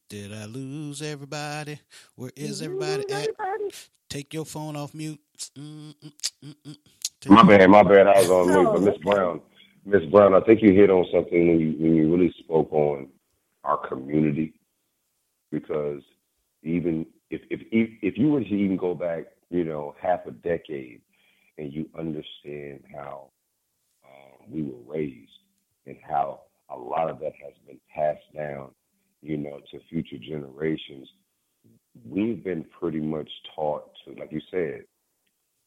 [0.08, 1.78] Did I lose everybody?
[2.16, 3.30] Where is everybody at?
[4.08, 5.18] Take your phone off mute.
[5.58, 6.12] Mm, mm,
[6.44, 6.76] mm, mm.
[7.30, 8.06] My bad, my bad.
[8.06, 8.70] I was on mute.
[8.72, 9.40] But Miss Brown,
[9.86, 13.08] Miss Brown, I think you hit on something when you when you really spoke on
[13.64, 14.52] our community,
[15.52, 16.02] because
[16.64, 21.02] even if if if, you were to even go back, you know, half a decade,
[21.58, 23.30] and you understand how
[24.04, 25.30] um, we were raised
[25.86, 28.70] and how a lot of that has been passed down,
[29.20, 31.08] you know, to future generations.
[32.08, 34.84] We've been pretty much taught to, like you said,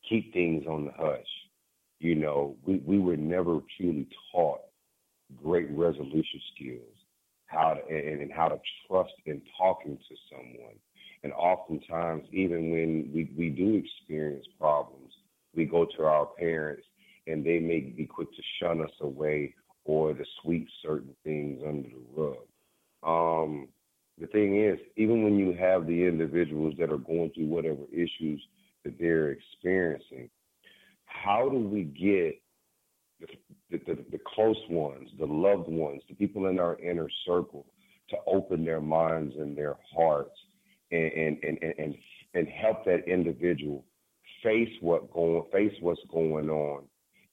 [0.09, 1.27] keep things on the hush.
[1.99, 4.61] You know, we, we were never truly taught
[5.43, 6.95] great resolution skills,
[7.55, 10.75] how to and, and how to trust in talking to someone.
[11.23, 15.11] And oftentimes, even when we, we do experience problems,
[15.55, 16.83] we go to our parents
[17.27, 19.55] and they may be quick to shun us away
[19.85, 22.37] or to sweep certain things under the rug.
[23.03, 23.67] Um,
[24.19, 28.41] the thing is, even when you have the individuals that are going through whatever issues
[28.83, 30.29] that they're experiencing,
[31.05, 32.39] how do we get
[33.19, 33.27] the,
[33.71, 37.65] the, the, close ones, the loved ones, the people in our inner circle
[38.09, 40.37] to open their minds and their hearts
[40.91, 41.95] and, and, and, and,
[42.33, 43.83] and help that individual
[44.43, 46.83] face what going face what's going on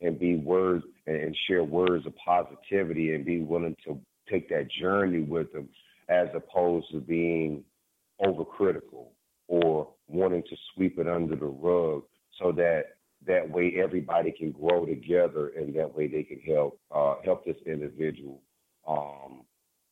[0.01, 4.01] and be words and share words of positivity and be willing to
[4.31, 5.69] take that journey with them
[6.09, 7.63] as opposed to being
[8.25, 9.09] overcritical
[9.49, 12.03] or wanting to sweep it under the rug
[12.41, 12.85] so that
[13.27, 17.57] that way everybody can grow together and that way they can help uh, help this
[17.67, 18.43] individual
[18.87, 19.43] um,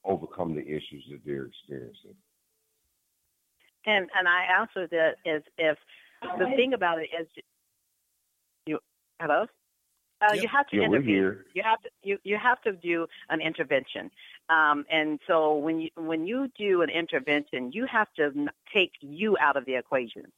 [0.04, 2.14] overcome the issues that they're experiencing.
[3.86, 5.78] And and I answered that is if
[6.38, 7.26] the thing about it is
[8.66, 8.78] you
[9.20, 9.46] hello.
[10.20, 11.14] Uh, You have to Yeah, we're intervene.
[11.14, 11.46] here.
[11.54, 14.10] You have to you, you have to do an intervention,
[14.50, 19.38] um, and so when you when you do an intervention, you have to take you
[19.38, 20.30] out of the equation.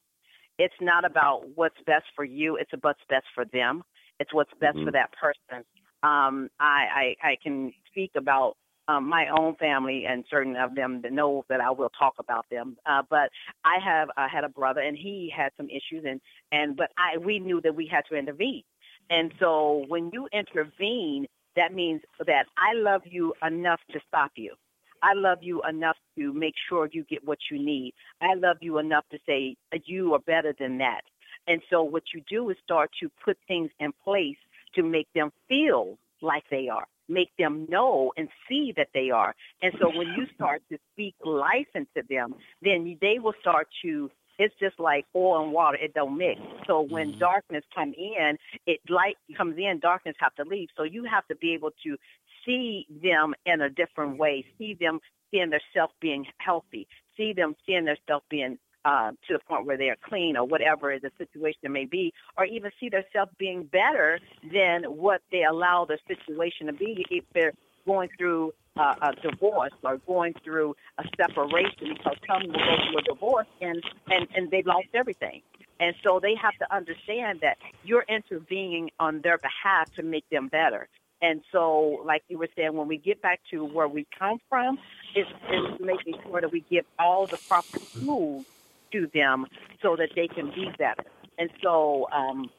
[0.64, 3.82] It's not about what's best for you; it's about what's best for them.
[4.20, 4.92] It's what's best for Mhm.
[4.92, 5.64] that person.
[6.04, 8.56] Um, I, I I can speak about
[8.88, 12.46] um, my own family and certain of them that know that I will talk about
[12.50, 12.76] them.
[12.86, 13.30] Uh, but
[13.64, 16.20] I have I had a brother and he had some issues and
[16.52, 18.62] and but I we knew that we had to intervene.
[19.10, 21.26] And so when you intervene,
[21.56, 24.54] that means that I love you enough to stop you.
[25.02, 27.94] I love you enough to make sure you get what you need.
[28.20, 31.02] I love you enough to say uh, you are better than that.
[31.48, 34.36] And so what you do is start to put things in place
[34.74, 39.34] to make them feel like they are, make them know and see that they are.
[39.60, 44.10] And so when you start to speak life into them, then they will start to
[44.38, 47.18] it's just like oil and water it don't mix so when mm-hmm.
[47.18, 51.36] darkness come in it light comes in darkness have to leave so you have to
[51.36, 51.96] be able to
[52.44, 55.00] see them in a different way see them
[55.30, 56.86] seeing their self being healthy
[57.16, 60.44] see them seeing their self being uh, to the point where they are clean or
[60.44, 64.18] whatever the situation may be, or even see themselves being better
[64.52, 67.52] than what they allow the situation to be if they're
[67.86, 72.98] going through uh, a divorce or going through a separation because some will go through
[72.98, 75.42] a divorce and and and they've lost everything.
[75.80, 80.48] And so they have to understand that you're intervening on their behalf to make them
[80.48, 80.88] better.
[81.22, 84.76] And so, like you were saying, when we get back to where we come from,
[85.14, 88.44] it's, it's making sure that we give all the proper tools
[88.90, 89.46] to them
[89.80, 91.04] so that they can be better.
[91.38, 92.50] And so, um,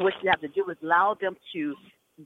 [0.00, 1.74] what you have to do is allow them to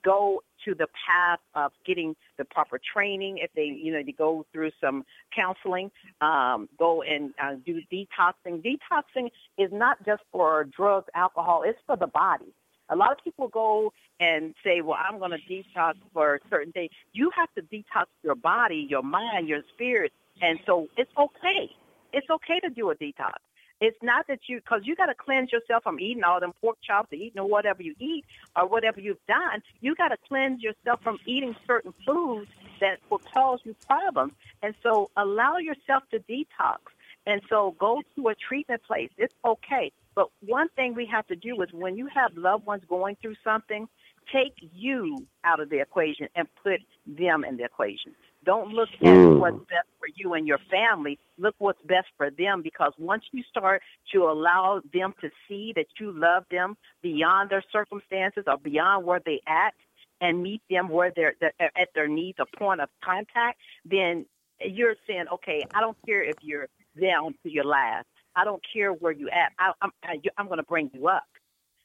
[0.04, 3.38] go to the path of getting the proper training.
[3.38, 5.90] If they, you know, they go through some counseling,
[6.20, 8.62] um, go and uh, do detoxing.
[8.64, 9.28] Detoxing
[9.58, 12.52] is not just for drugs, alcohol; it's for the body.
[12.92, 16.72] A lot of people go and say, "Well, I'm going to detox for a certain
[16.72, 20.12] day." You have to detox your body, your mind, your spirit,
[20.42, 21.74] and so it's okay.
[22.12, 23.38] It's okay to do a detox.
[23.80, 26.76] It's not that you, because you got to cleanse yourself from eating all them pork
[26.86, 28.24] chops or eating or whatever you eat
[28.54, 29.60] or whatever you've done.
[29.80, 32.48] You got to cleanse yourself from eating certain foods
[32.80, 34.34] that will cause you problems.
[34.62, 36.78] And so allow yourself to detox.
[37.26, 39.10] And so go to a treatment place.
[39.16, 39.90] It's okay.
[40.14, 43.36] But one thing we have to do is when you have loved ones going through
[43.42, 43.88] something,
[44.32, 48.14] take you out of the equation and put them in the equation.
[48.44, 49.38] Don't look at Mm.
[49.38, 51.18] what's best for you and your family.
[51.38, 53.82] Look what's best for them because once you start
[54.12, 59.20] to allow them to see that you love them beyond their circumstances or beyond where
[59.24, 59.74] they at
[60.20, 64.26] and meet them where they're, they're at their needs, a point of contact, then
[64.60, 66.68] you're saying, okay, I don't care if you're
[67.00, 68.06] down to your last.
[68.36, 69.52] I don't care where you at.
[69.58, 71.24] I, I'm, I, I'm going to bring you up.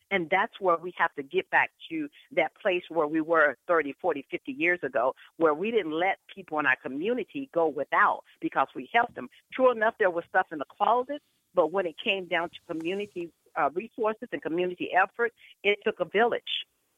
[0.10, 3.94] And that's where we have to get back to that place where we were 30,
[4.02, 8.68] 40, 50 years ago, where we didn't let people in our community go without because
[8.76, 9.28] we helped them.
[9.54, 11.22] True enough, there was stuff in the closet,
[11.54, 13.30] but when it came down to community
[13.60, 15.34] uh, resources and community effort,
[15.64, 16.42] it took a village.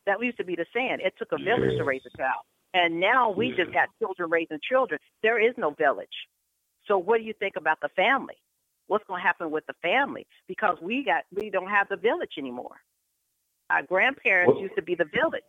[0.05, 0.97] That used to be the saying.
[0.99, 2.43] It took a village to raise a child.
[2.73, 4.99] And now we just got children raising children.
[5.23, 6.07] There is no village.
[6.87, 8.35] So what do you think about the family?
[8.89, 10.25] What's going to happen with the family?
[10.47, 12.77] Because we got we don't have the village anymore.
[13.69, 15.43] Our grandparents Well- used to be the village.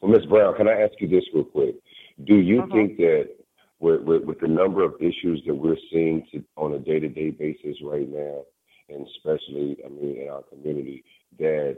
[0.00, 0.24] Well, Ms.
[0.26, 1.76] Brown, can I ask you this real quick?
[2.24, 2.72] Do you Mhm.
[2.72, 3.36] think that
[3.78, 7.76] with, with, with the number of issues that we're seeing to, on a day-to-day basis
[7.82, 8.46] right now,
[8.88, 11.04] and especially, I mean, in our community,
[11.38, 11.76] that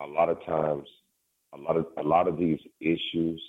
[0.00, 0.88] a lot of times,
[1.52, 3.40] a lot of a lot of these issues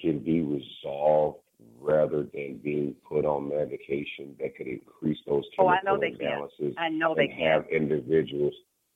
[0.00, 1.38] can be resolved
[1.80, 6.10] rather than being put on medication that could increase those Oh, I chemical know they
[6.10, 6.26] can.
[6.26, 7.40] imbalances I know they and can.
[7.40, 8.54] have individuals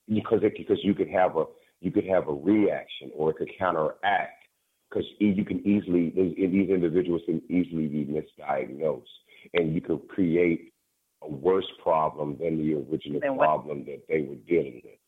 [0.09, 1.45] because it, because you could have a
[1.81, 4.45] you could have a reaction or it could counteract
[4.89, 9.03] because you can easily these individuals can easily be misdiagnosed
[9.55, 10.73] and you could create
[11.23, 14.99] a worse problem than the original problem that they were dealing with.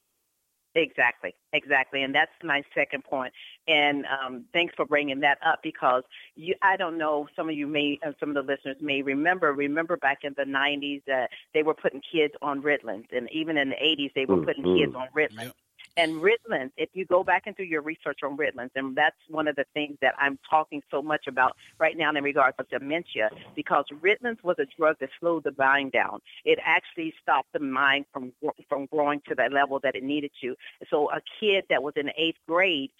[0.77, 3.33] Exactly, exactly, and that's my second point.
[3.67, 6.03] And um, thanks for bringing that up because
[6.35, 9.55] you, I don't know, some of you may, uh, some of the listeners may remember.
[9.55, 13.71] Remember back in the '90s that they were putting kids on Ritalin, and even in
[13.71, 14.79] the '80s they were putting Mhm.
[14.79, 15.51] kids on Ritalin.
[15.97, 19.49] And Ritalin, if you go back and do your research on Ritalin, and that's one
[19.49, 23.31] of the things that I'm talking so much about right now in regards to dementia,
[23.55, 26.21] because Ritalin was a drug that slowed the mind down.
[26.45, 28.33] It actually stopped the mind from
[28.69, 30.55] from growing to that level that it needed to.
[30.91, 32.91] So a kid that was in eighth grade,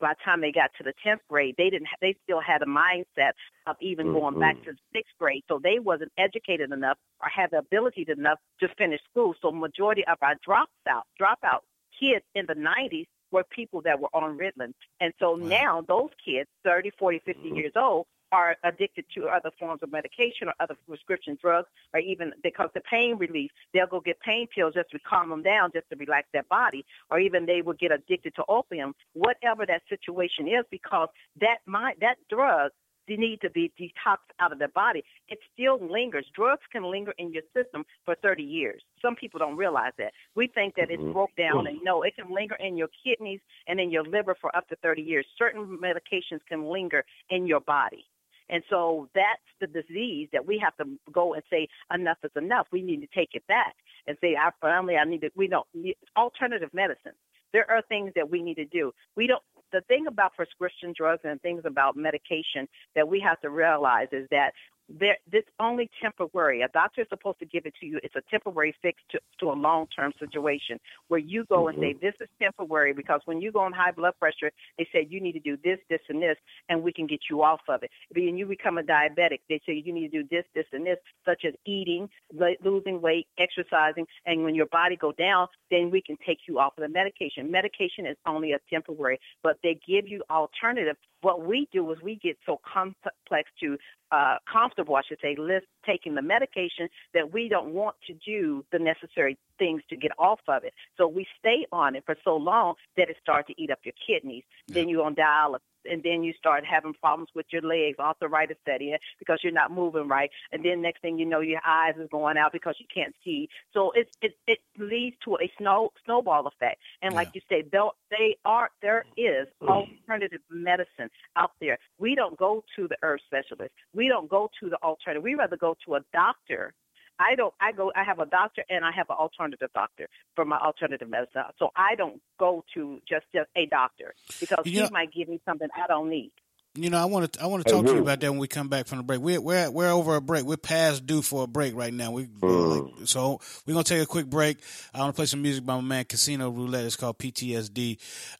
[0.00, 1.88] by the time they got to the tenth grade, they didn't.
[2.00, 3.32] They still had a mindset
[3.66, 4.64] of even going back Mhm.
[4.64, 5.44] to sixth grade.
[5.46, 9.34] So they wasn't educated enough or had the ability to enough to finish school.
[9.40, 11.60] So majority of our drops out, dropout
[11.98, 14.72] kids in the 90s were people that were on Ritalin.
[15.00, 17.56] And so now those kids, 30, 40, 50 mm-hmm.
[17.56, 22.32] years old, are addicted to other forms of medication or other prescription drugs, or even
[22.42, 25.88] because the pain relief, they'll go get pain pills just to calm them down, just
[25.90, 30.48] to relax their body, or even they will get addicted to opium, whatever that situation
[30.48, 31.08] is, because
[31.40, 32.72] that mind, that drug
[33.08, 35.04] they need to be detoxed out of their body.
[35.28, 36.26] It still lingers.
[36.34, 38.82] Drugs can linger in your system for 30 years.
[39.00, 40.12] Some people don't realize that.
[40.34, 41.12] We think that it's Mhm.
[41.12, 44.54] broke down, and no, it can linger in your kidneys and in your liver for
[44.56, 45.26] up to 30 years.
[45.36, 48.06] Certain medications can linger in your body.
[48.48, 52.68] And so that's the disease that we have to go and say enough is enough.
[52.70, 53.76] We need to take it back
[54.06, 54.96] and say our family.
[54.96, 55.30] I need to.
[55.34, 57.14] We don't need alternative medicine.
[57.52, 58.94] There are things that we need to do.
[59.16, 59.42] We don't.
[59.72, 64.26] The thing about prescription drugs and things about medication that we have to realize is
[64.30, 64.52] that
[64.88, 66.62] there this only temporary.
[66.62, 67.98] A doctor is supposed to give it to you.
[68.02, 71.94] It's a temporary fix to, to a long term situation where you go and say
[71.94, 72.04] mm-hmm.
[72.04, 75.32] this is temporary because when you go on high blood pressure, they say you need
[75.32, 76.36] to do this, this, and this,
[76.68, 77.90] and we can get you off of it.
[78.14, 80.98] When you become a diabetic, they say you need to do this, this, and this,
[81.24, 86.00] such as eating, lo- losing weight, exercising, and when your body go down, then we
[86.00, 87.50] can take you off of the medication.
[87.50, 90.96] Medication is only a temporary, but they give you alternative.
[91.26, 93.76] What we do is we get so complex to
[94.12, 98.64] uh, comfortable, I should say, list taking the medication that we don't want to do
[98.70, 100.72] the necessary things to get off of it.
[100.96, 103.94] So we stay on it for so long that it starts to eat up your
[104.06, 104.44] kidneys.
[104.68, 105.62] Then you're on dialysis.
[105.90, 109.70] And then you start having problems with your legs, arthritis set in because you're not
[109.70, 110.30] moving right.
[110.52, 113.48] And then next thing you know, your eyes is going out because you can't see.
[113.72, 116.80] So it it, it leads to a snow snowball effect.
[117.02, 121.78] And like you say, though they are there is alternative medicine out there.
[121.98, 123.72] We don't go to the herb specialist.
[123.94, 125.22] We don't go to the alternative.
[125.22, 126.72] We rather go to a doctor.
[127.18, 127.54] I don't.
[127.60, 127.92] I go.
[127.96, 131.42] I have a doctor and I have an alternative doctor for my alternative medicine.
[131.58, 135.28] So I don't go to just, just a doctor because You he know- might give
[135.28, 136.32] me something I don't need.
[136.78, 138.48] You know, I want to I want to talk to you about that when we
[138.48, 139.20] come back from the break.
[139.20, 140.44] We're we're we're over a break.
[140.44, 142.10] We're past due for a break right now.
[142.10, 144.58] We like, so we're gonna take a quick break.
[144.92, 146.84] I want to play some music by my man Casino Roulette.
[146.84, 147.96] It's called PTSD.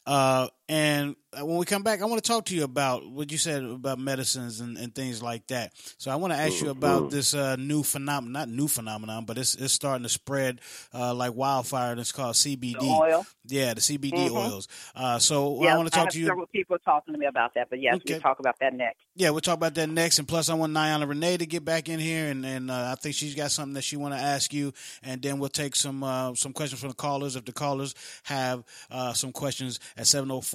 [0.07, 3.36] Uh, and when we come back, I want to talk to you about what you
[3.38, 5.72] said about medicines and, and things like that.
[5.98, 9.36] So I want to ask you about this uh, new phenomenon, not new phenomenon, but
[9.36, 10.60] it's it's starting to spread
[10.94, 11.93] uh, like wildfire.
[11.93, 12.78] And it's called CBD.
[12.80, 13.26] The oil?
[13.48, 14.32] Yeah, the CBD Mhm.
[14.32, 14.66] oils.
[14.94, 16.26] Uh, so yeah, I want to talk have to you.
[16.26, 18.14] Several people talking to me about that, but yes, Okay.
[18.14, 18.98] we'll talk about that next.
[19.14, 20.18] Yeah, we'll talk about that next.
[20.18, 22.94] And plus, I want Niana Renee to get back in here, and, and uh, I
[22.97, 24.72] think she's got something that she want to ask you.
[25.02, 27.94] And then we'll take some uh, some questions from the callers if the callers
[28.24, 30.06] have uh, some questions at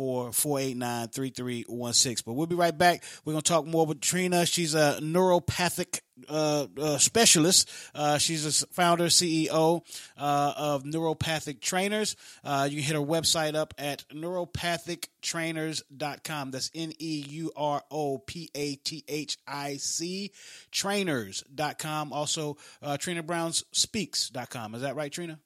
[0.02, 2.26] 704-489-3316.
[2.26, 3.04] But we'll be right back.
[3.24, 4.46] We're going to talk more with Trina.
[4.46, 7.70] She's a neuropathic uh, uh, specialist.
[7.96, 9.82] Uh, she's a founder, CEO
[10.18, 12.18] uh, of Neuropathic Trainers.
[12.44, 16.52] Uh, you can hit her website up at neuropathictrainers.com.
[16.52, 20.32] That's N E U R O P A T H I C
[20.72, 22.12] trainers.com.
[22.14, 24.76] Also, uh, Trina Brown's speaks.com.
[24.76, 25.40] Is that right, Trina?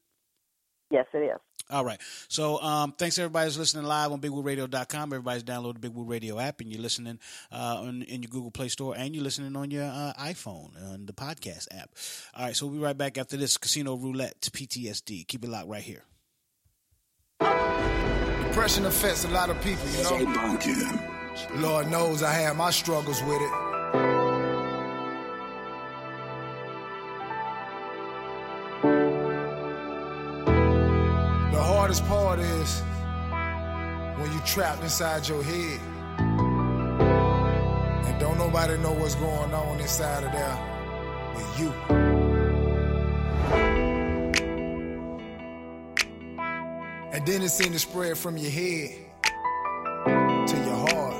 [0.92, 1.40] Yes, it is.
[1.70, 2.00] All right.
[2.28, 5.14] So um, thanks everybody who's listening live on BigWooRadio.com.
[5.14, 7.20] Everybody's downloaded the Big Woo Radio app and you're listening
[7.52, 11.06] uh, on, in your Google Play Store and you're listening on your uh, iPhone on
[11.06, 11.90] the podcast app.
[12.36, 12.56] All right.
[12.56, 15.28] So we'll be right back after this Casino Roulette PTSD.
[15.28, 16.04] Keep it locked right here.
[17.40, 21.00] Depression affects a lot of people, you know.
[21.56, 23.75] Lord knows I had my struggles with it.
[31.96, 32.82] Hardest part is
[34.20, 35.80] when you trapped inside your head
[38.06, 40.58] and don't nobody know what's going on inside of there
[41.36, 41.74] with you.
[47.14, 48.90] And then it seemed to spread from your head
[50.48, 51.16] to your heart.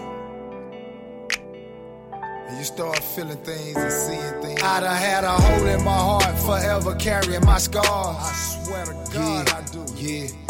[2.50, 4.62] And you start feeling things and seeing things.
[4.62, 7.88] I done had a hole in my heart, forever carrying my scars.
[7.88, 8.34] I
[8.66, 9.86] swear to God, I do.
[9.96, 10.45] Yeah.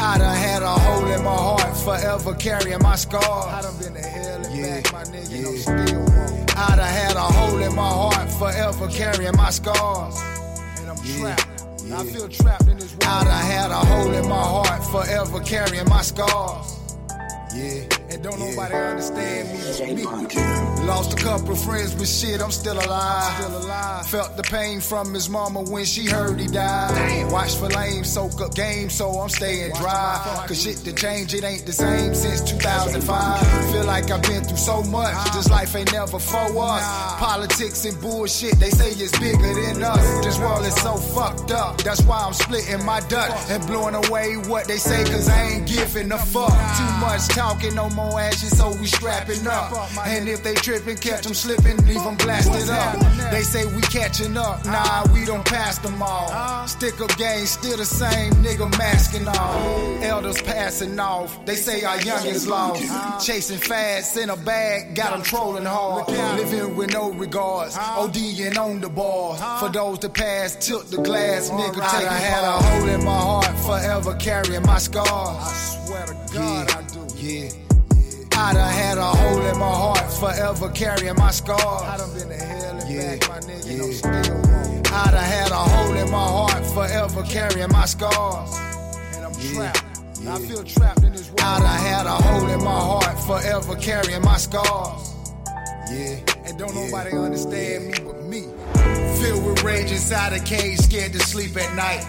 [0.00, 3.24] I done had a hole in my heart, forever carrying my scars.
[3.26, 6.56] I done been to hell and back, my nigga, and I'm still.
[6.56, 10.18] I done had a hole in my heart, forever carrying my scars.
[10.78, 11.46] And I'm trapped.
[11.92, 13.04] I feel trapped in this world.
[13.04, 16.96] I done had a hole in my heart, forever carrying my scars.
[17.54, 17.99] Yeah.
[18.12, 20.86] And don't nobody understand me but me.
[20.86, 23.34] Lost a couple of friends, but shit, I'm still alive.
[23.40, 24.06] Still alive.
[24.08, 27.30] Felt the pain from his mama when she heard he died.
[27.30, 30.44] Watch for lame, soak up game, so I'm staying dry.
[30.48, 33.72] Cause shit to change, it ain't the same since 2005.
[33.72, 37.20] Feel like I've been through so much, this life ain't never for us.
[37.20, 40.24] Politics and bullshit, they say it's bigger than us.
[40.24, 44.36] This world is so fucked up, that's why I'm splitting my duck and blowing away
[44.36, 46.50] what they say, cause I ain't giving a fuck.
[46.50, 49.72] Too much talking, no more action, so we strapping up.
[50.06, 52.98] And if they tripping, catch them slipping, leave them blasted up.
[53.30, 56.66] They say we catching up, nah, we don't pass them all.
[56.66, 60.02] Stick up game, still the same nigga masking off.
[60.02, 63.26] Elders passing off, they say our youngins lost.
[63.26, 66.08] Chasing fast in a bag, got them trolling hard.
[66.08, 69.36] Living with no regards, ODing on the bar.
[69.60, 73.18] For those that pass, tilt the glass, nigga, take I had a hole in my
[73.18, 75.06] heart, forever carrying my scars.
[75.08, 77.16] I swear to God, I do.
[77.16, 77.69] Yeah.
[78.32, 81.62] I done had a hole in my heart, forever carrying my scars.
[81.62, 84.86] I done been to hell and back, my nigga, I'm still wrong.
[84.86, 88.58] I done had a hole in my heart, forever carrying my scars.
[89.14, 89.84] And I'm trapped.
[90.26, 91.40] I feel trapped in this world.
[91.40, 95.14] I done had a hole in my heart, forever carrying my scars.
[95.90, 96.39] Yeah.
[96.50, 98.40] And don't nobody understand me but me.
[99.22, 102.02] Filled with rage inside a cage, scared to sleep at night.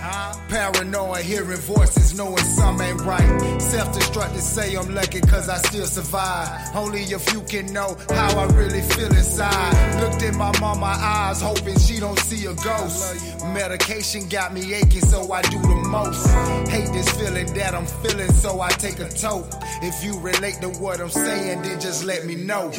[0.50, 3.62] Paranoid, hearing voices, knowing some ain't right.
[3.62, 6.76] Self-destructive, say I'm lucky cause I still survive.
[6.76, 10.02] Only if you can know how I really feel inside.
[10.02, 13.46] Looked in my mama eyes, hoping she don't see a ghost.
[13.54, 16.28] Medication got me aching, so I do the most.
[16.68, 19.52] Hate this feeling that I'm feeling, so I take a toke.
[19.84, 22.72] If you relate to what I'm saying, then just let me know.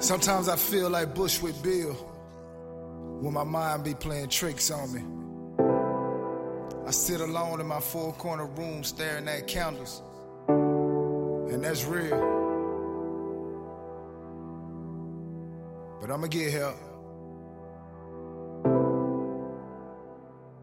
[0.00, 1.94] Sometimes I feel like Bushwick Bill
[3.20, 5.02] when my mind be playing tricks on me.
[6.86, 10.00] I sit alone in my four corner room staring at candles,
[10.48, 12.18] and that's real.
[16.00, 16.87] But I'ma get help.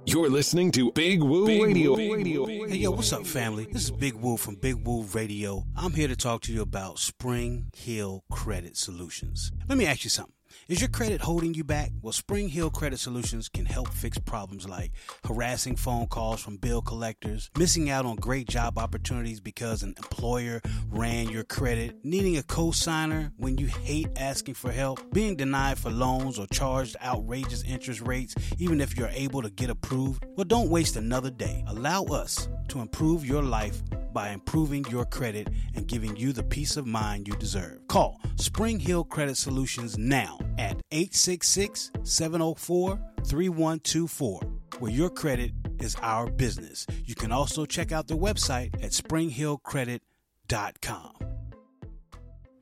[0.07, 1.95] You're listening to Big Woo Radio.
[1.95, 3.67] Hey, yo, what's up, family?
[3.71, 5.65] This is Big Woo from Big Woo Radio.
[5.75, 9.51] I'm here to talk to you about Spring Hill Credit Solutions.
[9.67, 10.34] Let me ask you something.
[10.67, 11.91] Is your credit holding you back?
[12.01, 14.93] Well, Spring Hill Credit Solutions can help fix problems like
[15.23, 20.61] harassing phone calls from bill collectors, missing out on great job opportunities because an employer
[20.89, 25.91] ran your credit, needing a co-signer when you hate asking for help, being denied for
[25.91, 30.25] loans or charged outrageous interest rates even if you're able to get approved.
[30.35, 31.63] Well, don't waste another day.
[31.67, 33.83] Allow us to improve your life
[34.15, 37.85] by improving your credit and giving you the peace of mind you deserve.
[37.87, 44.39] Call Spring Hill Credit Solutions now at 866 704 3124,
[44.79, 46.87] where your credit is our business.
[47.03, 51.11] You can also check out their website at springhillcredit.com.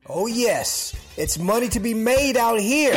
[0.06, 2.92] Oh, yes, it's money to be made out here.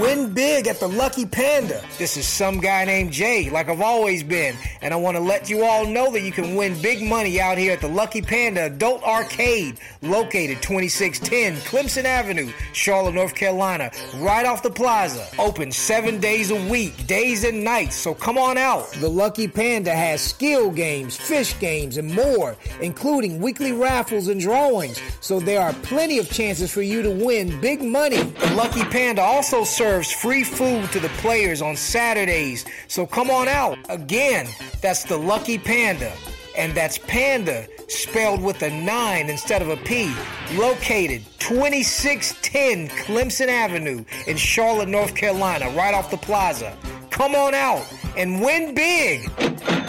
[0.00, 1.80] Win big at the Lucky Panda.
[1.96, 5.48] This is some guy named Jay, like I've always been, and I want to let
[5.48, 8.64] you all know that you can win big money out here at the Lucky Panda
[8.64, 15.24] Adult Arcade, located 2610 Clemson Avenue, Charlotte, North Carolina, right off the plaza.
[15.38, 18.90] Open seven days a week, days and nights, so come on out.
[18.94, 25.00] The Lucky Panda has skill games, fish games, and more, including weekly raffles and drawings,
[25.20, 28.22] so there are plenty of chances for you to win big money.
[28.22, 33.46] The Lucky Panda also serves free food to the players on Saturdays, so come on
[33.46, 33.76] out.
[33.90, 34.48] Again,
[34.80, 36.10] that's the Lucky Panda.
[36.56, 40.14] And that's Panda spelled with a 9 instead of a P.
[40.54, 46.74] Located 2610 Clemson Avenue in Charlotte, North Carolina, right off the plaza.
[47.10, 47.84] Come on out
[48.16, 49.28] and win big.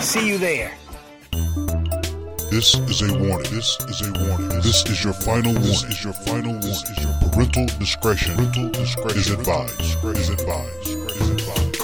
[0.01, 0.73] See you there.
[2.51, 3.49] This is a warning.
[3.49, 4.49] This is a warning.
[4.59, 5.71] This is your final warning.
[5.71, 6.67] This is your final warning.
[6.67, 8.35] This is your parental discretion.
[8.35, 9.79] Parental discretion is advised.
[9.79, 10.87] Is advised.
[10.89, 11.75] Is advised.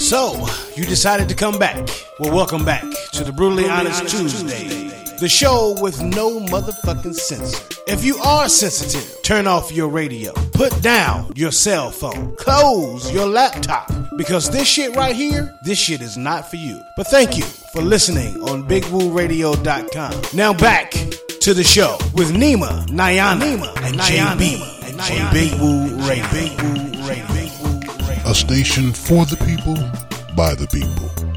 [0.00, 1.88] So, you decided to come back.
[2.20, 2.84] Well, welcome back
[3.14, 4.85] to the Brutally Honest Tuesday,
[5.18, 7.62] the show with no motherfucking censor.
[7.86, 13.26] If you are sensitive, turn off your radio, put down your cell phone, close your
[13.26, 16.80] laptop, because this shit right here, this shit is not for you.
[16.96, 20.22] But thank you for listening on BigWooRadio.com.
[20.34, 20.90] Now back
[21.40, 23.42] to the show with Nima, Niana,
[23.84, 24.60] and JB,
[25.00, 26.26] and Big Woo Radio.
[26.32, 28.30] Big Woo Radio.
[28.30, 29.76] A station for the people,
[30.34, 31.35] by the people.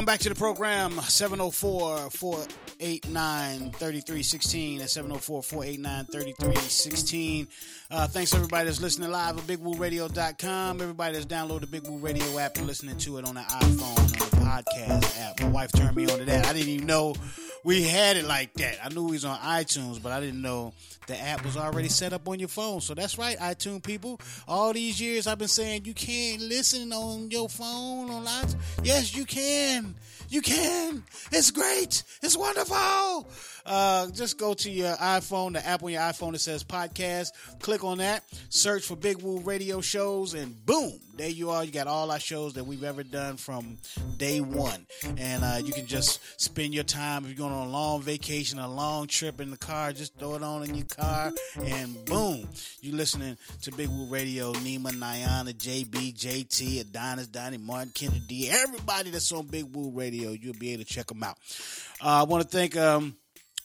[0.00, 4.78] Welcome back to the program 704 489 3316.
[4.78, 7.48] That's 704 489 3316.
[7.90, 10.80] Uh, thanks everybody that's listening live at BigWooRadio.com.
[10.80, 13.98] Everybody that's downloaded the Big Woo Radio app and listening to it on the iPhone,
[13.98, 15.38] on the podcast app.
[15.42, 16.46] My wife turned me on to that.
[16.46, 17.14] I didn't even know
[17.62, 18.78] we had it like that.
[18.82, 20.72] I knew we was on iTunes, but I didn't know
[21.10, 22.80] the app was already set up on your phone.
[22.80, 24.20] So that's right, iTunes people.
[24.46, 28.56] All these years I've been saying you can't listen on your phone on iTunes.
[28.84, 29.96] Yes, you can.
[30.28, 31.02] You can.
[31.32, 32.04] It's great.
[32.22, 33.26] It's wonderful.
[33.66, 37.28] Uh, just go to your iPhone, the app on your iPhone that says podcast.
[37.60, 38.24] Click on that.
[38.48, 41.64] Search for Big Woo Radio shows, and boom, there you are.
[41.64, 43.78] You got all our shows that we've ever done from
[44.16, 44.86] day one,
[45.18, 48.58] and uh, you can just spend your time if you're going on a long vacation,
[48.58, 49.92] a long trip in the car.
[49.92, 51.32] Just throw it on in your car,
[51.62, 52.48] and boom,
[52.80, 54.52] you're listening to Big Woo Radio.
[54.54, 60.54] Nima, Niana, JB, JT, Adonis, Donnie, Martin, D, everybody that's on Big Woo Radio, you'll
[60.54, 61.36] be able to check them out.
[62.02, 63.14] Uh, I want to thank um,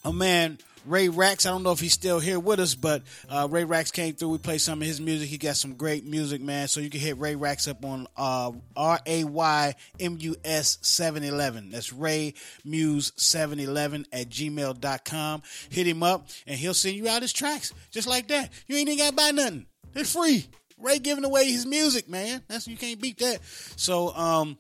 [0.06, 0.58] a man.
[0.86, 3.90] Ray Racks, I don't know if he's still here with us, but uh, Ray Racks
[3.90, 4.30] came through.
[4.30, 5.30] We played some of his music.
[5.30, 6.68] He got some great music, man.
[6.68, 10.78] So you can hit Ray Racks up on uh, R A Y M U S
[10.84, 11.72] 711.
[11.72, 15.42] That's Ray Muse 711 at gmail.com.
[15.70, 18.52] Hit him up and he'll send you out his tracks just like that.
[18.68, 19.66] You ain't even got to buy nothing.
[19.96, 20.46] It's free.
[20.78, 22.44] Ray giving away his music, man.
[22.48, 23.40] That's you can't beat that.
[23.76, 24.60] So, um,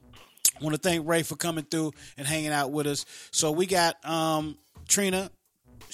[0.61, 3.05] want to thank Ray for coming through and hanging out with us.
[3.31, 4.57] So we got um,
[4.87, 5.29] Trina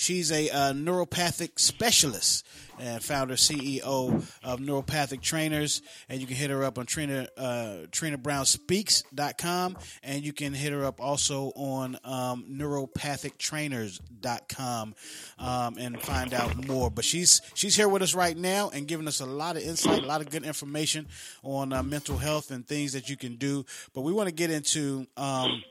[0.01, 2.43] she's a uh, neuropathic specialist
[2.79, 5.83] and founder CEO of Neuropathic Trainers.
[6.09, 10.83] And you can hit her up on Trina uh, TrinaBrownSpeaks.com, and you can hit her
[10.83, 14.95] up also on um, NeuropathicTrainers.com
[15.37, 16.89] um, and find out more.
[16.89, 20.01] But she's she's here with us right now and giving us a lot of insight,
[20.03, 21.07] a lot of good information
[21.43, 23.63] on uh, mental health and things that you can do.
[23.93, 25.05] But we want to get into.
[25.15, 25.61] Um,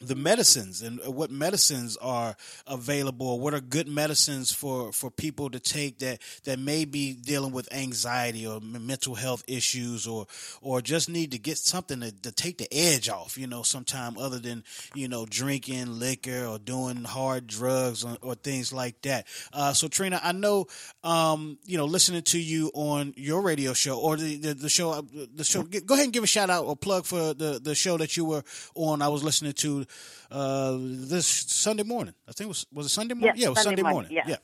[0.00, 2.36] the medicines and what medicines are
[2.66, 7.52] available what are good medicines for for people to take that that may be dealing
[7.52, 10.26] with anxiety or mental health issues or
[10.62, 14.16] or just need to get something to, to take the edge off you know sometime
[14.18, 14.64] other than
[14.94, 19.26] you know drinking liquor or doing hard drugs or, or things like that.
[19.52, 20.66] Uh, so trina i know
[21.04, 25.00] um, you know listening to you on your radio show or the the, the show
[25.34, 27.96] the show go ahead and give a shout out or plug for the the show
[27.96, 28.42] that you were
[28.74, 29.02] on.
[29.02, 29.86] I was listening to
[30.30, 32.14] uh, this Sunday morning.
[32.28, 33.36] I think it was was it Sunday morning?
[33.36, 34.24] Yes, yeah, it was Sunday Sunday, morning, morning.
[34.28, 34.36] yeah.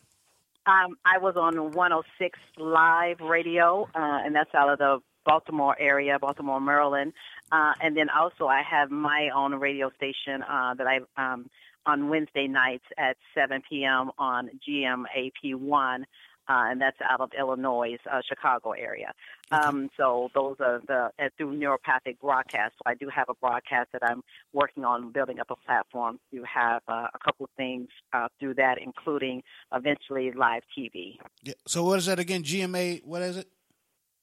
[0.67, 6.19] Um, I was on 106 Live Radio, uh, and that's out of the Baltimore area,
[6.19, 7.13] Baltimore, Maryland.
[7.53, 11.49] Uh, and then also I have my own radio station uh, that I um,
[11.87, 14.11] on Wednesday nights at 7 p.m.
[14.19, 16.05] on GMAP1.
[16.49, 19.13] Uh, and that's out of Illinois, uh, Chicago area.
[19.51, 22.75] Um, so those are the uh, through neuropathic broadcast.
[22.77, 26.43] So I do have a broadcast that I'm working on building up a platform to
[26.45, 29.43] have uh, a couple of things uh, through that, including
[29.73, 31.17] eventually live TV.
[31.43, 31.55] Yeah.
[31.67, 32.43] So what is that again?
[32.43, 33.05] GMA.
[33.05, 33.49] What is it?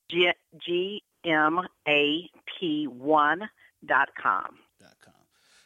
[0.09, 0.31] G-
[1.25, 3.37] GMAP1
[3.85, 4.57] dot com.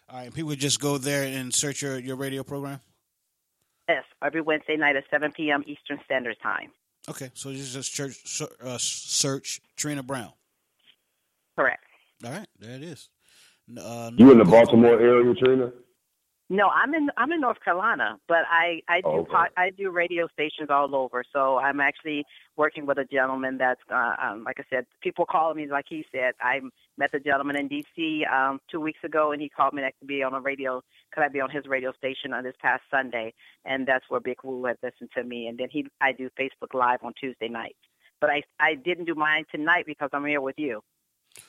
[0.09, 0.33] All right.
[0.33, 2.79] People just go there and search your your radio program.
[3.87, 5.63] Yes, every Wednesday night at 7 p.m.
[5.65, 6.71] Eastern Standard Time.
[7.09, 7.31] Okay.
[7.33, 10.33] So you just search uh, search Trina Brown.
[11.57, 11.83] Correct.
[12.25, 12.47] All right.
[12.59, 13.09] There it is.
[13.81, 15.71] Uh, You in the Baltimore area, Trina?
[16.49, 19.31] No, I'm in I'm in North Carolina, but I I do Oh, okay.
[19.31, 21.23] po- I do radio stations all over.
[21.33, 22.23] So I'm actually
[22.55, 26.05] working with a gentleman that's uh, um, like I said, people call me like he
[26.09, 26.35] said.
[26.39, 26.61] I
[26.97, 28.23] met the gentleman in D.C.
[28.33, 30.81] Um, two weeks ago, and he called me to be on a radio.
[31.13, 33.33] Could I be on his radio station on this past Sunday?
[33.65, 35.47] And that's where Big Woo had listened to me.
[35.47, 37.79] And then he I do Facebook Live on Tuesday nights.
[38.21, 40.81] But I I didn't do mine tonight because I'm here with you.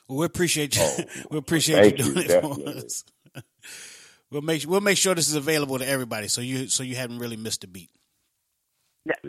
[0.09, 0.89] Well, we appreciate you.
[1.31, 3.05] we appreciate thank you you, doing it for us.
[4.31, 7.19] we'll make we'll make sure this is available to everybody, so you so you haven't
[7.19, 7.91] really missed a beat.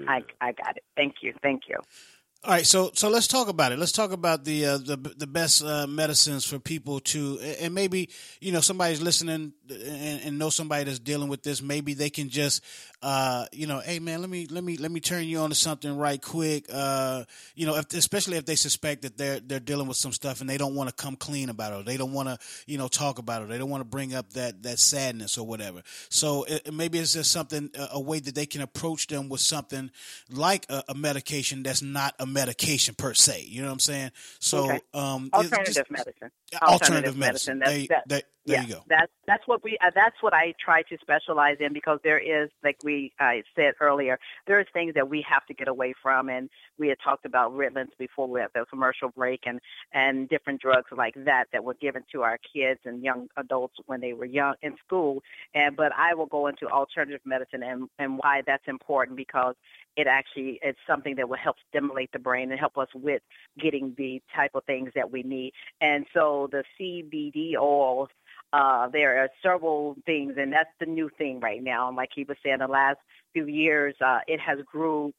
[0.08, 0.84] I I got it.
[0.96, 1.34] Thank you.
[1.42, 1.78] Thank you.
[2.42, 3.80] All right, so so let's talk about it.
[3.80, 8.10] Let's talk about the uh, the the best uh, medicines for people to, and maybe
[8.40, 11.62] you know somebody's listening and, and know somebody that's dealing with this.
[11.62, 12.64] Maybe they can just,
[13.02, 15.56] uh, you know, hey man, let me let me let me turn you on to
[15.56, 16.66] something right quick.
[16.72, 17.26] Uh,
[17.56, 20.50] you know, if, especially if they suspect that they're they're dealing with some stuff and
[20.50, 22.38] they don't want to come clean about it, they don't want to
[22.68, 25.46] you know talk about it, they don't want to bring up that that sadness or
[25.46, 25.82] whatever.
[26.08, 29.42] So it, maybe it's just something a, a way that they can approach them with
[29.42, 29.92] something
[30.32, 33.46] like a, a medication that's not a medication per se.
[33.48, 34.12] You know what I'm saying?
[34.40, 34.80] So Okay.
[34.94, 36.32] um, alternative just- medicine.
[36.62, 37.60] Alternative medicine.
[37.60, 38.22] That's, There you- that, there-
[38.64, 38.84] you go.
[38.88, 39.78] That's that's what we.
[39.80, 43.74] Uh, that's what I try to specialize in because there is, like we I said
[43.80, 46.50] earlier, there is things that we have to get away from, and
[46.80, 49.60] we had talked about Ritalins before we had the commercial break, and
[49.94, 54.02] and different drugs like that that were given to our kids and young adults when
[54.02, 55.22] they were young in school.
[55.54, 59.54] And but I will go into alternative medicine and and why that's important because
[59.96, 63.22] it actually it's something that will help stimulate the brain and help us with
[63.60, 65.54] getting the type of things that we need.
[65.82, 68.10] And so the CBD oils,
[68.54, 71.88] uh, there are several things, and that's the new thing right now.
[71.88, 72.98] And like he was saying, the last
[73.34, 75.14] few years, uh, it has grew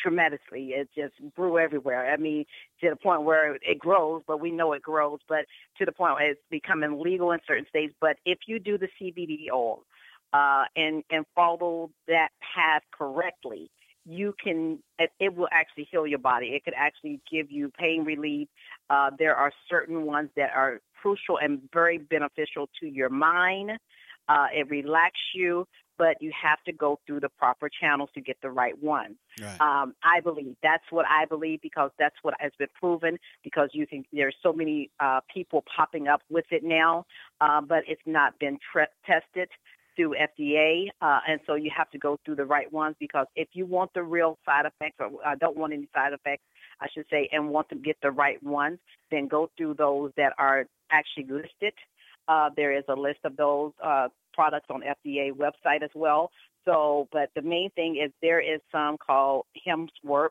[0.00, 0.70] tremendously.
[0.70, 2.12] It just grew everywhere.
[2.12, 2.44] I mean,
[2.80, 5.46] to the point where it grows, but we know it grows, but
[5.78, 7.94] to the point where it's becoming legal in certain states.
[8.00, 9.84] But if you do the CBD oil
[10.32, 13.70] uh, and and follow that path correctly,
[14.06, 16.48] you can it, it will actually heal your body.
[16.48, 18.48] It could actually give you pain relief.
[18.90, 23.72] Uh, there are certain ones that are crucial and very beneficial to your mind.
[24.26, 25.66] Uh, it relaxes you,
[25.98, 29.16] but you have to go through the proper channels to get the right one.
[29.40, 29.60] Right.
[29.60, 33.18] Um, I believe that's what I believe because that's what has been proven.
[33.42, 37.04] Because you can, there's so many uh, people popping up with it now,
[37.40, 39.48] uh, but it's not been tre- tested
[39.96, 43.48] through FDA, uh, and so you have to go through the right ones because if
[43.52, 46.42] you want the real side effects or uh, don't want any side effects,
[46.80, 48.78] I should say, and want to get the right ones,
[49.10, 51.74] then go through those that are actually listed.
[52.26, 56.30] Uh, there is a list of those uh, products on FDA website as well.
[56.64, 60.30] So, but the main thing is there is some called Hemsworth.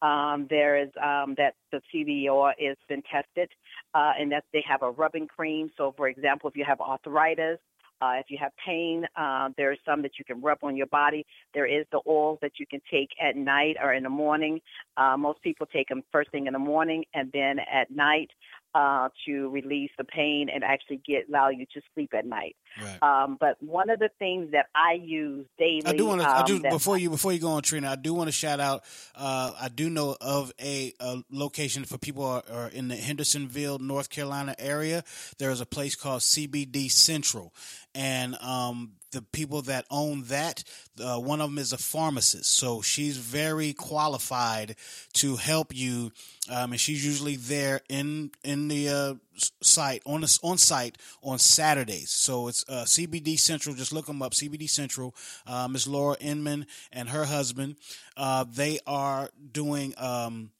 [0.00, 3.48] Um, there is um, that the CBD oil has been tested,
[3.94, 5.70] uh, and that they have a rubbing cream.
[5.76, 7.58] So, for example, if you have arthritis,
[8.02, 11.24] Uh, if you have pain, uh, there's some that you can rub on your body.
[11.54, 14.60] There is the oils that you can take at night or in the morning.
[14.96, 18.30] Uh, most people take them first thing in the morning and then at night
[18.74, 22.56] uh, to release the pain and actually get allow you to sleep at night.
[22.80, 23.02] Right.
[23.02, 26.28] Um, but one of the things that I use daily, I do want to.
[26.28, 27.90] I um, do before you before you go on, Trina.
[27.90, 28.84] I do want to shout out.
[29.14, 33.78] Uh, I do know of a, a location for people are, are in the Hendersonville,
[33.78, 35.04] North Carolina area.
[35.38, 37.52] There is a place called CBD Central,
[37.94, 40.64] and um, the people that own that,
[41.02, 42.52] uh, one of them is a pharmacist.
[42.52, 44.76] So she's very qualified
[45.14, 46.12] to help you,
[46.50, 49.14] um, and she's usually there in in the uh,
[49.62, 52.10] site on the, on site on Saturdays.
[52.10, 53.74] So it's uh, CBD Central.
[53.74, 54.32] Just look them up.
[54.32, 55.14] CBD Central.
[55.46, 55.86] Uh, Ms.
[55.86, 57.76] Laura Inman and her husband,
[58.16, 60.50] uh, they are doing um,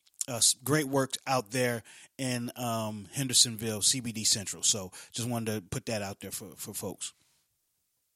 [0.65, 1.83] great work out there
[2.19, 4.63] in um, Hendersonville, CBD Central.
[4.63, 7.13] So just wanted to put that out there for, for folks.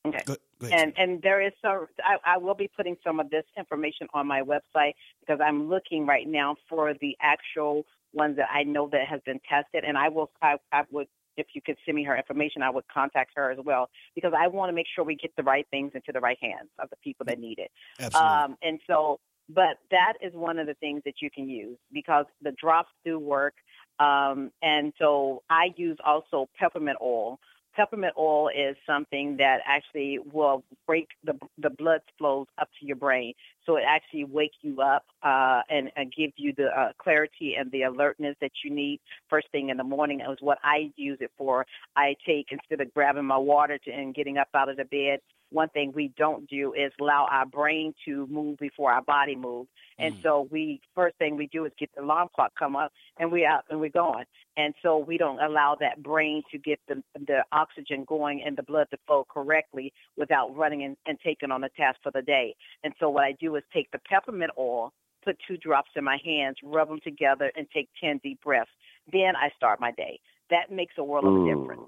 [0.08, 0.22] Okay.
[0.26, 0.80] Go, go ahead.
[0.80, 1.86] And and there is some.
[1.98, 6.06] I, I will be putting some of this information on my website because I'm looking
[6.06, 10.08] right now for the actual ones that I know that has been tested, and I
[10.08, 10.30] will.
[10.42, 11.08] I, I would.
[11.36, 14.46] If you could send me her information, I would contact her as well because I
[14.48, 16.96] want to make sure we get the right things into the right hands of the
[17.04, 17.70] people that need it.
[18.00, 18.30] Absolutely.
[18.30, 19.20] Um, and so,
[19.50, 23.18] but that is one of the things that you can use because the drops do
[23.18, 23.52] work.
[23.98, 27.38] Um, and so I use also peppermint oil.
[27.76, 32.96] Peppermint oil is something that actually will break the the blood flows up to your
[32.96, 33.34] brain,
[33.66, 37.70] so it actually wake you up uh, and, and give you the uh, clarity and
[37.72, 40.20] the alertness that you need first thing in the morning.
[40.20, 41.66] Is what I use it for.
[41.96, 45.20] I take instead of grabbing my water to, and getting up out of the bed.
[45.50, 49.68] One thing we don't do is allow our brain to move before our body moves.
[49.98, 53.32] And so we first thing we do is get the alarm clock come up and
[53.32, 54.24] we out and we're going.
[54.58, 58.62] And so we don't allow that brain to get the the oxygen going and the
[58.62, 62.54] blood to flow correctly without running and, and taking on the task for the day.
[62.84, 64.92] And so what I do is take the peppermint oil,
[65.24, 68.70] put two drops in my hands, rub them together, and take ten deep breaths.
[69.12, 70.20] Then I start my day.
[70.50, 71.82] That makes a world of difference.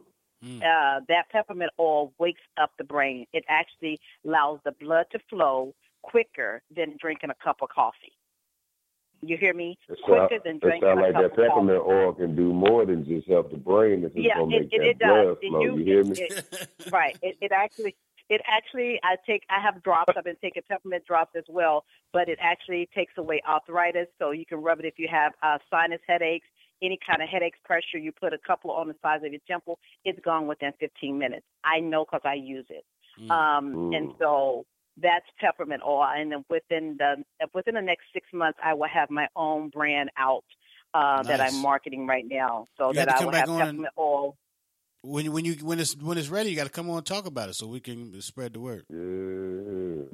[0.44, 3.26] Uh, that peppermint oil wakes up the brain.
[3.32, 8.12] It actually allows the blood to flow quicker than drinking a cup of coffee.
[9.20, 9.76] You hear me?
[9.88, 11.48] It quicker sound, than it drinking sound a like cup that of coffee.
[11.48, 14.04] peppermint oil can do more than just help the brain.
[14.04, 15.36] It's Yeah, it, make it, that it blood does.
[15.48, 15.60] Flow.
[15.62, 16.16] do- you hear me?
[16.20, 17.16] it- right.
[17.20, 17.96] It, it actually,
[18.28, 20.12] it actually, I take, I have drops.
[20.16, 24.06] I've been taking peppermint drops as well, but it actually takes away arthritis.
[24.18, 26.46] So you can rub it if you have uh, sinus headaches,
[26.82, 27.98] any kind of headaches, pressure.
[27.98, 29.78] You put a couple on the sides of your temple.
[30.04, 31.46] It's gone within 15 minutes.
[31.64, 32.84] I know because I use it.
[33.30, 34.64] Um, and so
[35.00, 36.04] that's peppermint oil.
[36.04, 37.24] And then within the
[37.54, 40.44] within the next six months, I will have my own brand out
[40.94, 42.66] uh, that I'm marketing right now.
[42.76, 44.36] So You that I will have on and- peppermint oil.
[45.02, 47.06] When you- when you when it's when it's ready, you got to come on and
[47.06, 48.84] talk about it so we can spread the word.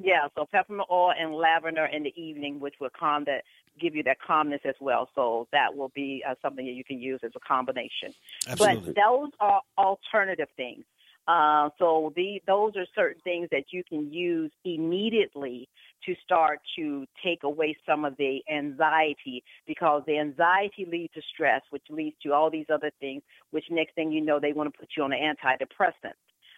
[0.03, 3.43] Yeah, so peppermint oil and lavender in the evening, which will calm that,
[3.79, 5.09] give you that calmness as well.
[5.15, 8.13] So that will be uh, something that you can use as a combination.
[8.47, 8.93] Absolutely.
[8.93, 10.85] But those are alternative things.
[11.27, 15.67] Uh, so the those are certain things that you can use immediately
[16.05, 21.61] to start to take away some of the anxiety because the anxiety leads to stress,
[21.69, 23.21] which leads to all these other things.
[23.51, 26.13] Which next thing you know, they want to put you on an antidepressant.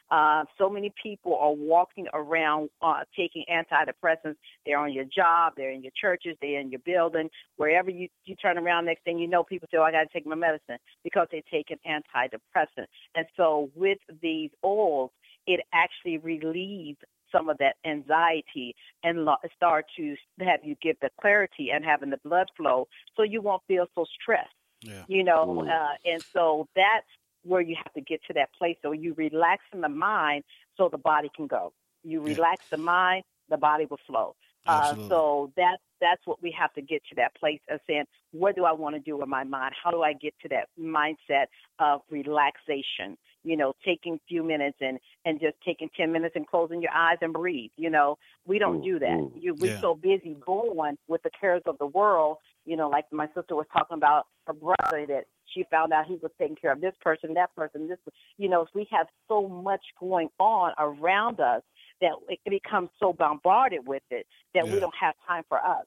[0.10, 4.36] Uh, so many people are walking around uh, taking antidepressants.
[4.66, 8.36] They're on your job, they're in your churches, they're in your building, wherever you, you
[8.36, 8.86] turn around.
[8.86, 11.44] Next thing you know, people say, "Oh, I got to take my medicine" because they
[11.52, 12.86] take an antidepressant.
[13.16, 15.12] And so, with these oils,
[15.46, 17.00] it actually relieves
[17.32, 22.10] some of that anxiety and lo- start to have you get the clarity and having
[22.10, 24.50] the blood flow, so you won't feel so stressed
[24.82, 25.04] Yeah.
[25.08, 25.70] you know Mm.
[25.70, 27.08] uh, and so that's
[27.44, 30.44] where you have to get to that place so you relax in the mind
[30.76, 31.74] so the body can go.
[32.04, 34.36] You relax the mind the body will flow.
[34.66, 38.56] Uh, so that's that's what we have to get to that place of saying what
[38.58, 39.74] do i want to do with my mind?
[39.82, 41.46] How do i get to that mindset
[41.80, 43.18] of relaxation
[43.48, 46.92] you know taking a few minutes and and just taking 10 minutes and closing your
[46.94, 49.82] eyes and breathe you know we don't do that you we're Yeah.
[49.82, 53.66] so busy going with the cares of the world you know like my sister was
[53.72, 57.34] talking about her brother that she found out he was taking care of this person
[57.36, 58.00] that person this
[58.38, 61.64] you know we have so much going on around us
[62.02, 65.86] that it becomes so bombarded with it that we don't have time for us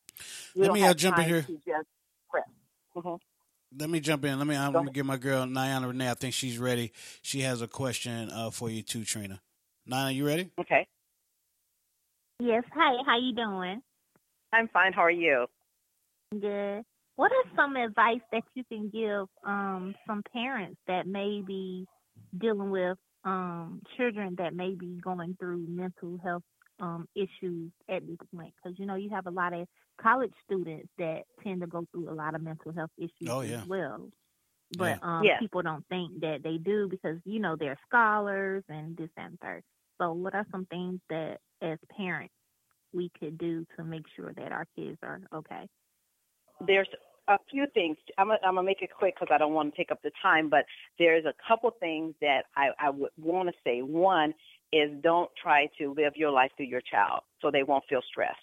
[0.54, 1.42] we Let me, uh, jump in here.
[1.42, 1.86] to just
[2.32, 2.50] rest.
[2.96, 3.20] Mhm.
[3.78, 4.36] Let me jump in.
[4.38, 4.56] Let me.
[4.56, 6.10] I'm gonna give my girl Niana Renee.
[6.10, 6.92] I think she's ready.
[7.22, 9.40] She has a question uh, for you too, Trina.
[9.86, 10.50] Nina, you ready?
[10.58, 10.86] Okay.
[12.40, 12.64] Yes.
[12.74, 13.02] Hi.
[13.06, 13.80] How you doing?
[14.52, 14.92] I'm fine.
[14.92, 15.46] How are you?
[16.32, 16.82] Good.
[17.14, 21.86] What are some advice that you can give um some parents that may be
[22.36, 26.42] dealing with um children that may be going through mental health
[26.80, 29.66] um issues at this point because you know you have a lot of
[30.00, 33.62] college students that tend to go through a lot of mental health issues Oh, yeah.
[33.62, 34.08] as well
[34.76, 35.08] but Yeah.
[35.08, 35.38] um Yeah.
[35.38, 39.62] people don't think that they do because you know they're scholars and this and third
[40.00, 42.34] so what are some things that as parents
[42.92, 45.66] we could do to make sure that our kids are okay
[46.66, 46.88] there's
[47.28, 47.96] a few things.
[48.18, 50.10] I'm gonna, I'm gonna make it quick because I don't want to take up the
[50.22, 50.64] time, but
[50.98, 53.82] there's a couple things that I, I would want to say.
[53.82, 54.34] One
[54.72, 58.38] is don't try to live your life through your child so they won't feel stressed.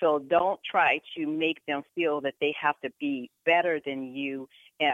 [0.00, 4.48] So don't try to make them feel that they have to be better than you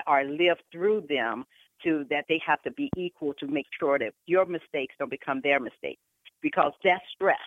[0.07, 1.45] or live through them
[1.85, 5.41] to that they have to be equal to make sure that your mistakes don't become
[5.43, 6.03] their mistakes
[6.43, 7.39] because that's stress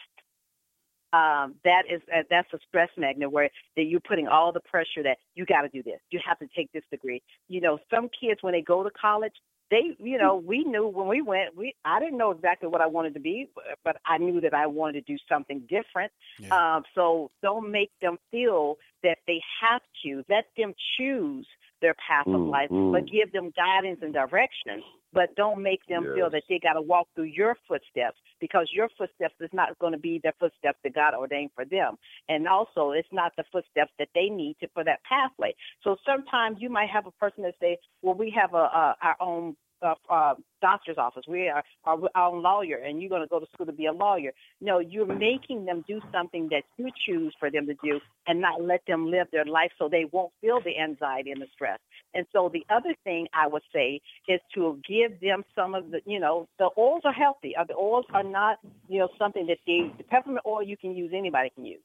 [1.14, 5.04] um, that is uh, that's a stress magnet where that you're putting all the pressure
[5.04, 7.22] that you got to do this, you have to take this degree.
[7.48, 9.34] You know, some kids when they go to college,
[9.74, 12.88] they, you know, we knew when we went, we I didn't know exactly what I
[12.88, 13.50] wanted to be,
[13.84, 16.12] but I knew that I wanted to do something different.
[16.52, 20.24] Um, so don't make them feel that they have to.
[20.30, 21.48] Let them choose
[21.82, 22.92] their path of Mm, life, mm.
[22.94, 24.84] but give them guidance and direction.
[25.14, 28.90] But don't make them feel that they got to walk through your footsteps because your
[28.98, 31.98] footsteps is not going to be the footsteps that God ordained for them.
[32.30, 35.54] And also, it's not the footsteps that they need to for that pathway.
[35.84, 39.16] So sometimes you might have a person that say, "Well, we have a, a our
[39.20, 41.26] own." Uh, uh, doctor's office.
[41.28, 43.92] We are our, our lawyer, and you're going to go to school to be a
[43.92, 44.32] lawyer.
[44.62, 48.62] No, you're making them do something that you choose for them to do, and not
[48.62, 51.80] let them live their life so they won't feel the anxiety and the stress.
[52.14, 54.00] And so the other thing I would say
[54.30, 57.54] is to give them some of the, you know, the oils are healthy.
[57.60, 60.96] Uh, The oils are not, you know, something that they, the peppermint oil you can
[60.96, 61.82] use, anybody can use.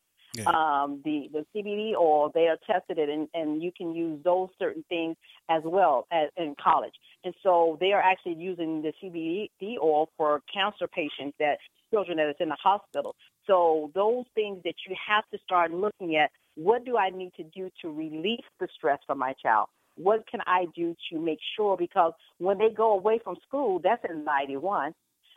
[0.46, 4.48] Um, the, the CBD oil, they are tested it, and, and you can use those
[4.58, 5.16] certain things
[5.48, 6.94] as well as in college.
[7.24, 11.58] And so they are actually using the CBD oil for cancer patients that
[11.90, 13.16] children that is in the hospital.
[13.46, 17.44] So those things that you have to start looking at, what do I need to
[17.44, 19.68] do to release the stress from my child?
[19.96, 21.76] What can I do to make sure?
[21.76, 24.92] Because when they go away from school, that's anxiety one.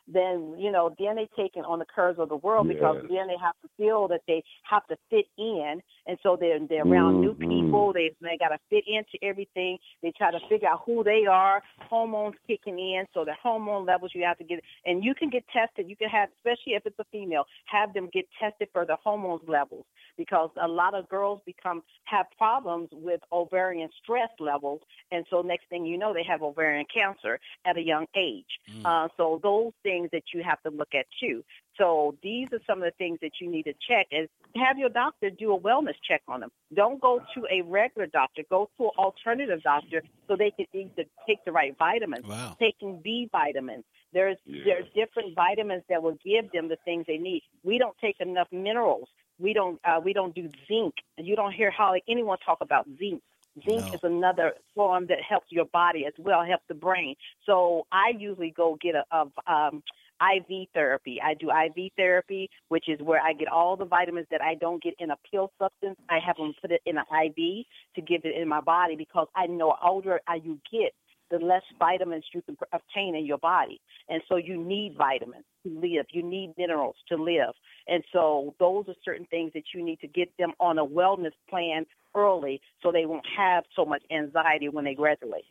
[0.08, 3.38] Then you know, then they taking on the curves of the world because then they
[3.42, 7.36] have to feel that they have to fit in, and so they're they're around new
[7.36, 7.48] Mhm.
[7.48, 7.94] people.
[7.94, 9.78] They they got to fit into everything.
[10.02, 11.64] They try to figure out who they are.
[11.90, 15.48] Hormones kicking in, so the hormone levels you have to get, and you can get
[15.50, 15.90] tested.
[15.90, 19.48] You can have, especially if it's a female, have them get tested for the hormones
[19.48, 19.86] levels
[20.18, 25.68] because a lot of girls become have problems with ovarian stress levels, and so next
[25.70, 28.60] thing you know, they have ovarian cancer at a young age.
[28.86, 31.44] Uh, so those things that you have to look at too.
[31.78, 34.90] So these are some of the things that you need to check is have your
[34.90, 36.50] doctor do a wellness check on them.
[36.74, 38.44] Don't go to a regular doctor.
[38.50, 42.26] Go to an alternative doctor so they can either take the right vitamins.
[42.28, 42.56] Wow.
[42.60, 43.84] Taking B vitamins.
[44.14, 44.64] There's Yeah.
[44.66, 47.44] there's different vitamins that will give them the things they need.
[47.64, 49.08] We don't take enough minerals.
[49.40, 50.96] We don't uh, we don't do zinc.
[51.18, 53.22] You don't hear hardly anyone talk about zinc.
[53.56, 53.94] Zinc No.
[53.94, 57.16] is another form that helps your body as well, helps the brain.
[57.46, 59.84] So I usually go get a, a um,
[60.22, 61.20] IV therapy.
[61.24, 64.82] I do IV therapy, which is where I get all the vitamins that I don't
[64.82, 65.98] get in a pill substance.
[66.10, 67.66] I have them put it in an IV
[67.96, 70.94] to give it in my body because I know older you get,
[71.32, 73.80] the less vitamins you can obtain in your body.
[74.10, 76.06] And so you need vitamins to live.
[76.12, 77.54] You need minerals to live.
[77.88, 81.32] And so those are certain things that you need to get them on a wellness
[81.50, 85.46] plan early so they won't have so much anxiety when they graduate.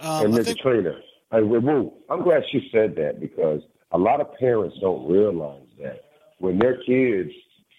[0.00, 0.44] Um, and I Mr.
[0.44, 1.00] think, Trainer,
[1.30, 3.60] I, woo, I'm glad she said that because
[3.92, 6.04] a lot of parents don't realize that
[6.38, 7.30] when their kids,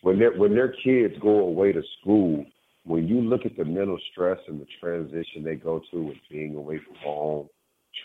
[0.02, 2.46] when their when their kids go away to school,
[2.84, 6.56] when you look at the mental stress and the transition they go to with being
[6.56, 7.50] away from home,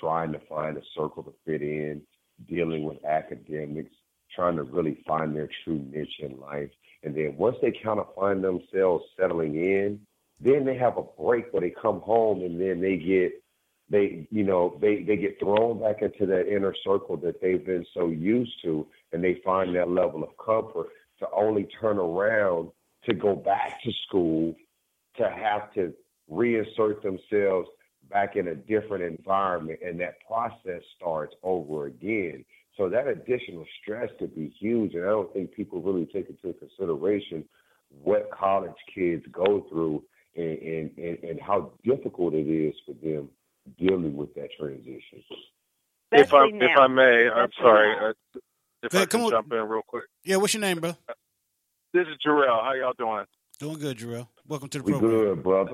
[0.01, 2.03] trying to find a circle to fit in,
[2.49, 3.95] dealing with academics,
[4.35, 6.71] trying to really find their true niche in life,
[7.05, 10.01] and then once they kind of find themselves settling in,
[10.41, 13.33] then they have a break where they come home and then they get
[13.91, 17.85] they you know they they get thrown back into that inner circle that they've been
[17.95, 22.71] so used to and they find that level of comfort to only turn around
[23.05, 24.55] to go back to school
[25.17, 25.93] to have to
[26.33, 27.69] reinsert themselves
[28.11, 32.45] back in a different environment and that process starts over again
[32.77, 36.53] so that additional stress could be huge and i don't think people really take into
[36.59, 37.45] consideration
[38.03, 40.03] what college kids go through
[40.37, 43.29] and, and, and, and how difficult it is for them
[43.79, 45.23] dealing with that transition.
[46.11, 46.77] If I Especially if.
[46.79, 47.95] I may, I'm sorry.
[47.95, 48.13] Uh,
[48.83, 49.31] if Go I ahead, come can on.
[49.31, 50.05] jump in real quick.
[50.25, 50.91] yeah, what's your name, bro?
[51.93, 52.63] This is Jarrell.
[52.65, 53.25] How y'all doing?
[53.61, 54.27] Doing good, Jarrell.
[54.49, 55.11] Welcome to the We program.
[55.13, 55.73] good, brother.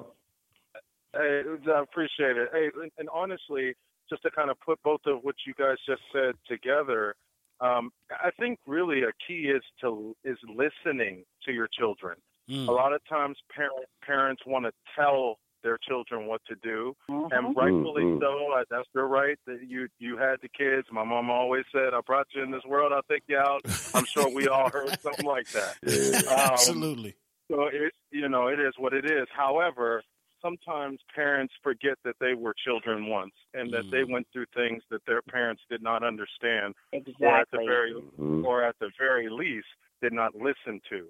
[1.15, 1.43] Hey,
[1.75, 2.49] I appreciate it.
[2.53, 3.75] Hey, and- and honestly,
[4.11, 7.15] just to kind of put both of what you guys just said together,
[7.61, 12.17] um, I think really a key is to is listening to your children.
[12.49, 12.69] Mm.
[12.69, 13.75] A lot of times, parent,
[14.05, 17.33] parents want to tell their children what to do, Mm-hmm.
[17.35, 18.21] and rightfully Mhm.
[18.21, 18.65] so.
[18.71, 19.39] That's their right.
[19.47, 20.89] That you you had the kids.
[20.91, 22.93] My mom always said, "I brought you in this world.
[22.93, 23.61] I'll take you out."
[23.95, 25.77] I'm sure we all heard something like that.
[25.85, 27.15] Um, Absolutely.
[27.51, 29.27] so it you know it is what it is.
[29.37, 30.03] However,
[30.43, 35.05] sometimes parents forget that they were children once and that they went through things that
[35.07, 36.75] their parents did not understand,
[37.21, 38.45] or at the very Mhm.
[38.45, 39.69] or at the very least
[40.01, 41.09] did not listen to.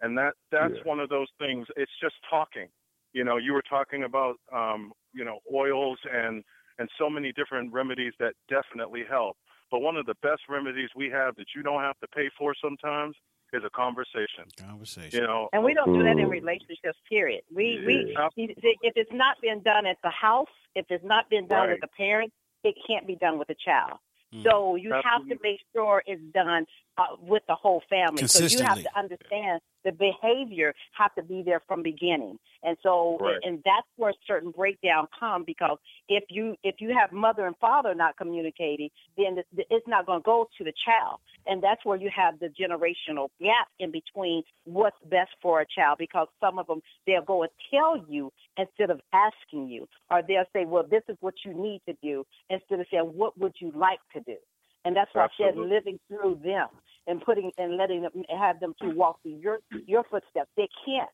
[0.00, 0.82] And that that's Yeah.
[0.84, 1.66] one of those things.
[1.76, 2.68] It's just talking.
[3.12, 6.44] You know, you were talking about um, you know oils and
[6.78, 9.38] and so many different remedies that definitely help.
[9.70, 12.54] But one of the best remedies we have that you don't have to pay for
[12.60, 13.16] sometimes
[13.54, 14.44] is a conversation.
[14.58, 15.20] Conversation.
[15.20, 17.42] You know, And we don't do that in relationships, period.
[17.54, 21.68] We we if it's not been done at the house, if it's not been done
[21.68, 21.70] Right.
[21.70, 23.98] with the parents, it can't be done with the child.
[24.34, 24.44] Mm.
[24.44, 26.66] So you have to make sure it's done
[26.96, 28.26] uh, with the whole family.
[28.26, 32.38] So you have to understand the behavior have to be there from beginning.
[32.62, 33.38] And so Right.
[33.42, 37.94] and that's where certain breakdown come because if you if you have mother and father
[37.94, 39.38] not communicating, then
[39.70, 41.20] it's not going to go to the child.
[41.46, 45.98] And that's where you have the generational gap in between what's best for a child
[45.98, 50.44] because some of them they'll go and tell you instead of asking you or they'll
[50.52, 53.70] say, "Well, this is what you need to do," instead of saying, "What would you
[53.72, 54.36] like to do?"
[54.84, 55.76] And that's why I said Absolutely.
[55.76, 56.68] living through them
[57.06, 60.50] and putting and letting them have them to walk through your your footsteps.
[60.56, 61.10] They can't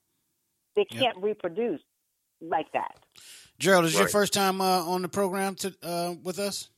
[0.77, 1.83] they can't reproduce
[2.43, 2.93] like that.
[3.59, 6.71] Gerald, is this your first time uh, on the program to uh, with us?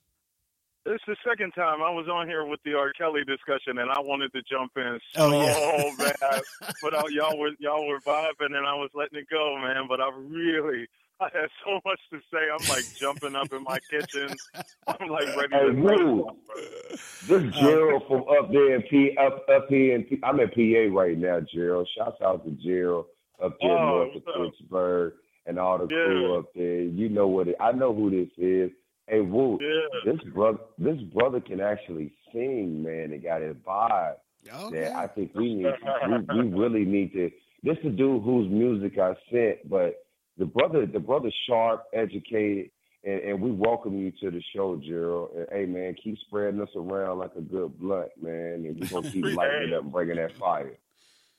[0.87, 2.93] It's the second time I was on here with the R.
[2.99, 5.55] Kelly discussion, and I wanted to jump in Oh, so yeah.
[5.99, 6.43] bad,
[6.83, 9.87] but uh, y'all were y'all were vibing, and I was letting it go, man.
[9.89, 10.89] But I really,
[11.35, 12.39] I had so much to say.
[12.53, 14.35] I'm like jumping up in my kitchen.
[14.87, 15.73] I'm like ready Hey, to.
[15.73, 16.27] Woo.
[17.29, 20.49] This uh, Gerald from up there in P up up here in P, I'm in
[20.49, 21.89] PA right now, Gerald.
[21.97, 23.07] Shouts out to Gerald
[23.43, 24.53] up there Oh, north of up?
[24.53, 25.13] Pittsburgh
[25.47, 26.83] and all the crew up there.
[26.83, 28.71] You know what it I know who this is.
[29.09, 30.13] Hey Woo, Yeah.
[30.13, 33.11] this brother this brother can actually sing, man.
[33.11, 34.15] They got his vibe.
[34.53, 35.67] Oh, that I think we need
[36.35, 37.31] we, we really need to
[37.63, 39.95] this is the dude whose music I sent, but
[40.39, 42.71] the brother the brother sharp, educated,
[43.05, 45.31] and, and we welcome you to the show, Gerald.
[45.37, 48.65] And hey man, keep spreading us around like a good blunt, man.
[48.67, 50.79] And we're gonna keep lighting it up and bringing that fire.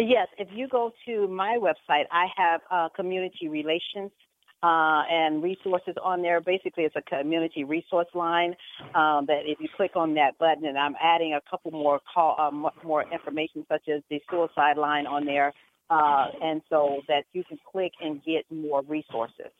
[0.00, 4.10] Yes, if you go to my website, I have uh, community relations
[4.62, 6.40] uh, and resources on there.
[6.40, 8.56] Basically, it's a community resource line
[8.94, 12.36] um, that if you click on that button, and I'm adding a couple more call,
[12.38, 15.52] um, more information, such as the suicide line on there,
[15.90, 19.52] uh, and so that you can click and get more resources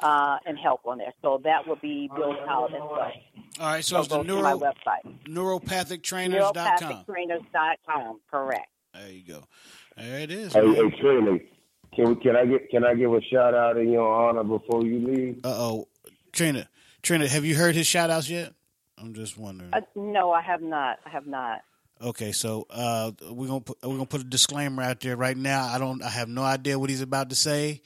[0.00, 1.14] uh, and help on there.
[1.22, 3.12] So that will be built out as well.
[3.60, 7.04] All right, so, it's the to my neuro, website, neuropathictrainers.com.
[7.06, 8.20] neuropathictrainers.com.
[8.30, 8.68] Correct.
[8.94, 9.44] There you go.
[9.98, 10.52] There it is.
[10.52, 10.74] Hey, man.
[10.74, 11.38] hey Trina,
[11.94, 14.84] can we, can I get can I give a shout out in your honor before
[14.84, 15.40] you leave?
[15.44, 15.88] Uh oh,
[16.32, 16.68] Trina.
[17.02, 18.52] Trina, have you heard his shout outs yet?
[18.96, 19.72] I'm just wondering.
[19.72, 20.98] Uh, no, I have not.
[21.04, 21.62] I have not.
[22.00, 25.66] Okay, so uh, we're gonna put, we're gonna put a disclaimer out there right now.
[25.66, 26.02] I don't.
[26.02, 27.82] I have no idea what he's about to say.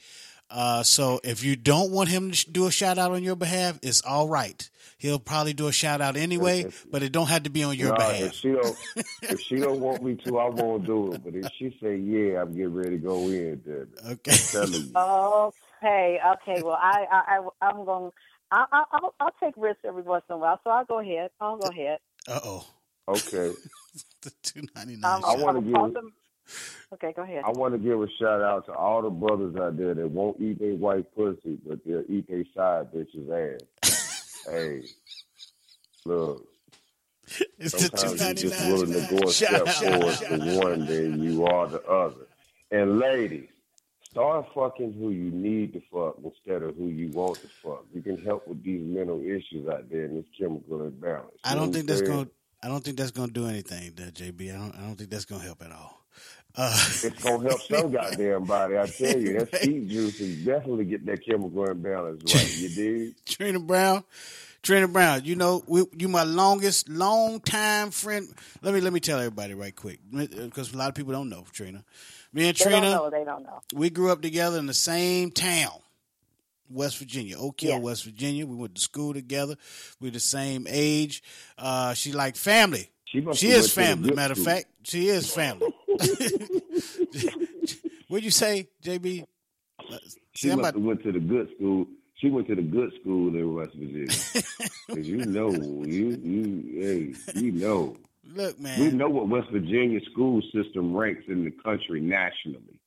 [0.53, 3.35] Uh, so if you don't want him to sh- do a shout out on your
[3.35, 4.69] behalf, it's all right.
[4.99, 7.89] He'll probably do a shout out anyway, but it don't have to be on your
[7.89, 8.21] Nah, behalf.
[8.21, 8.77] If she don't,
[9.23, 11.23] if she don't want me to, I won't do it.
[11.23, 13.61] But if she say yeah, I'm getting ready to go in.
[13.65, 14.31] Then okay,
[14.95, 15.51] I'm.
[15.83, 16.61] Okay, okay.
[16.61, 18.11] Well, I, I, I I'm going.
[18.51, 20.59] I, I, I'll, I'll take risks every once in a while.
[20.63, 21.31] So I'll go ahead.
[21.41, 21.97] I'll go ahead.
[22.27, 22.65] Uh oh,
[23.07, 23.51] Okay.
[24.21, 25.23] the two ninety Um.
[25.25, 26.13] I wanna give- call them-
[26.93, 27.43] Okay, go ahead.
[27.45, 30.39] I want to give a shout out to all the brothers out there that won't
[30.39, 34.43] eat their white pussy, but they'll eat their side bitch's ass.
[34.49, 34.83] hey,
[36.05, 36.45] look.
[37.57, 38.71] It's the Sometimes you're just 299.
[38.71, 41.81] willing to go a Shout step out, forward shout to one, then you are the
[41.85, 42.27] other.
[42.69, 43.49] And ladies,
[44.11, 47.85] start fucking who you need to fuck instead of who you want to fuck.
[47.93, 51.31] You can help with these mental issues out there and this chemical imbalance.
[51.43, 52.11] I You know don't think that's saying?
[52.11, 52.27] gonna.
[52.61, 54.53] I don't think that's gonna do anything, there, JB.
[54.53, 54.75] I don't.
[54.75, 56.02] I don't think that's gonna help at all.
[56.55, 56.71] Uh,
[57.03, 58.77] It's gonna help some goddamn body.
[58.77, 62.57] I tell you, that seed juice is definitely get that chemical imbalance right.
[62.57, 63.15] You dig?
[63.25, 64.03] Trina Brown,
[64.61, 68.27] Trina Brown, you know, we, you my longest, long time friend.
[68.61, 71.43] Let me let me tell everybody right quick because a lot of people don't know
[71.51, 71.83] Trina.
[72.33, 73.09] Me and They Trina, don't know.
[73.09, 73.59] They don't know.
[73.73, 75.71] we grew up together in the same town,
[76.69, 77.77] West Virginia, Oak Hill, Yeah.
[77.79, 78.45] West Virginia.
[78.45, 79.55] We went to school together.
[79.99, 81.23] We're the same age.
[81.57, 82.91] Uh, she like family.
[83.05, 84.15] She She is went to the family.
[84.15, 85.72] Matter of fact, she is family.
[88.07, 89.25] What'd you say, JB?
[90.33, 91.85] She See, I'm must about- have went to the good school.
[92.15, 94.07] She went to the good school in West Virginia.
[94.87, 97.97] 'Cause you know, you you hey, you know.
[98.35, 98.79] Look, man.
[98.79, 102.79] We know what West Virginia school system ranks in the country nationally.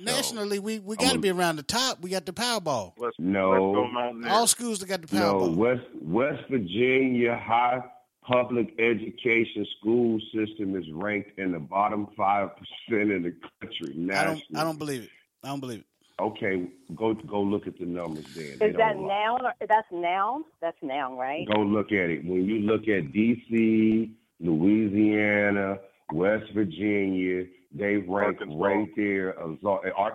[0.00, 2.00] Nationally, we, we got to be around the top.
[2.02, 2.94] We got the Powerball.
[3.18, 3.86] No,
[4.26, 5.50] All schools that got the Powerball.
[5.54, 5.56] no.
[5.56, 7.82] West West Virginia high
[8.26, 14.24] public education school system is ranked in the bottom five percent in the country I
[14.24, 14.42] don't.
[14.54, 15.10] I don't believe it.
[15.42, 15.86] I don't believe it.
[16.20, 18.44] Okay, go go look at the numbers then.
[18.44, 19.24] Is that don't lie.
[19.24, 19.52] noun?
[19.68, 20.44] That's noun.
[20.60, 21.46] That's noun, right?
[21.52, 22.24] Go look at it.
[22.24, 25.78] When you look at D.C., Louisiana,
[26.12, 27.44] West Virginia,
[27.74, 29.34] they rank right there.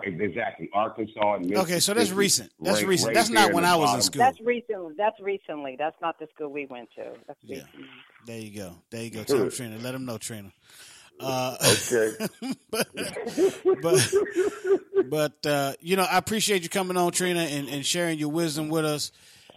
[0.04, 1.34] Exactly, Arkansas.
[1.34, 2.52] And Okay, so that's recent.
[2.60, 3.06] That's rank recent.
[3.08, 4.20] right That's not when I was in school.
[4.20, 4.94] That's recently.
[4.96, 5.76] That's recently.
[5.78, 7.12] That's not the school we went to.
[7.26, 7.86] That's recently.
[8.26, 8.76] There you go.
[8.90, 9.22] There you go.
[9.24, 9.78] Tell them, Trina.
[9.78, 10.52] Let them know, Trina.
[11.20, 11.56] Uh,
[11.90, 12.28] okay.
[12.70, 12.88] but
[13.82, 14.14] but,
[15.10, 18.68] but uh, you know, I appreciate you coming on, Trina, and, and sharing your wisdom
[18.68, 19.10] with us,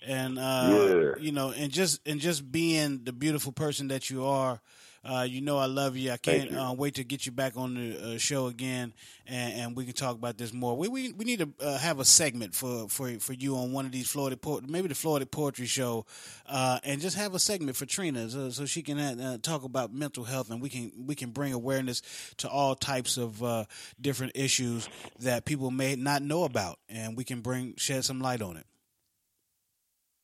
[0.06, 1.12] and uh, Yeah.
[1.24, 4.60] you know, and just and just being the beautiful person that you are.
[5.04, 6.12] Uh, you know I love you.
[6.12, 6.58] I can't you.
[6.60, 8.94] uh, wait to get you back on the uh, show again,
[9.26, 10.78] and, and we can talk about this more.
[10.78, 13.86] We we, we need to uh, have a segment for, for for you on one
[13.86, 16.06] of these Florida po- maybe the Florida Poetry Show,
[16.48, 19.92] uh, and just have a segment for Trina so, so she can uh, talk about
[19.92, 22.04] mental health, and we can we can bring awareness
[22.38, 23.66] to all types of uh,
[24.00, 24.88] different issues
[25.20, 28.66] that people may not know about, and we can bring shed some light on it.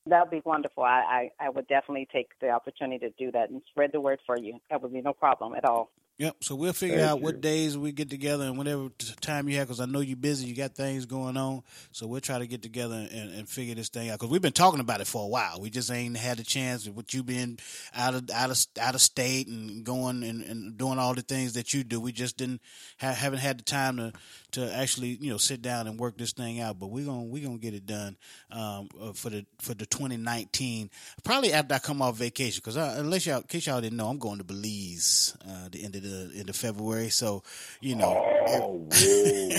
[0.09, 0.83] That would be wonderful.
[0.83, 4.19] I, I, I would definitely take the opportunity to do that and spread the word
[4.25, 4.59] for you.
[4.69, 5.91] That would be no problem at all.
[6.19, 6.37] Yep.
[6.43, 7.25] So we'll figure Thank out you.
[7.25, 8.89] what days we get together and whatever
[9.21, 10.47] time you have, because I know you're busy.
[10.47, 11.61] You got things going on.
[11.91, 14.19] So we'll try to get together and, and figure this thing out.
[14.19, 15.61] Because we've been talking about it for a while.
[15.61, 17.59] We just ain't had a chance with you being
[17.95, 21.53] out of out of out of state and going and, and doing all the things
[21.53, 21.99] that you do.
[21.99, 22.61] We just didn't
[22.99, 24.13] ha- haven't had the time to
[24.53, 26.79] to actually you know sit down and work this thing out.
[26.79, 28.17] But we're gonna we're gonna get it done
[28.49, 30.89] um, uh, for the for the 2019.
[31.23, 34.17] Probably after I come off vacation, because unless y'all in case y'all didn't know, I'm
[34.17, 37.09] going to Belize uh, the end of the end of February.
[37.09, 37.43] So
[37.81, 38.23] you know.
[38.47, 39.49] Oh, whoa.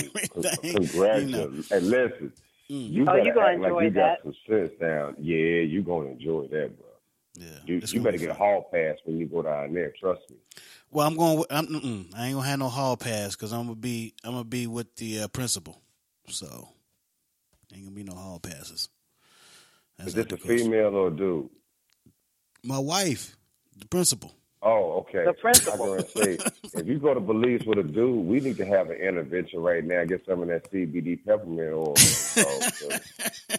[0.61, 0.91] Congratulations.
[1.23, 1.63] you know.
[1.69, 2.33] Hey, listen,
[2.67, 4.23] you Oh, you gonna act like enjoy you that.
[4.23, 5.15] got some sense down.
[5.19, 6.85] Yeah, you going to enjoy that, bro.
[7.35, 9.93] Yeah, You, you better be get a hall pass when you go down there.
[9.99, 10.37] Trust me.
[10.91, 11.37] Well, I'm going.
[11.39, 14.13] With, I'm, I ain't gonna have no hall pass because I'm gonna be.
[14.23, 15.81] I'm gonna be with the uh, principal.
[16.27, 16.67] So
[17.73, 18.89] ain't gonna be no hall passes.
[19.99, 21.49] Is this a female or a dude?
[22.63, 23.37] My wife,
[23.77, 24.33] the principal.
[24.61, 25.23] Oh, okay.
[25.23, 25.73] The principal.
[25.73, 26.37] I'm going to say,
[26.73, 29.83] if you go to Belize with a dude, we need to have an intervention right
[29.83, 30.03] now.
[30.03, 31.93] Get some of that CBD peppermint oil.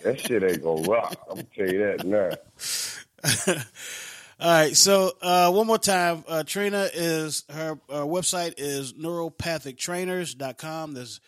[0.02, 1.16] That shit ain't gonna rock.
[1.30, 3.56] I'm gonna tell you that now.
[4.40, 4.76] All right.
[4.76, 10.92] So uh, one more time, uh, Trina is her uh, website is neuropathictrainers.com.
[10.94, 11.20] There's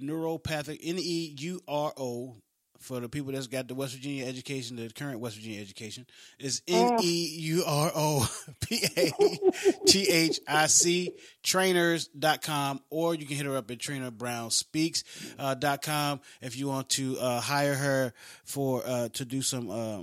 [0.00, 2.34] neuropathic N E U R O
[2.80, 6.06] for the people that's got the West Virginia education, the current West Virginia education
[6.38, 8.28] is N E U R O
[8.60, 9.12] P A
[9.86, 11.12] T H I C
[11.42, 15.04] trainers.com or you can hit her up at Trina Brown Speaks
[15.38, 18.12] uh, dot com if you want to uh, hire her
[18.44, 20.02] for uh, to do some uh,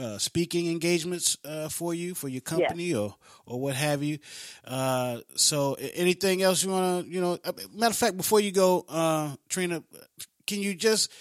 [0.00, 3.14] uh, speaking engagements uh, for you for your company or
[3.46, 4.18] or what have you.
[4.64, 7.38] Uh, so anything else you want to you know?
[7.74, 9.82] Matter of fact, before you go, uh, Trina,
[10.46, 11.12] can you just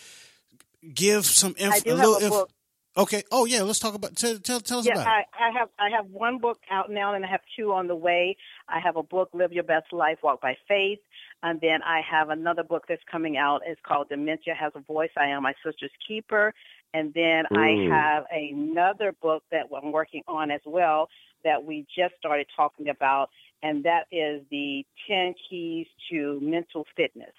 [0.94, 1.76] give some info?
[1.76, 2.50] I do have a book.
[2.98, 3.24] Okay.
[3.32, 5.26] Oh yeah, let's talk about tell tell, tell us Yeah, about it.
[5.40, 7.96] I, I have I have one book out now, and I have two on the
[7.96, 8.36] way.
[8.68, 11.00] I have a book, Live Your Best Life, Walk by Faith,
[11.44, 13.62] and then I have another book that's coming out.
[13.66, 15.12] It's called Dementia Has a Voice.
[15.18, 16.54] I am my sister's keeper,
[16.94, 17.90] and then I Mm.
[17.90, 21.10] have another book that I'm working on as well
[21.44, 23.30] that we just started talking about,
[23.64, 27.34] and that is the Ten Keys to Mental Fitness.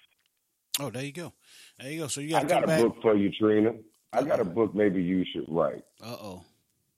[0.79, 1.33] Oh, there you go.
[1.79, 2.07] There you go.
[2.07, 2.81] So you I got to got a back.
[2.81, 3.73] book for you, Trina.
[4.13, 5.83] I got a book maybe you should write.
[6.01, 6.43] Uh oh.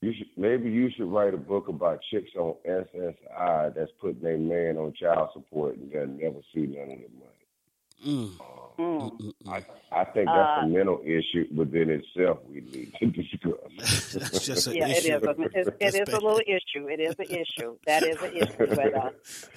[0.01, 4.37] You should maybe you should write a book about chicks on SSI that's putting their
[4.37, 8.29] man on child support and they'll never see none of the money.
[8.29, 8.31] Mm.
[8.79, 14.13] Um, I, I think that's Uh, a mental issue within itself we need to discuss.
[14.13, 15.23] That's just yeah, it is.
[15.23, 15.29] A,
[15.59, 16.87] it, it is a little issue.
[16.89, 17.77] It is an issue.
[17.85, 18.75] That is an issue.
[18.75, 19.09] But uh,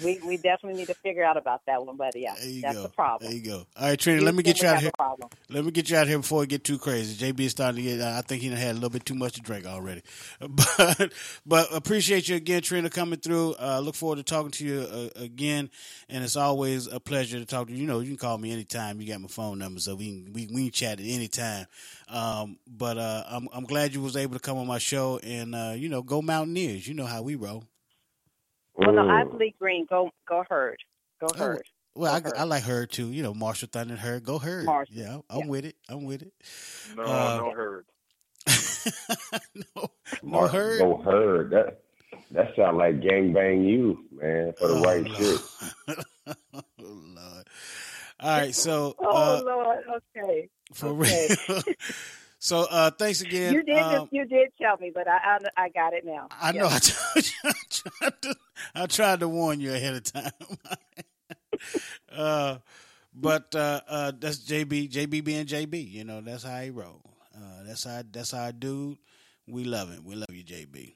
[0.05, 1.97] we we definitely need to figure out about that one.
[1.97, 2.83] But yeah, that's go.
[2.83, 3.31] the problem.
[3.31, 3.67] There you go.
[3.77, 5.29] All right, Trina, let me get you out have here.
[5.49, 7.15] Let me get you out of here before it get too crazy.
[7.33, 8.01] JB is starting to get.
[8.01, 10.03] I think he done had a little bit too much to drink already.
[10.77, 11.13] But
[11.45, 13.55] but appreciate you again, Trina, coming through.
[13.59, 15.71] Uh, look forward to talking to you uh, again,
[16.09, 17.81] and it's always a pleasure to talk to you.
[17.81, 19.01] You know, you can call me anytime.
[19.01, 21.67] You got my phone number, so we can we, we can chat at any time.
[22.09, 25.55] Um, but uh, I'm I'm glad you was able to come on my show and
[25.55, 26.87] uh, you know go Mountaineers.
[26.87, 27.65] You know how we roll.
[28.75, 29.87] Well, no, I believe Green.
[29.89, 30.79] Go go herd.
[31.21, 31.63] Go Oh, herd.
[31.95, 33.09] Well, I, I like her too.
[33.09, 34.25] You know, Marshall Thundering Herd.
[34.25, 34.65] Go her.
[34.91, 35.47] Yeah, I'm yeah.
[35.47, 35.77] with it.
[35.89, 36.33] I'm with it.
[36.97, 37.87] No, Uh, no herd.
[39.77, 39.89] no
[40.23, 40.79] Mark, herd.
[40.81, 41.51] Go herd.
[41.51, 41.81] That
[42.33, 45.17] that sound like gangbang you, man, for the Oh, right Lord.
[45.19, 45.41] shit.
[48.27, 49.79] All right, so Oh uh, Lord.
[50.17, 50.49] Okay.
[50.73, 51.29] for okay.
[51.49, 51.63] real.
[52.41, 53.55] so uh, thanks again.
[53.55, 53.79] You did.
[53.79, 56.27] Um, you did tell me, but I I, I got it now.
[56.31, 56.67] I know.
[56.67, 58.37] I, told you, I, tried to,
[58.75, 60.33] I tried to warn you ahead of time.
[62.13, 62.59] uh,
[63.15, 64.91] but uh, uh, that's JB.
[64.91, 65.89] JB being JB.
[65.89, 67.03] You know, that's how he roll.
[67.33, 68.03] Uh, that's how.
[68.11, 68.99] That's how I do.
[69.47, 70.03] We love him.
[70.05, 70.95] We love you, JB.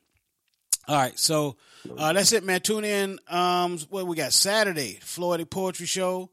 [0.89, 1.57] All right, so
[1.97, 2.61] uh, that's it, man.
[2.61, 3.21] Tune in.
[3.29, 6.31] Um, what we got Saturday, Florida Poetry Show.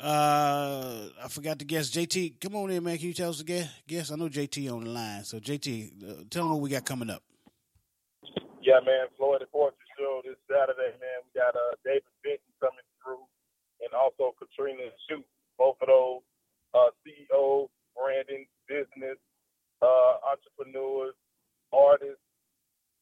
[0.00, 1.90] Uh, I forgot to guess.
[1.90, 2.96] JT, come on in, man.
[2.96, 4.10] Can you tell us the guess?
[4.10, 5.24] I know JT on the line.
[5.24, 7.22] So JT, uh, tell them what we got coming up.
[8.62, 9.12] Yeah, man.
[9.16, 11.20] Florida Poetry Show this Saturday, man.
[11.28, 13.24] We got uh, David Benton coming through,
[13.84, 15.24] and also Katrina Shoot.
[15.58, 16.24] Both of those
[16.72, 16.88] uh,
[17.96, 19.20] branding, business,
[19.84, 21.12] uh, entrepreneurs,
[21.72, 22.24] artists.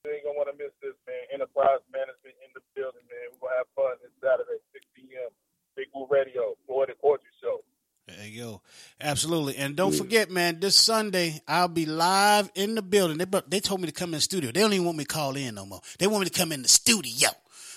[0.02, 1.30] You ain't gonna want to miss this, man.
[1.30, 3.38] Enterprise management in the building, man.
[3.38, 5.30] We're gonna have fun this Saturday, 6 p.m.
[5.78, 7.62] Big Woo Radio, Florida Poetry Show.
[8.08, 8.62] There you go.
[9.00, 9.54] Absolutely.
[9.56, 13.18] And don't forget, man, this Sunday I'll be live in the building.
[13.18, 14.50] They they told me to come in the studio.
[14.50, 15.80] They don't even want me to call in no more.
[16.00, 17.28] They want me to come in the studio.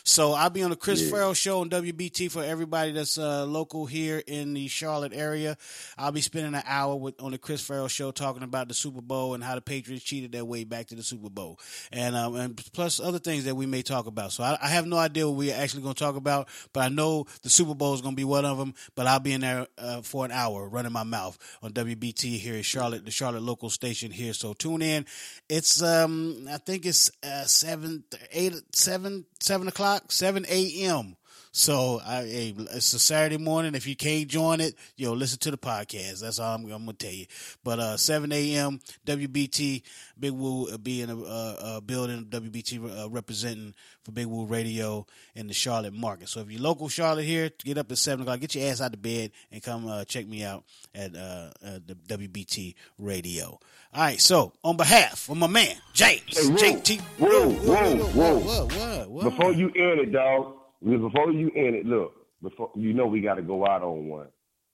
[0.03, 1.11] So I'll be on the Chris Yeah.
[1.11, 5.57] Farrell show on WBT for everybody that's uh, local here in the Charlotte area.
[5.98, 9.02] I'll be spending an hour with on the Chris Farrell show talking about the Super
[9.02, 11.60] Bowl and how the Patriots cheated their way back to the Super Bowl,
[11.91, 14.32] and um, and plus other things that we may talk about.
[14.32, 16.90] So I, I have no idea what we're actually going to talk about, but I
[16.90, 18.73] know the Super Bowl is going to be one of them.
[18.95, 22.56] But I'll be in there uh, for an hour running my mouth on WBT here
[22.56, 24.34] in Charlotte, the Charlotte local station here.
[24.34, 25.06] So tune in.
[25.49, 31.16] It's um I think it's uh, seven eight seven seven o'clock seven a.m.
[31.53, 33.76] So I, hey, it's a Saturday morning.
[33.76, 36.22] If you can't join it, yo, listen to the podcast.
[36.22, 37.26] That's all I'm, I'm gonna tell you.
[37.61, 38.80] But uh, 7 a.m.
[39.06, 39.84] WBT
[40.18, 42.26] Big Woo will be in a, uh, uh building.
[42.30, 45.06] WBT uh, representing for Big Woo Radio
[45.36, 46.30] in the Charlotte market.
[46.30, 48.40] So if you're local Charlotte here, get up at seven o'clock.
[48.40, 50.64] Get your ass out of bed and come uh, check me out
[50.95, 53.60] at uh, uh, the WBT Radio.
[53.94, 54.22] All right.
[54.22, 57.02] So on behalf of my man James Hey, whoa, JT.
[57.19, 59.23] Whoa, whoa, whoa, whoa, whoa.
[59.30, 60.61] Before you end it, dog.
[60.84, 62.14] Before you end it, look.
[62.41, 64.28] Before you know we got to go out on one.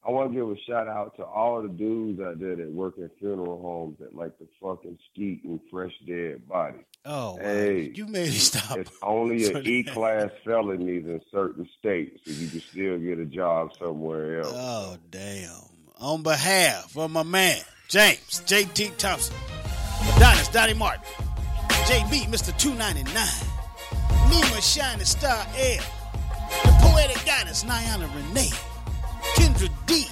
[0.07, 2.97] I want to give a shout out to all the dudes out there that work
[2.97, 6.85] in funeral homes that like to fucking skeet and fresh dead bodies.
[7.03, 8.77] Oh, hey, you made me stop.
[8.77, 13.25] It's only an E class felonies in certain states, so you can still get a
[13.25, 14.53] job somewhere else.
[14.55, 15.51] Oh, damn.
[15.99, 17.57] On behalf of my man,
[17.89, 19.35] James JT Thompson,
[20.15, 21.03] Adonis Donnie Martin,
[21.69, 22.57] JB Mr.
[22.57, 23.13] 299,
[24.29, 25.83] Nima Shining Star L,
[26.63, 28.51] the poetic goddess Niana Renee,
[29.35, 30.07] Kendra D,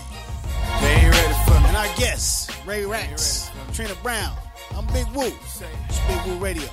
[0.82, 1.68] They ain't ready for me.
[1.68, 4.36] and our guests, Ray Racks, Trina Brown.
[4.76, 5.26] I'm Big Woo.
[5.28, 6.68] It's Big Woo Radio.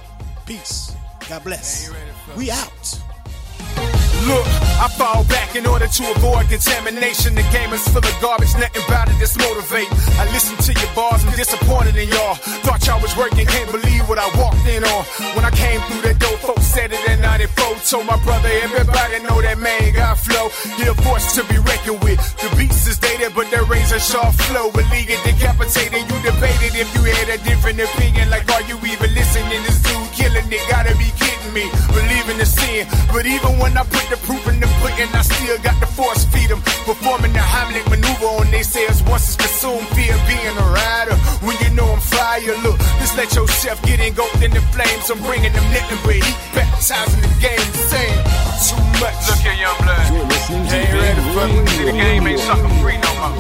[0.47, 0.95] Peace.
[1.29, 1.91] God bless.
[2.37, 3.92] We out.
[4.27, 4.47] Look,
[4.79, 7.35] I fall back in order to avoid contamination.
[7.35, 9.91] The game is full of garbage, nothing about it that's motivate.
[10.19, 12.35] I listen to your bars, I'm disappointed in y'all.
[12.63, 15.03] Thought y'all was working, can't believe what I walked in on.
[15.35, 17.73] When I came through that door, folks said it in 94.
[17.83, 20.49] Told my brother, everybody know that man got flow.
[20.79, 22.17] He a force to be reckoned with.
[22.39, 24.71] The beats is dated, but that razor sharp flow.
[24.71, 26.07] Believe it, decapitated.
[26.07, 28.31] You debated if you had a different opinion.
[28.31, 29.61] Like, are you even listening?
[29.67, 31.67] This dude killing it, gotta be kidding me.
[31.93, 35.59] Believing the sin, but even when I put the proof in the pudding, I still
[35.63, 36.61] got the force feed them.
[36.85, 41.17] Performing the Heimlich maneuver on they says once it's consumed, fear being a rider.
[41.45, 45.09] When you know I'm fire, look, just let your chef get engulfed in the flames.
[45.11, 48.21] I'm bringing them nothing but heat, baptizing the game, saying
[48.69, 49.17] too much.
[49.29, 50.05] Look here, young blood.
[50.13, 51.67] You're listening to Ain't ready for me.
[51.73, 52.47] See, the game ain't Radio.
[52.49, 53.37] sucker free no more.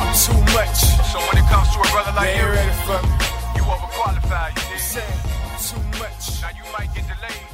[0.00, 0.78] I'm too much.
[1.10, 3.10] So when it comes to a brother like They you, ain't ready for me.
[3.56, 4.52] you overqualified.
[4.70, 5.29] You dig?
[6.40, 7.49] Now you might get delayed,